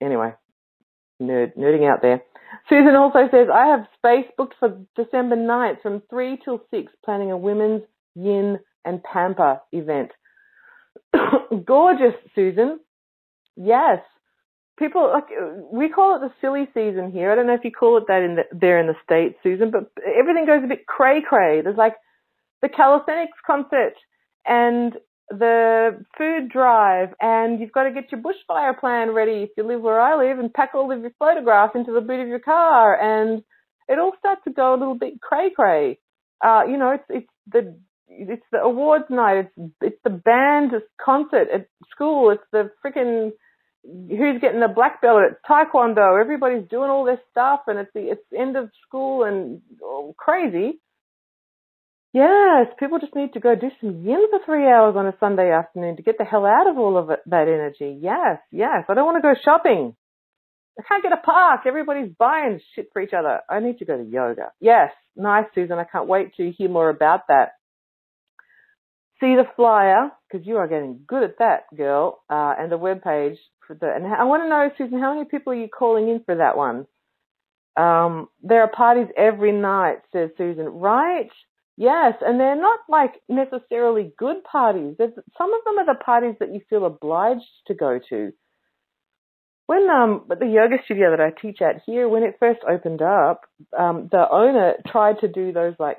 Anyway, 0.00 0.32
nerd, 1.20 1.56
nerding 1.56 1.90
out 1.90 2.02
there. 2.02 2.22
Susan 2.68 2.94
also 2.94 3.28
says, 3.30 3.48
I 3.52 3.66
have 3.66 3.86
space 3.96 4.30
booked 4.36 4.54
for 4.58 4.78
December 4.96 5.36
9th 5.36 5.82
from 5.82 6.02
3 6.08 6.38
till 6.44 6.62
6, 6.70 6.92
planning 7.04 7.30
a 7.30 7.36
women's 7.36 7.82
yin 8.14 8.58
and 8.84 9.02
pamper 9.02 9.60
event. 9.72 10.10
Gorgeous, 11.64 12.14
Susan. 12.34 12.80
Yes. 13.56 13.98
People 14.78 15.10
like 15.12 15.26
we 15.72 15.88
call 15.88 16.14
it 16.14 16.20
the 16.20 16.32
silly 16.40 16.68
season 16.72 17.10
here. 17.10 17.32
I 17.32 17.34
don't 17.34 17.48
know 17.48 17.54
if 17.54 17.64
you 17.64 17.72
call 17.72 17.96
it 17.98 18.04
that 18.06 18.22
in 18.22 18.36
the, 18.36 18.44
there 18.52 18.78
in 18.78 18.86
the 18.86 18.94
states, 19.02 19.36
Susan, 19.42 19.72
but 19.72 19.90
everything 20.06 20.46
goes 20.46 20.62
a 20.62 20.68
bit 20.68 20.86
cray 20.86 21.20
cray. 21.20 21.62
There's 21.62 21.76
like 21.76 21.96
the 22.62 22.68
calisthenics 22.68 23.36
concert 23.44 23.94
and 24.46 24.94
the 25.30 26.04
food 26.16 26.48
drive 26.50 27.10
and 27.20 27.60
you've 27.60 27.72
got 27.72 27.84
to 27.84 27.92
get 27.92 28.10
your 28.10 28.20
bushfire 28.20 28.78
plan 28.78 29.10
ready 29.10 29.42
if 29.42 29.50
you 29.56 29.64
live 29.64 29.82
where 29.82 30.00
I 30.00 30.16
live 30.16 30.38
and 30.38 30.52
pack 30.52 30.74
all 30.74 30.90
of 30.90 31.00
your 31.00 31.12
photographs 31.18 31.74
into 31.74 31.92
the 31.92 32.00
boot 32.00 32.20
of 32.20 32.28
your 32.28 32.38
car 32.38 32.98
and 32.98 33.42
it 33.88 33.98
all 33.98 34.12
starts 34.18 34.42
to 34.44 34.50
go 34.52 34.74
a 34.74 34.78
little 34.78 34.94
bit 34.94 35.20
cray 35.20 35.50
cray. 35.54 35.98
Uh, 36.44 36.62
you 36.68 36.78
know, 36.78 36.92
it's, 36.92 37.04
it's 37.08 37.32
the, 37.50 37.76
it's 38.08 38.44
the 38.52 38.58
awards 38.58 39.04
night. 39.10 39.50
It's, 39.56 39.72
it's 39.82 40.00
the 40.04 40.10
band 40.10 40.72
concert 41.02 41.48
at 41.52 41.68
school. 41.90 42.30
It's 42.30 42.42
the 42.52 42.70
freaking, 42.84 43.32
who's 43.84 44.40
getting 44.40 44.60
the 44.60 44.72
black 44.74 45.02
belt 45.02 45.22
at 45.22 45.42
taekwondo. 45.44 46.18
Everybody's 46.20 46.68
doing 46.68 46.90
all 46.90 47.04
this 47.04 47.20
stuff 47.30 47.60
and 47.66 47.78
it's 47.78 47.90
the, 47.94 48.10
it's 48.10 48.22
end 48.36 48.56
of 48.56 48.70
school 48.86 49.24
and 49.24 49.60
oh, 49.82 50.14
crazy. 50.16 50.80
Yes, 52.12 52.68
people 52.78 52.98
just 52.98 53.14
need 53.14 53.34
to 53.34 53.40
go 53.40 53.54
do 53.54 53.70
some 53.80 54.02
yin 54.02 54.26
for 54.30 54.40
three 54.44 54.66
hours 54.66 54.94
on 54.96 55.06
a 55.06 55.14
Sunday 55.20 55.52
afternoon 55.52 55.96
to 55.96 56.02
get 56.02 56.16
the 56.16 56.24
hell 56.24 56.46
out 56.46 56.68
of 56.68 56.78
all 56.78 56.96
of 56.96 57.10
it, 57.10 57.20
that 57.26 57.48
energy. 57.48 57.98
Yes, 58.00 58.38
yes. 58.50 58.84
I 58.88 58.94
don't 58.94 59.04
want 59.04 59.18
to 59.18 59.22
go 59.22 59.34
shopping. 59.44 59.94
I 60.78 60.82
can't 60.88 61.02
get 61.02 61.12
a 61.12 61.18
park. 61.18 61.62
Everybody's 61.66 62.10
buying 62.18 62.60
shit 62.74 62.88
for 62.92 63.02
each 63.02 63.12
other. 63.12 63.40
I 63.50 63.60
need 63.60 63.78
to 63.78 63.84
go 63.84 63.96
to 63.96 64.04
yoga. 64.04 64.52
Yes, 64.60 64.92
nice, 65.16 65.44
Susan. 65.54 65.78
I 65.78 65.84
can't 65.84 66.08
wait 66.08 66.34
to 66.36 66.50
hear 66.50 66.70
more 66.70 66.88
about 66.88 67.26
that. 67.28 67.52
See 69.20 69.34
the 69.34 69.44
flyer 69.56 70.10
because 70.30 70.46
you 70.46 70.56
are 70.58 70.68
getting 70.68 71.00
good 71.06 71.24
at 71.24 71.38
that, 71.40 71.64
girl. 71.76 72.20
Uh, 72.30 72.54
and 72.58 72.70
the 72.70 72.78
web 72.78 73.02
page 73.02 73.36
for 73.66 73.74
the. 73.74 73.92
And 73.92 74.06
I 74.06 74.24
want 74.24 74.44
to 74.44 74.48
know, 74.48 74.70
Susan, 74.78 75.00
how 75.00 75.14
many 75.14 75.26
people 75.28 75.52
are 75.52 75.56
you 75.56 75.68
calling 75.68 76.08
in 76.08 76.22
for 76.24 76.36
that 76.36 76.56
one? 76.56 76.86
Um, 77.76 78.28
there 78.42 78.62
are 78.62 78.70
parties 78.70 79.08
every 79.16 79.52
night, 79.52 79.98
says 80.12 80.30
Susan. 80.38 80.66
Right? 80.66 81.30
Yes, 81.80 82.14
and 82.22 82.40
they're 82.40 82.60
not 82.60 82.80
like 82.88 83.22
necessarily 83.28 84.12
good 84.18 84.42
parties. 84.42 84.96
There's, 84.98 85.12
some 85.38 85.54
of 85.54 85.60
them 85.64 85.78
are 85.78 85.86
the 85.86 86.04
parties 86.04 86.34
that 86.40 86.52
you 86.52 86.60
feel 86.68 86.84
obliged 86.84 87.46
to 87.68 87.74
go 87.74 88.00
to. 88.08 88.32
When 89.66 89.88
um 89.88 90.24
the 90.28 90.46
yoga 90.46 90.78
studio 90.84 91.12
that 91.12 91.20
I 91.20 91.30
teach 91.30 91.62
at 91.62 91.82
here, 91.86 92.08
when 92.08 92.24
it 92.24 92.34
first 92.40 92.58
opened 92.68 93.00
up, 93.00 93.42
um, 93.78 94.08
the 94.10 94.26
owner 94.28 94.74
tried 94.88 95.20
to 95.20 95.28
do 95.28 95.52
those 95.52 95.74
like 95.78 95.98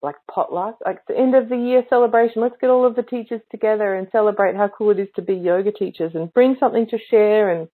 like 0.00 0.14
potluck, 0.30 0.76
like 0.86 0.98
the 1.08 1.18
end 1.18 1.34
of 1.34 1.48
the 1.48 1.56
year 1.56 1.82
celebration. 1.90 2.40
Let's 2.40 2.54
get 2.60 2.70
all 2.70 2.86
of 2.86 2.94
the 2.94 3.02
teachers 3.02 3.40
together 3.50 3.96
and 3.96 4.06
celebrate 4.12 4.54
how 4.54 4.68
cool 4.68 4.90
it 4.90 5.00
is 5.00 5.08
to 5.16 5.22
be 5.22 5.34
yoga 5.34 5.72
teachers 5.72 6.12
and 6.14 6.32
bring 6.32 6.54
something 6.60 6.86
to 6.90 6.98
share 7.10 7.50
and 7.50 7.68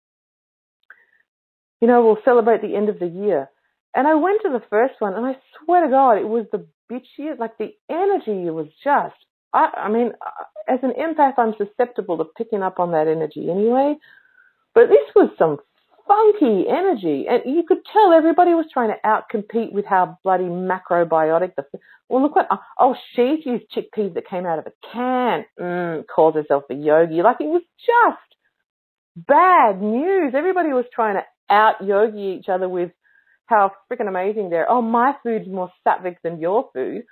you 1.82 1.88
know, 1.88 2.02
we'll 2.02 2.24
celebrate 2.24 2.62
the 2.62 2.76
end 2.76 2.88
of 2.88 2.98
the 2.98 3.08
year. 3.08 3.50
And 3.94 4.06
I 4.06 4.14
went 4.14 4.40
to 4.42 4.50
the 4.50 4.62
first 4.70 4.94
one 5.00 5.12
and 5.14 5.26
I 5.26 5.36
swear 5.58 5.84
to 5.84 5.90
God, 5.90 6.18
it 6.18 6.28
was 6.28 6.46
the 6.50 6.66
bitchy. 6.90 7.38
Like 7.38 7.56
the 7.58 7.72
energy 7.88 8.50
was 8.50 8.66
just, 8.82 9.14
I, 9.52 9.70
I 9.76 9.88
mean, 9.90 10.12
uh, 10.24 10.72
as 10.72 10.80
an 10.82 10.92
empath, 10.98 11.34
I'm 11.38 11.54
susceptible 11.58 12.18
to 12.18 12.24
picking 12.24 12.62
up 12.62 12.78
on 12.78 12.92
that 12.92 13.08
energy 13.08 13.50
anyway. 13.50 13.96
But 14.74 14.88
this 14.88 15.14
was 15.14 15.30
some 15.38 15.58
funky 16.06 16.68
energy, 16.68 17.26
and 17.28 17.42
you 17.44 17.62
could 17.66 17.78
tell 17.92 18.12
everybody 18.12 18.52
was 18.52 18.66
trying 18.72 18.90
to 18.90 18.96
outcompete 19.06 19.72
with 19.72 19.84
how 19.84 20.18
bloody 20.24 20.44
macrobiotic 20.44 21.54
the. 21.56 21.64
Well, 22.08 22.22
look 22.22 22.34
what 22.34 22.48
oh, 22.50 22.58
oh 22.78 22.94
she's 23.14 23.44
used 23.46 23.64
chickpeas 23.74 24.14
that 24.14 24.28
came 24.28 24.46
out 24.46 24.58
of 24.58 24.66
a 24.66 24.72
can. 24.92 25.44
Mm, 25.58 26.04
calls 26.12 26.34
herself 26.34 26.64
a 26.70 26.74
yogi. 26.74 27.22
Like 27.22 27.36
it 27.40 27.46
was 27.46 27.62
just 27.86 29.26
bad 29.26 29.80
news. 29.80 30.34
Everybody 30.36 30.70
was 30.70 30.84
trying 30.92 31.16
to 31.16 31.22
out 31.48 31.84
yogi 31.84 32.38
each 32.38 32.48
other 32.48 32.68
with 32.68 32.90
how 33.50 33.72
freaking 33.92 34.08
amazing 34.08 34.48
they're. 34.48 34.70
Oh, 34.70 34.80
my 34.80 35.12
food's 35.22 35.46
more 35.46 35.70
sattvic 35.86 36.16
than 36.22 36.40
your 36.40 36.70
food. 36.72 37.02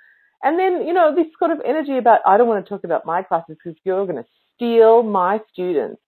And 0.41 0.57
then, 0.57 0.87
you 0.87 0.93
know, 0.93 1.13
this 1.13 1.27
sort 1.37 1.51
of 1.51 1.59
energy 1.65 1.97
about, 1.97 2.21
I 2.25 2.37
don't 2.37 2.47
want 2.47 2.65
to 2.65 2.69
talk 2.69 2.83
about 2.83 3.05
my 3.05 3.21
classes 3.21 3.57
because 3.63 3.77
you're 3.83 4.05
going 4.05 4.23
to 4.23 4.29
steal 4.55 5.03
my 5.03 5.39
students. 5.51 6.01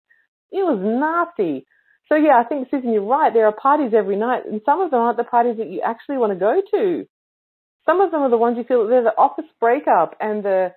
It 0.51 0.63
was 0.63 0.79
nasty. 0.81 1.65
So 2.09 2.15
yeah, 2.15 2.41
I 2.43 2.43
think 2.43 2.69
Susan, 2.71 2.91
you're 2.91 3.05
right. 3.05 3.33
There 3.33 3.45
are 3.45 3.53
parties 3.53 3.93
every 3.95 4.15
night 4.17 4.43
and 4.45 4.61
some 4.65 4.81
of 4.81 4.91
them 4.91 4.99
aren't 4.99 5.17
the 5.17 5.23
parties 5.23 5.57
that 5.57 5.69
you 5.69 5.81
actually 5.85 6.17
want 6.17 6.33
to 6.33 6.39
go 6.39 6.61
to. 6.71 7.05
Some 7.85 8.01
of 8.01 8.11
them 8.11 8.21
are 8.21 8.29
the 8.29 8.37
ones 8.37 8.57
you 8.57 8.63
feel 8.63 8.87
they're 8.87 9.03
the 9.03 9.17
office 9.17 9.45
breakup 9.59 10.15
and 10.19 10.43
the 10.43 10.73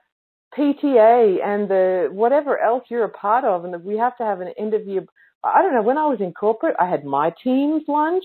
PTA 0.56 1.44
and 1.44 1.68
the 1.68 2.08
whatever 2.12 2.58
else 2.58 2.84
you're 2.88 3.04
a 3.04 3.08
part 3.08 3.44
of 3.44 3.64
and 3.64 3.74
that 3.74 3.84
we 3.84 3.98
have 3.98 4.16
to 4.18 4.24
have 4.24 4.40
an 4.40 4.52
end 4.58 4.74
of 4.74 4.86
year. 4.86 5.04
I 5.42 5.62
don't 5.62 5.74
know. 5.74 5.82
When 5.82 5.98
I 5.98 6.06
was 6.06 6.20
in 6.20 6.32
corporate, 6.32 6.76
I 6.80 6.88
had 6.88 7.04
my 7.04 7.32
team's 7.42 7.82
lunch 7.88 8.24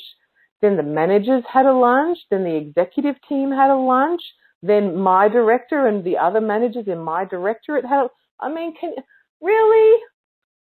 then 0.61 0.77
the 0.77 0.83
managers 0.83 1.43
had 1.51 1.65
a 1.65 1.73
lunch. 1.73 2.17
Then 2.29 2.43
the 2.43 2.55
executive 2.55 3.15
team 3.27 3.51
had 3.51 3.71
a 3.71 3.77
lunch. 3.77 4.21
Then 4.61 4.97
my 4.97 5.29
director 5.29 5.87
and 5.87 6.03
the 6.03 6.17
other 6.17 6.41
managers 6.41 6.85
in 6.87 6.99
my 6.99 7.25
directorate 7.25 7.85
had. 7.85 8.05
A, 8.05 8.09
I 8.39 8.53
mean, 8.53 8.75
can 8.79 8.93
really? 9.41 9.99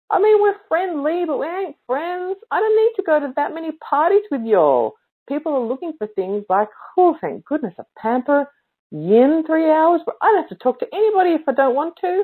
I 0.09 0.19
mean, 0.19 0.41
we're 0.41 0.55
friendly, 0.69 1.25
but 1.25 1.39
we 1.39 1.47
ain't 1.47 1.75
friends. 1.85 2.37
I 2.51 2.59
don't 2.59 2.75
need 2.75 2.93
to 2.95 3.03
go 3.03 3.19
to 3.19 3.33
that 3.35 3.53
many 3.53 3.71
parties 3.73 4.23
with 4.31 4.43
y'all. 4.45 4.93
People 5.27 5.53
are 5.53 5.67
looking 5.67 5.93
for 5.97 6.07
things 6.07 6.45
like, 6.47 6.69
oh, 6.97 7.17
thank 7.19 7.43
goodness, 7.43 7.73
a 7.77 7.83
pamper, 7.99 8.45
yin 8.91 9.43
three 9.45 9.69
hours. 9.69 10.01
But 10.05 10.15
I 10.21 10.27
don't 10.27 10.43
have 10.43 10.49
to 10.49 10.63
talk 10.63 10.79
to 10.79 10.87
anybody 10.93 11.31
if 11.31 11.41
I 11.47 11.53
don't 11.53 11.75
want 11.75 11.95
to. 12.01 12.23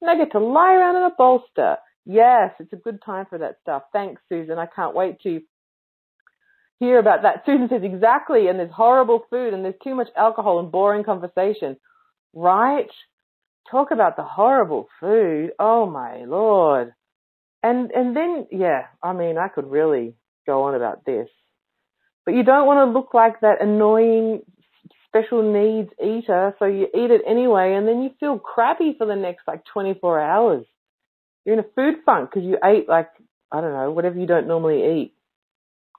And 0.00 0.10
I 0.10 0.16
get 0.16 0.30
to 0.32 0.38
lie 0.38 0.74
around 0.74 0.96
in 0.96 1.02
a 1.02 1.14
bolster. 1.16 1.76
Yes, 2.06 2.52
it's 2.60 2.72
a 2.72 2.76
good 2.76 3.00
time 3.04 3.26
for 3.28 3.38
that 3.38 3.56
stuff. 3.62 3.84
Thanks, 3.92 4.20
Susan. 4.28 4.58
I 4.58 4.66
can't 4.66 4.94
wait 4.94 5.20
to 5.22 5.40
hear 6.80 6.98
about 6.98 7.22
that. 7.22 7.44
Susan 7.46 7.68
says, 7.70 7.82
exactly, 7.84 8.48
and 8.48 8.58
there's 8.58 8.72
horrible 8.72 9.22
food 9.30 9.54
and 9.54 9.64
there's 9.64 9.74
too 9.84 9.94
much 9.94 10.08
alcohol 10.16 10.60
and 10.60 10.72
boring 10.72 11.04
conversation. 11.04 11.76
Right? 12.34 12.90
Talk 13.70 13.90
about 13.92 14.16
the 14.16 14.24
horrible 14.24 14.88
food. 15.00 15.52
Oh 15.58 15.86
my 15.86 16.24
lord. 16.26 16.92
and 17.62 17.90
and 17.92 18.16
then 18.16 18.46
yeah, 18.52 18.84
I 19.02 19.14
mean, 19.14 19.38
I 19.38 19.48
could 19.48 19.70
really 19.70 20.14
go 20.46 20.64
on 20.64 20.76
about 20.76 21.04
this, 21.06 21.28
but 22.26 22.34
you 22.34 22.44
don't 22.44 22.66
want 22.66 22.86
to 22.88 22.92
look 22.98 23.14
like 23.14 23.40
that 23.40 23.62
annoying 23.62 24.42
special 25.08 25.42
needs 25.42 25.90
eater, 26.02 26.54
so 26.58 26.66
you 26.66 26.88
eat 26.94 27.10
it 27.10 27.22
anyway, 27.26 27.74
and 27.74 27.88
then 27.88 28.02
you 28.02 28.10
feel 28.20 28.38
crappy 28.38 28.94
for 28.98 29.06
the 29.06 29.16
next 29.16 29.48
like 29.48 29.62
24 29.72 30.20
hours. 30.20 30.66
You're 31.46 31.54
in 31.54 31.64
a 31.64 31.68
food 31.76 31.96
funk 32.06 32.30
because 32.30 32.46
you 32.46 32.58
ate 32.64 32.88
like 32.88 33.10
I 33.52 33.60
don't 33.62 33.74
know 33.74 33.92
whatever 33.92 34.18
you 34.18 34.26
don't 34.26 34.48
normally 34.48 35.02
eat, 35.02 35.13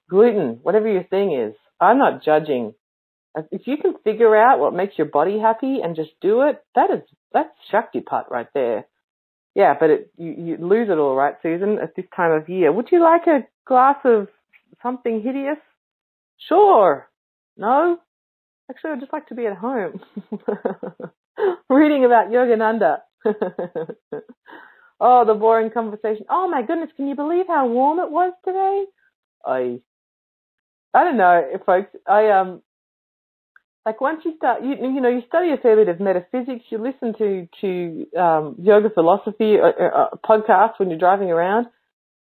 gluten, 0.09 0.59
whatever 0.61 0.87
your 0.87 1.03
thing 1.03 1.33
is. 1.33 1.55
I'm 1.79 1.97
not 1.97 2.23
judging. 2.23 2.73
If 3.51 3.67
you 3.67 3.77
can 3.77 3.95
figure 4.03 4.35
out 4.35 4.59
what 4.59 4.73
makes 4.73 4.97
your 4.97 5.07
body 5.07 5.39
happy 5.39 5.79
and 5.83 5.95
just 5.95 6.11
do 6.21 6.41
it, 6.41 6.63
that 6.75 6.89
is 6.91 7.01
that's 7.33 7.49
Shakti 7.69 7.99
Pat 7.99 8.25
right 8.31 8.47
there. 8.53 8.85
Yeah, 9.55 9.73
but 9.79 9.89
it, 9.89 10.11
you, 10.17 10.35
you 10.37 10.57
lose 10.57 10.89
it 10.89 10.97
all, 10.97 11.15
right, 11.15 11.35
Susan, 11.41 11.79
at 11.81 11.95
this 11.95 12.05
time 12.15 12.31
of 12.31 12.49
year. 12.49 12.71
Would 12.71 12.89
you 12.91 13.01
like 13.01 13.25
a 13.27 13.47
glass 13.65 13.97
of 14.03 14.27
something 14.83 15.21
hideous? 15.21 15.57
Sure. 16.49 17.09
No? 17.57 17.97
Actually, 18.69 18.91
I'd 18.91 18.99
just 18.99 19.13
like 19.13 19.27
to 19.27 19.35
be 19.35 19.45
at 19.47 19.55
home. 19.55 20.01
Reading 21.69 22.05
about 22.05 22.29
Yogananda. 22.29 22.97
oh, 24.99 25.25
the 25.25 25.33
boring 25.33 25.71
conversation. 25.71 26.25
Oh 26.29 26.49
my 26.49 26.61
goodness, 26.61 26.89
can 26.95 27.07
you 27.07 27.15
believe 27.15 27.45
how 27.47 27.67
warm 27.67 27.99
it 27.99 28.11
was 28.11 28.33
today? 28.43 28.85
I 29.45 29.79
I 30.95 31.03
don't 31.03 31.17
know, 31.17 31.43
folks. 31.65 31.89
I 32.07 32.29
um 32.29 32.61
like 33.85 34.01
once 34.01 34.21
you 34.25 34.33
start, 34.37 34.63
you, 34.63 34.75
you 34.75 35.01
know, 35.01 35.09
you 35.09 35.21
study 35.27 35.51
a 35.51 35.57
fair 35.57 35.75
bit 35.75 35.89
of 35.89 35.99
metaphysics, 35.99 36.65
you 36.69 36.79
listen 36.79 37.13
to 37.17 37.47
to 37.61 38.19
um, 38.19 38.55
yoga 38.59 38.89
philosophy 38.89 39.57
uh, 39.59 39.67
uh, 39.67 39.87
uh, 39.87 40.09
podcasts 40.25 40.79
when 40.79 40.89
you're 40.89 40.97
driving 40.97 41.29
around. 41.29 41.67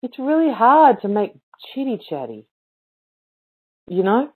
It's 0.02 0.18
really 0.18 0.52
hard 0.52 1.02
to 1.02 1.08
make 1.08 1.34
chitty 1.74 2.00
chatty. 2.08 2.46
You 3.86 4.02
know, 4.02 4.30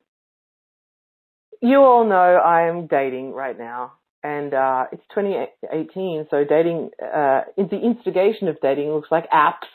you 1.62 1.78
all 1.78 2.06
know 2.06 2.14
I 2.14 2.68
am 2.68 2.86
dating 2.86 3.32
right 3.32 3.58
now, 3.58 3.94
and 4.22 4.52
uh, 4.52 4.84
it's 4.92 5.02
2018, 5.14 6.26
so 6.30 6.44
dating, 6.44 6.90
uh, 7.02 7.40
the 7.56 7.80
instigation 7.82 8.48
of 8.48 8.60
dating 8.60 8.90
looks 8.90 9.08
like 9.10 9.28
apps. 9.30 9.66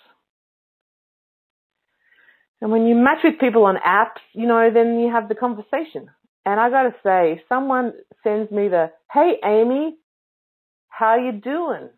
And 2.64 2.72
when 2.72 2.88
you 2.88 2.96
match 2.96 3.18
with 3.26 3.40
people 3.42 3.66
on 3.66 3.76
apps, 3.76 4.22
you 4.32 4.48
know, 4.48 4.72
then 4.74 4.98
you 4.98 5.12
have 5.12 5.28
the 5.28 5.36
conversation. 5.36 6.08
And 6.46 6.62
I 6.62 6.70
gotta 6.70 6.96
say, 7.04 7.34
if 7.34 7.40
someone 7.50 7.92
sends 8.24 8.50
me 8.52 8.70
the, 8.70 8.90
hey 9.12 9.34
Amy, 9.44 9.98
how 10.88 11.18
you 11.18 11.34
doing? 11.34 11.90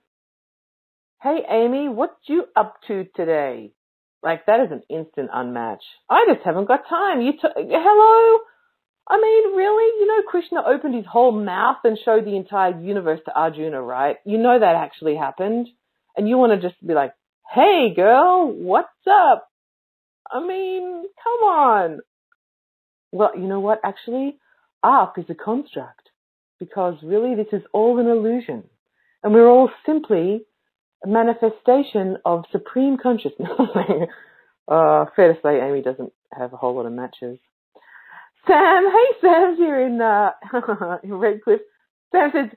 Hey 1.22 1.43
Amy, 1.47 1.88
what 1.88 2.18
you 2.26 2.45
up 2.55 2.78
to 2.88 3.05
today? 3.16 3.74
Like 4.24 4.47
that 4.47 4.59
is 4.61 4.72
an 4.72 4.82
instant 4.89 5.30
unmatch. 5.30 5.86
I 6.09 6.26
just 6.34 6.43
haven't 6.43 6.68
got 6.68 6.89
time. 6.89 7.22
You 7.22 7.34
t- 7.34 7.39
hello? 7.43 8.39
I 9.07 9.22
mean, 9.22 9.55
really? 9.55 9.99
You 9.99 10.07
know, 10.07 10.24
Krishna 10.28 10.63
opened 10.66 10.95
his 10.95 11.05
whole 11.05 11.32
mouth 11.32 11.78
and 11.84 11.95
showed 12.03 12.26
the 12.26 12.36
entire 12.36 12.82
universe 12.82 13.20
to 13.26 13.39
Arjuna, 13.39 13.84
right? 13.84 14.16
You 14.26 14.39
know 14.39 14.59
that 14.59 14.76
actually 14.76 15.16
happened. 15.16 15.68
And 16.18 16.28
you 16.28 16.39
want 16.39 16.59
to 16.59 16.68
just 16.68 16.82
be 16.88 16.95
like, 16.95 17.13
hey 17.53 17.93
girl, 17.95 18.51
what's 18.51 18.89
up? 19.07 19.47
I 20.32 20.46
mean, 20.46 21.04
come 21.24 21.48
on. 21.48 22.00
Well, 23.12 23.32
you 23.36 23.48
know 23.48 23.60
what? 23.60 23.80
Actually, 23.84 24.38
arc 24.84 25.18
is 25.18 25.26
a 25.30 25.36
construct 25.36 26.10
because 26.60 26.96
really 27.04 27.36
this 27.36 27.48
is 27.52 27.62
all 27.74 28.00
an 28.00 28.08
illusion. 28.08 28.64
And 29.24 29.34
we're 29.34 29.48
all 29.48 29.70
simply 29.86 30.42
a 31.04 31.08
manifestation 31.08 32.18
of 32.26 32.46
supreme 32.52 32.98
consciousness. 33.02 33.50
uh, 34.68 35.06
fair 35.16 35.34
to 35.34 35.40
say, 35.44 35.62
Amy 35.62 35.82
doesn't 35.82 36.12
have 36.38 36.54
a 36.54 36.58
whole 36.58 36.76
lot 36.76 36.86
of 36.86 36.92
matches. 36.92 37.40
Sam, 38.48 38.84
hey 38.92 39.20
Sam's 39.22 39.58
here 39.58 39.80
in, 39.82 40.02
uh, 40.02 40.32
in 41.04 41.14
Redcliffe. 41.14 41.62
Sam 42.12 42.30
says, 42.34 42.50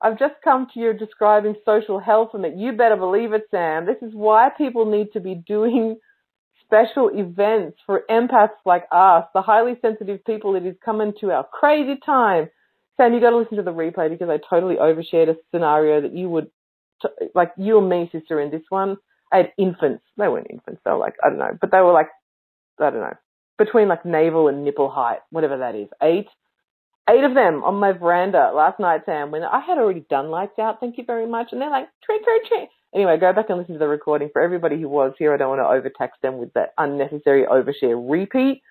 I've 0.00 0.18
just 0.18 0.34
come 0.42 0.66
to 0.74 0.80
you 0.80 0.92
describing 0.92 1.54
social 1.64 1.98
health 1.98 2.30
and 2.34 2.44
that 2.44 2.58
you 2.58 2.72
better 2.72 2.96
believe 2.96 3.32
it, 3.32 3.44
Sam. 3.50 3.86
This 3.86 3.96
is 4.02 4.14
why 4.14 4.50
people 4.56 4.84
need 4.90 5.12
to 5.12 5.20
be 5.20 5.42
doing 5.46 5.98
special 6.74 7.10
events 7.14 7.78
for 7.86 8.02
empaths 8.10 8.50
like 8.66 8.84
us, 8.90 9.24
the 9.34 9.42
highly 9.42 9.74
sensitive 9.80 10.24
people 10.24 10.54
that 10.54 10.66
is 10.66 10.76
coming 10.84 11.12
to 11.20 11.30
our 11.30 11.44
crazy 11.44 11.98
time. 12.04 12.48
Sam, 12.96 13.14
you 13.14 13.20
got 13.20 13.30
to 13.30 13.36
listen 13.36 13.56
to 13.56 13.62
the 13.62 13.72
replay 13.72 14.10
because 14.10 14.28
I 14.28 14.38
totally 14.48 14.76
overshared 14.76 15.28
a 15.28 15.36
scenario 15.50 16.00
that 16.00 16.14
you 16.14 16.28
would, 16.28 16.50
like 17.34 17.52
you 17.56 17.78
and 17.78 17.88
me, 17.88 18.08
sister, 18.12 18.40
in 18.40 18.50
this 18.50 18.62
one. 18.68 18.96
I 19.32 19.38
had 19.38 19.52
infants. 19.58 20.04
They 20.16 20.28
weren't 20.28 20.50
infants. 20.50 20.80
They 20.84 20.90
were 20.90 20.98
like, 20.98 21.14
I 21.24 21.28
don't 21.28 21.38
know, 21.38 21.58
but 21.60 21.70
they 21.70 21.80
were 21.80 21.92
like, 21.92 22.08
I 22.80 22.90
don't 22.90 23.00
know, 23.00 23.14
between 23.58 23.88
like 23.88 24.04
navel 24.04 24.48
and 24.48 24.64
nipple 24.64 24.90
height, 24.90 25.20
whatever 25.30 25.58
that 25.58 25.74
is. 25.74 25.88
Eight, 26.02 26.28
eight 27.08 27.24
of 27.24 27.34
them 27.34 27.64
on 27.64 27.76
my 27.76 27.92
veranda 27.92 28.52
last 28.54 28.78
night, 28.78 29.02
Sam, 29.06 29.30
when 29.30 29.42
I 29.42 29.60
had 29.60 29.78
already 29.78 30.04
done 30.08 30.30
lights 30.30 30.58
out. 30.58 30.78
Thank 30.80 30.98
you 30.98 31.04
very 31.04 31.26
much. 31.26 31.48
And 31.52 31.60
they're 31.60 31.70
like, 31.70 31.88
trick 32.04 32.22
or 32.22 32.38
treat. 32.48 32.68
Anyway, 32.94 33.18
go 33.18 33.32
back 33.32 33.46
and 33.48 33.58
listen 33.58 33.74
to 33.74 33.78
the 33.78 33.88
recording. 33.88 34.30
For 34.32 34.40
everybody 34.40 34.80
who 34.80 34.88
was 34.88 35.14
here, 35.18 35.34
I 35.34 35.36
don't 35.36 35.48
want 35.48 35.60
to 35.60 35.66
overtax 35.66 36.16
them 36.22 36.38
with 36.38 36.52
that 36.54 36.74
unnecessary 36.78 37.44
overshare 37.44 37.98
repeat. 38.08 38.62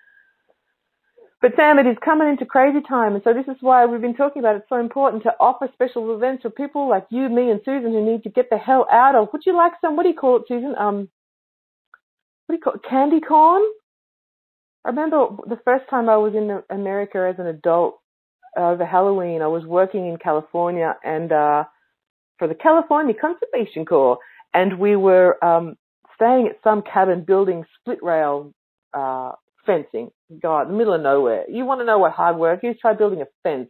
But 1.42 1.52
Sam, 1.56 1.78
it 1.78 1.86
is 1.86 1.98
coming 2.02 2.28
into 2.28 2.46
crazy 2.46 2.80
time, 2.80 3.14
and 3.14 3.22
so 3.22 3.34
this 3.34 3.46
is 3.48 3.60
why 3.60 3.84
we've 3.84 4.00
been 4.00 4.16
talking 4.16 4.40
about 4.40 4.56
it's 4.56 4.68
so 4.70 4.80
important 4.80 5.24
to 5.24 5.34
offer 5.38 5.68
special 5.74 6.14
events 6.14 6.40
for 6.40 6.48
people 6.48 6.88
like 6.88 7.04
you, 7.10 7.28
me, 7.28 7.50
and 7.50 7.60
Susan 7.66 7.92
who 7.92 8.02
need 8.02 8.22
to 8.22 8.30
get 8.30 8.48
the 8.48 8.56
hell 8.56 8.86
out 8.90 9.14
of. 9.14 9.28
Would 9.34 9.42
you 9.44 9.54
like 9.54 9.72
some? 9.82 9.94
What 9.94 10.04
do 10.04 10.08
you 10.08 10.14
call 10.14 10.36
it, 10.36 10.44
Susan? 10.48 10.74
Um, 10.78 11.10
what 12.46 12.54
do 12.54 12.54
you 12.54 12.60
call 12.60 12.72
it? 12.72 12.88
Candy 12.88 13.20
corn? 13.20 13.62
I 14.86 14.88
remember 14.88 15.28
the 15.46 15.60
first 15.66 15.84
time 15.90 16.08
I 16.08 16.16
was 16.16 16.34
in 16.34 16.62
America 16.70 17.30
as 17.30 17.38
an 17.38 17.46
adult 17.46 18.00
over 18.56 18.86
Halloween. 18.86 19.42
I 19.42 19.46
was 19.46 19.66
working 19.66 20.08
in 20.08 20.16
California, 20.16 20.96
and 21.04 21.30
uh, 21.30 21.64
for 22.38 22.48
the 22.48 22.54
California 22.54 23.14
Conservation 23.14 23.84
Corps, 23.84 24.18
and 24.52 24.78
we 24.78 24.96
were 24.96 25.42
um, 25.44 25.76
staying 26.16 26.48
at 26.48 26.58
some 26.62 26.82
cabin 26.82 27.24
building 27.26 27.64
split 27.80 28.02
rail 28.02 28.52
uh, 28.92 29.32
fencing. 29.66 30.10
God, 30.42 30.70
middle 30.70 30.94
of 30.94 31.00
nowhere. 31.00 31.44
You 31.48 31.64
want 31.64 31.80
to 31.80 31.84
know 31.84 31.98
what 31.98 32.12
hard 32.12 32.36
work 32.36 32.60
is? 32.62 32.76
Try 32.80 32.94
building 32.94 33.22
a 33.22 33.26
fence 33.42 33.68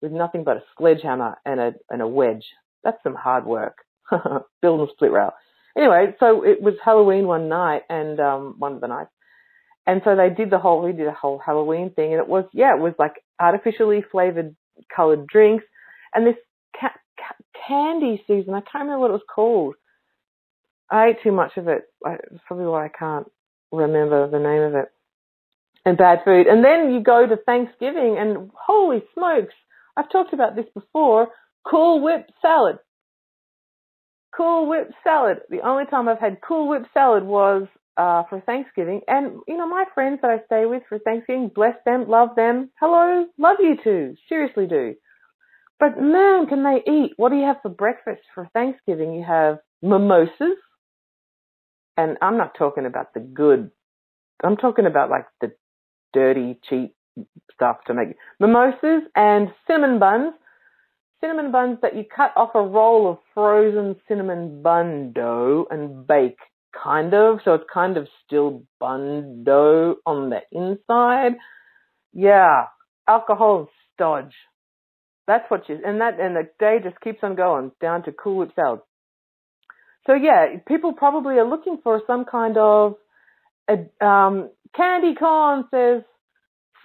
with 0.00 0.12
nothing 0.12 0.44
but 0.44 0.56
a 0.56 0.62
sledgehammer 0.78 1.36
and 1.44 1.60
a 1.60 1.74
and 1.90 2.02
a 2.02 2.08
wedge. 2.08 2.44
That's 2.84 3.02
some 3.02 3.14
hard 3.14 3.44
work. 3.44 3.78
building 4.62 4.88
split 4.92 5.12
rail. 5.12 5.32
Anyway, 5.76 6.14
so 6.18 6.44
it 6.44 6.60
was 6.60 6.74
Halloween 6.84 7.26
one 7.26 7.48
night, 7.48 7.82
and 7.88 8.18
um, 8.20 8.54
one 8.58 8.72
of 8.72 8.80
the 8.80 8.88
nights, 8.88 9.10
and 9.86 10.00
so 10.04 10.16
they 10.16 10.30
did 10.30 10.50
the 10.50 10.58
whole 10.58 10.82
we 10.82 10.92
did 10.92 11.06
a 11.06 11.12
whole 11.12 11.40
Halloween 11.44 11.90
thing, 11.90 12.12
and 12.12 12.20
it 12.20 12.28
was 12.28 12.44
yeah, 12.52 12.74
it 12.74 12.80
was 12.80 12.94
like 12.98 13.14
artificially 13.40 14.02
flavored 14.10 14.56
colored 14.94 15.26
drinks, 15.26 15.64
and 16.14 16.26
this 16.26 16.36
candy, 17.68 18.22
Susan. 18.26 18.54
I 18.54 18.60
can't 18.60 18.84
remember 18.84 19.00
what 19.00 19.10
it 19.10 19.12
was 19.12 19.22
called. 19.32 19.74
I 20.90 21.08
ate 21.08 21.22
too 21.22 21.32
much 21.32 21.52
of 21.56 21.68
it. 21.68 21.84
It's 22.06 22.42
probably 22.46 22.66
why 22.66 22.86
I 22.86 22.88
can't 22.88 23.30
remember 23.70 24.28
the 24.28 24.38
name 24.38 24.62
of 24.62 24.74
it. 24.74 24.90
And 25.84 25.96
bad 25.96 26.20
food. 26.24 26.46
And 26.46 26.64
then 26.64 26.92
you 26.92 27.02
go 27.02 27.26
to 27.26 27.36
Thanksgiving 27.36 28.16
and 28.18 28.50
holy 28.54 29.02
smokes, 29.14 29.54
I've 29.96 30.10
talked 30.10 30.32
about 30.32 30.56
this 30.56 30.66
before. 30.74 31.28
Cool 31.66 32.00
whip 32.00 32.30
salad. 32.40 32.78
Cool 34.34 34.68
whip 34.68 34.90
salad. 35.04 35.38
The 35.50 35.60
only 35.60 35.84
time 35.86 36.08
I've 36.08 36.20
had 36.20 36.40
cool 36.40 36.68
whip 36.68 36.84
salad 36.94 37.24
was 37.24 37.66
uh, 37.96 38.22
for 38.30 38.40
Thanksgiving. 38.40 39.00
And, 39.08 39.40
you 39.48 39.56
know, 39.56 39.68
my 39.68 39.84
friends 39.94 40.20
that 40.22 40.30
I 40.30 40.38
stay 40.46 40.66
with 40.66 40.82
for 40.88 40.98
Thanksgiving, 40.98 41.50
bless 41.54 41.74
them, 41.84 42.08
love 42.08 42.30
them. 42.36 42.70
Hello, 42.80 43.26
love 43.38 43.56
you 43.60 43.76
too. 43.82 44.14
Seriously 44.28 44.66
do. 44.66 44.94
But 45.80 46.00
man, 46.00 46.46
can 46.46 46.64
they 46.64 46.82
eat? 46.90 47.12
What 47.16 47.30
do 47.30 47.36
you 47.36 47.44
have 47.44 47.58
for 47.62 47.68
breakfast 47.68 48.22
for 48.34 48.48
Thanksgiving? 48.52 49.14
You 49.14 49.24
have 49.24 49.58
mimosas. 49.82 50.58
And 51.96 52.16
I'm 52.22 52.36
not 52.36 52.54
talking 52.56 52.86
about 52.86 53.14
the 53.14 53.20
good. 53.20 53.70
I'm 54.42 54.56
talking 54.56 54.86
about 54.86 55.10
like 55.10 55.26
the 55.40 55.52
dirty, 56.12 56.58
cheap 56.68 56.94
stuff 57.52 57.78
to 57.86 57.94
make 57.94 58.08
mimosas 58.40 59.02
and 59.16 59.48
cinnamon 59.66 59.98
buns. 59.98 60.34
Cinnamon 61.20 61.50
buns 61.50 61.78
that 61.82 61.96
you 61.96 62.04
cut 62.04 62.32
off 62.36 62.50
a 62.54 62.62
roll 62.62 63.10
of 63.10 63.18
frozen 63.34 63.96
cinnamon 64.06 64.62
bun 64.62 65.12
dough 65.12 65.66
and 65.70 66.06
bake, 66.06 66.38
kind 66.80 67.12
of. 67.12 67.40
So 67.44 67.54
it's 67.54 67.64
kind 67.72 67.96
of 67.96 68.06
still 68.24 68.62
bun 68.78 69.42
dough 69.44 69.96
on 70.06 70.30
the 70.30 70.40
inside. 70.52 71.32
Yeah, 72.12 72.66
alcohol 73.08 73.68
stodge. 73.94 74.34
That's 75.28 75.48
what 75.50 75.64
she's, 75.66 75.76
and 75.84 76.00
that, 76.00 76.18
and 76.18 76.34
the 76.34 76.48
day 76.58 76.78
just 76.82 76.98
keeps 77.02 77.18
on 77.22 77.36
going 77.36 77.70
down 77.82 78.02
to 78.04 78.12
Cool 78.12 78.38
Whip 78.38 78.52
salad. 78.56 78.80
So 80.06 80.14
yeah, 80.14 80.56
people 80.66 80.94
probably 80.94 81.34
are 81.34 81.46
looking 81.46 81.78
for 81.84 82.00
some 82.06 82.24
kind 82.24 82.56
of 82.56 82.94
a, 83.68 84.04
um, 84.04 84.48
candy 84.74 85.14
corn, 85.14 85.66
says 85.70 86.02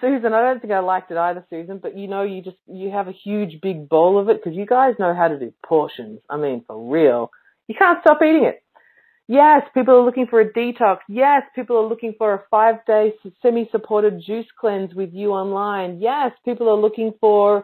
Susan. 0.01 0.33
I 0.33 0.41
don't 0.41 0.59
think 0.59 0.73
I 0.73 0.79
liked 0.79 1.09
it 1.09 1.15
either, 1.15 1.45
Susan, 1.49 1.79
but 1.81 1.97
you 1.97 2.09
know, 2.09 2.23
you 2.23 2.41
just, 2.41 2.57
you 2.67 2.91
have 2.91 3.07
a 3.07 3.13
huge 3.13 3.61
big 3.61 3.87
bowl 3.87 4.19
of 4.19 4.27
it 4.27 4.43
because 4.43 4.57
you 4.57 4.65
guys 4.65 4.95
know 4.99 5.15
how 5.15 5.29
to 5.29 5.39
do 5.39 5.53
portions. 5.65 6.19
I 6.29 6.35
mean, 6.35 6.65
for 6.67 6.91
real. 6.91 7.31
You 7.69 7.75
can't 7.79 7.99
stop 8.01 8.19
eating 8.21 8.43
it. 8.43 8.61
Yes, 9.29 9.61
people 9.73 9.93
are 9.95 10.03
looking 10.03 10.27
for 10.27 10.41
a 10.41 10.51
detox. 10.51 10.97
Yes, 11.07 11.43
people 11.55 11.77
are 11.77 11.87
looking 11.87 12.13
for 12.17 12.33
a 12.33 12.43
five 12.51 12.85
day 12.85 13.13
semi 13.41 13.69
supported 13.71 14.21
juice 14.21 14.47
cleanse 14.59 14.93
with 14.93 15.13
you 15.13 15.31
online. 15.31 16.01
Yes, 16.01 16.33
people 16.43 16.67
are 16.67 16.75
looking 16.75 17.13
for 17.21 17.63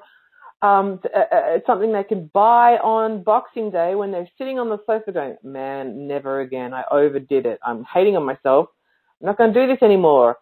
um, 0.61 0.99
uh, 1.15 1.35
uh, 1.35 1.59
something 1.65 1.93
they 1.93 2.03
can 2.03 2.29
buy 2.33 2.77
on 2.77 3.23
Boxing 3.23 3.71
Day 3.71 3.95
when 3.95 4.11
they're 4.11 4.29
sitting 4.37 4.59
on 4.59 4.69
the 4.69 4.77
sofa 4.85 5.11
going, 5.11 5.37
man, 5.43 6.07
never 6.07 6.41
again. 6.41 6.73
I 6.73 6.83
overdid 6.91 7.45
it. 7.45 7.59
I'm 7.65 7.83
hating 7.83 8.17
on 8.17 8.25
myself. 8.25 8.67
I'm 9.21 9.27
not 9.27 9.37
going 9.37 9.53
to 9.53 9.61
do 9.61 9.67
this 9.67 9.81
anymore. 9.81 10.37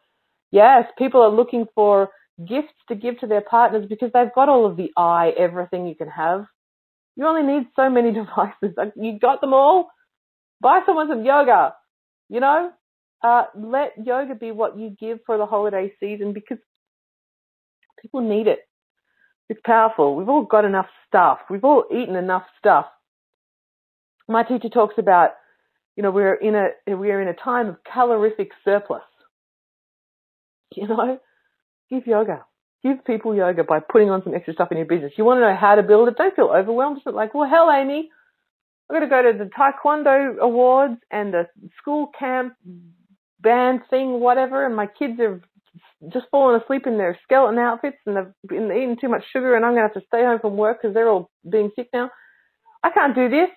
Yes, 0.52 0.86
people 0.98 1.22
are 1.22 1.30
looking 1.30 1.66
for 1.76 2.10
gifts 2.48 2.74
to 2.90 2.96
give 2.96 3.20
to 3.20 3.28
their 3.28 3.42
partners 3.42 3.86
because 3.90 4.12
they've 4.14 4.34
got 4.34 4.50
all 4.50 4.66
of 4.66 4.78
the 4.78 4.92
I, 4.98 5.32
everything 5.38 5.88
you 5.88 5.96
can 5.96 6.10
have. 6.10 6.46
You 7.16 7.26
only 7.26 7.44
need 7.44 7.68
so 7.76 7.90
many 7.90 8.12
devices. 8.14 8.76
You 8.96 9.20
got 9.20 9.42
them 9.42 9.54
all 9.54 9.90
buy 10.62 10.82
someone 10.86 11.08
some 11.10 11.24
yoga, 11.24 11.76
you 12.30 12.40
know? 12.40 12.72
Uh, 13.24 13.46
let 13.56 13.94
yoga 14.04 14.36
be 14.36 14.52
what 14.52 14.78
you 14.78 14.96
give 15.00 15.20
for 15.26 15.38
the 15.38 15.46
holiday 15.46 15.92
season 16.00 16.34
because 16.34 16.60
people 18.02 18.22
need 18.22 18.48
it. 18.48 18.60
It's 19.50 19.62
powerful. 19.66 20.16
We've 20.16 20.30
all 20.30 20.44
got 20.44 20.66
enough 20.66 20.88
stuff. 21.08 21.40
We've 21.50 21.64
all 21.64 21.86
eaten 21.92 22.16
enough 22.16 22.44
stuff. 22.60 22.86
My 24.28 24.44
teacher 24.44 24.70
talks 24.70 24.96
about, 24.98 25.32
you 25.96 26.04
know, 26.04 26.12
we're 26.12 26.34
in 26.36 26.54
a 26.56 26.70
we're 26.88 27.22
in 27.22 27.30
a 27.30 27.34
time 27.34 27.68
of 27.68 27.78
calorific 27.92 28.50
surplus. 28.66 29.04
You 30.76 30.88
know, 30.88 31.20
give 31.90 32.06
yoga. 32.06 32.46
Give 32.84 33.04
people 33.06 33.34
yoga 33.34 33.64
by 33.64 33.80
putting 33.80 34.10
on 34.10 34.24
some 34.24 34.36
extra 34.36 34.54
stuff 34.54 34.72
in 34.72 34.78
your 34.78 34.86
business. 34.86 35.14
You 35.18 35.24
want 35.26 35.38
to 35.38 35.42
know 35.42 35.56
how 35.56 35.76
to 35.76 35.84
build 35.84 36.10
it? 36.10 36.18
Don't 36.18 36.36
feel 36.36 36.52
overwhelmed. 36.54 37.02
Just 37.04 37.16
like, 37.16 37.34
well, 37.34 37.50
hell, 37.50 37.72
Amy, 37.72 38.10
I've 38.90 38.96
got 38.96 39.00
to 39.00 39.08
go 39.08 39.32
to 39.32 39.38
the 39.38 39.50
Taekwondo 39.50 40.38
Awards 40.40 40.98
and 41.10 41.34
the 41.34 41.48
school 41.78 42.12
camp 42.18 42.54
band 43.40 43.82
thing, 43.90 44.20
whatever, 44.20 44.66
and 44.66 44.76
my 44.76 44.88
kids 44.88 45.20
have 45.20 45.42
just 46.12 46.28
falling 46.30 46.62
asleep 46.62 46.86
in 46.86 46.98
their 46.98 47.18
skeleton 47.24 47.58
outfits 47.60 47.98
and 48.06 48.16
they've 48.16 48.34
been 48.48 48.72
eating 48.72 48.98
too 49.00 49.10
much 49.10 49.24
sugar 49.34 49.56
and 49.56 49.66
I'm 49.66 49.74
going 49.74 49.88
to 49.88 49.94
have 49.94 50.02
to 50.02 50.08
stay 50.08 50.24
home 50.24 50.40
from 50.40 50.58
work 50.58 50.82
because 50.82 50.94
they're 50.94 51.10
all 51.10 51.30
being 51.50 51.72
sick 51.76 51.90
now. 51.94 52.10
I 52.84 52.92
can't 52.92 53.16
do 53.16 53.30
this. 53.30 53.50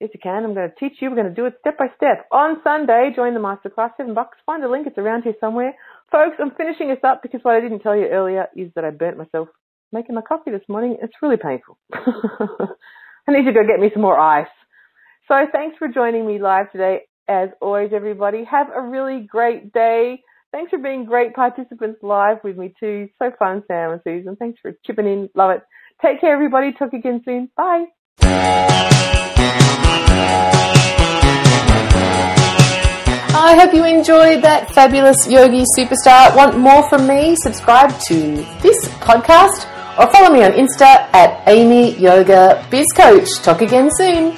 Yes, 0.00 0.10
you 0.14 0.20
can. 0.22 0.44
I'm 0.44 0.54
going 0.54 0.70
to 0.70 0.74
teach 0.76 0.98
you. 1.00 1.10
We're 1.10 1.16
going 1.16 1.28
to 1.28 1.34
do 1.34 1.44
it 1.44 1.54
step 1.60 1.76
by 1.76 1.88
step. 1.96 2.26
On 2.32 2.56
Sunday, 2.64 3.12
join 3.14 3.34
the 3.34 3.40
masterclass. 3.40 3.90
Seven 3.98 4.14
bucks. 4.14 4.38
Find 4.46 4.64
a 4.64 4.70
link. 4.70 4.86
It's 4.86 4.96
around 4.96 5.24
here 5.24 5.34
somewhere. 5.40 5.74
Folks, 6.10 6.36
I'm 6.40 6.52
finishing 6.52 6.88
this 6.88 7.04
up 7.04 7.20
because 7.22 7.40
what 7.42 7.54
I 7.54 7.60
didn't 7.60 7.80
tell 7.80 7.94
you 7.94 8.06
earlier 8.06 8.46
is 8.56 8.70
that 8.76 8.84
I 8.84 8.90
burnt 8.90 9.18
myself 9.18 9.48
making 9.92 10.14
my 10.14 10.22
coffee 10.22 10.52
this 10.52 10.66
morning. 10.68 10.96
It's 11.02 11.12
really 11.20 11.36
painful. 11.36 11.76
I 11.92 13.32
need 13.32 13.44
to 13.44 13.52
go 13.52 13.66
get 13.66 13.78
me 13.78 13.90
some 13.92 14.02
more 14.02 14.18
ice. 14.18 14.48
So 15.28 15.34
thanks 15.52 15.76
for 15.76 15.88
joining 15.88 16.26
me 16.26 16.40
live 16.40 16.72
today. 16.72 17.02
As 17.28 17.50
always, 17.60 17.90
everybody, 17.94 18.44
have 18.44 18.68
a 18.74 18.80
really 18.80 19.20
great 19.20 19.72
day. 19.72 20.22
Thanks 20.52 20.70
for 20.70 20.78
being 20.78 21.04
great 21.04 21.34
participants 21.34 22.00
live 22.02 22.38
with 22.42 22.56
me 22.56 22.74
too. 22.80 23.08
So 23.20 23.30
fun, 23.38 23.62
Sam 23.68 23.92
and 23.92 24.00
Susan. 24.02 24.36
Thanks 24.36 24.58
for 24.60 24.72
chipping 24.84 25.06
in. 25.06 25.30
Love 25.34 25.50
it. 25.52 25.62
Take 26.02 26.20
care, 26.20 26.32
everybody. 26.32 26.72
Talk 26.72 26.92
again 26.92 27.22
soon. 27.24 27.50
Bye. 27.56 27.86
I 33.42 33.54
hope 33.54 33.72
you 33.72 33.84
enjoyed 33.84 34.42
that 34.42 34.70
fabulous 34.74 35.28
yogi 35.28 35.64
superstar. 35.76 36.34
Want 36.36 36.58
more 36.58 36.88
from 36.88 37.06
me? 37.06 37.36
Subscribe 37.36 37.96
to 38.08 38.14
this 38.60 38.88
podcast 38.98 39.66
or 39.98 40.10
follow 40.12 40.34
me 40.34 40.42
on 40.42 40.52
Insta 40.52 41.08
at 41.14 41.42
Amy 41.48 41.96
Yoga 41.96 42.66
Biz 42.70 42.86
Coach. 42.96 43.28
Talk 43.42 43.62
again 43.62 43.90
soon. 43.96 44.34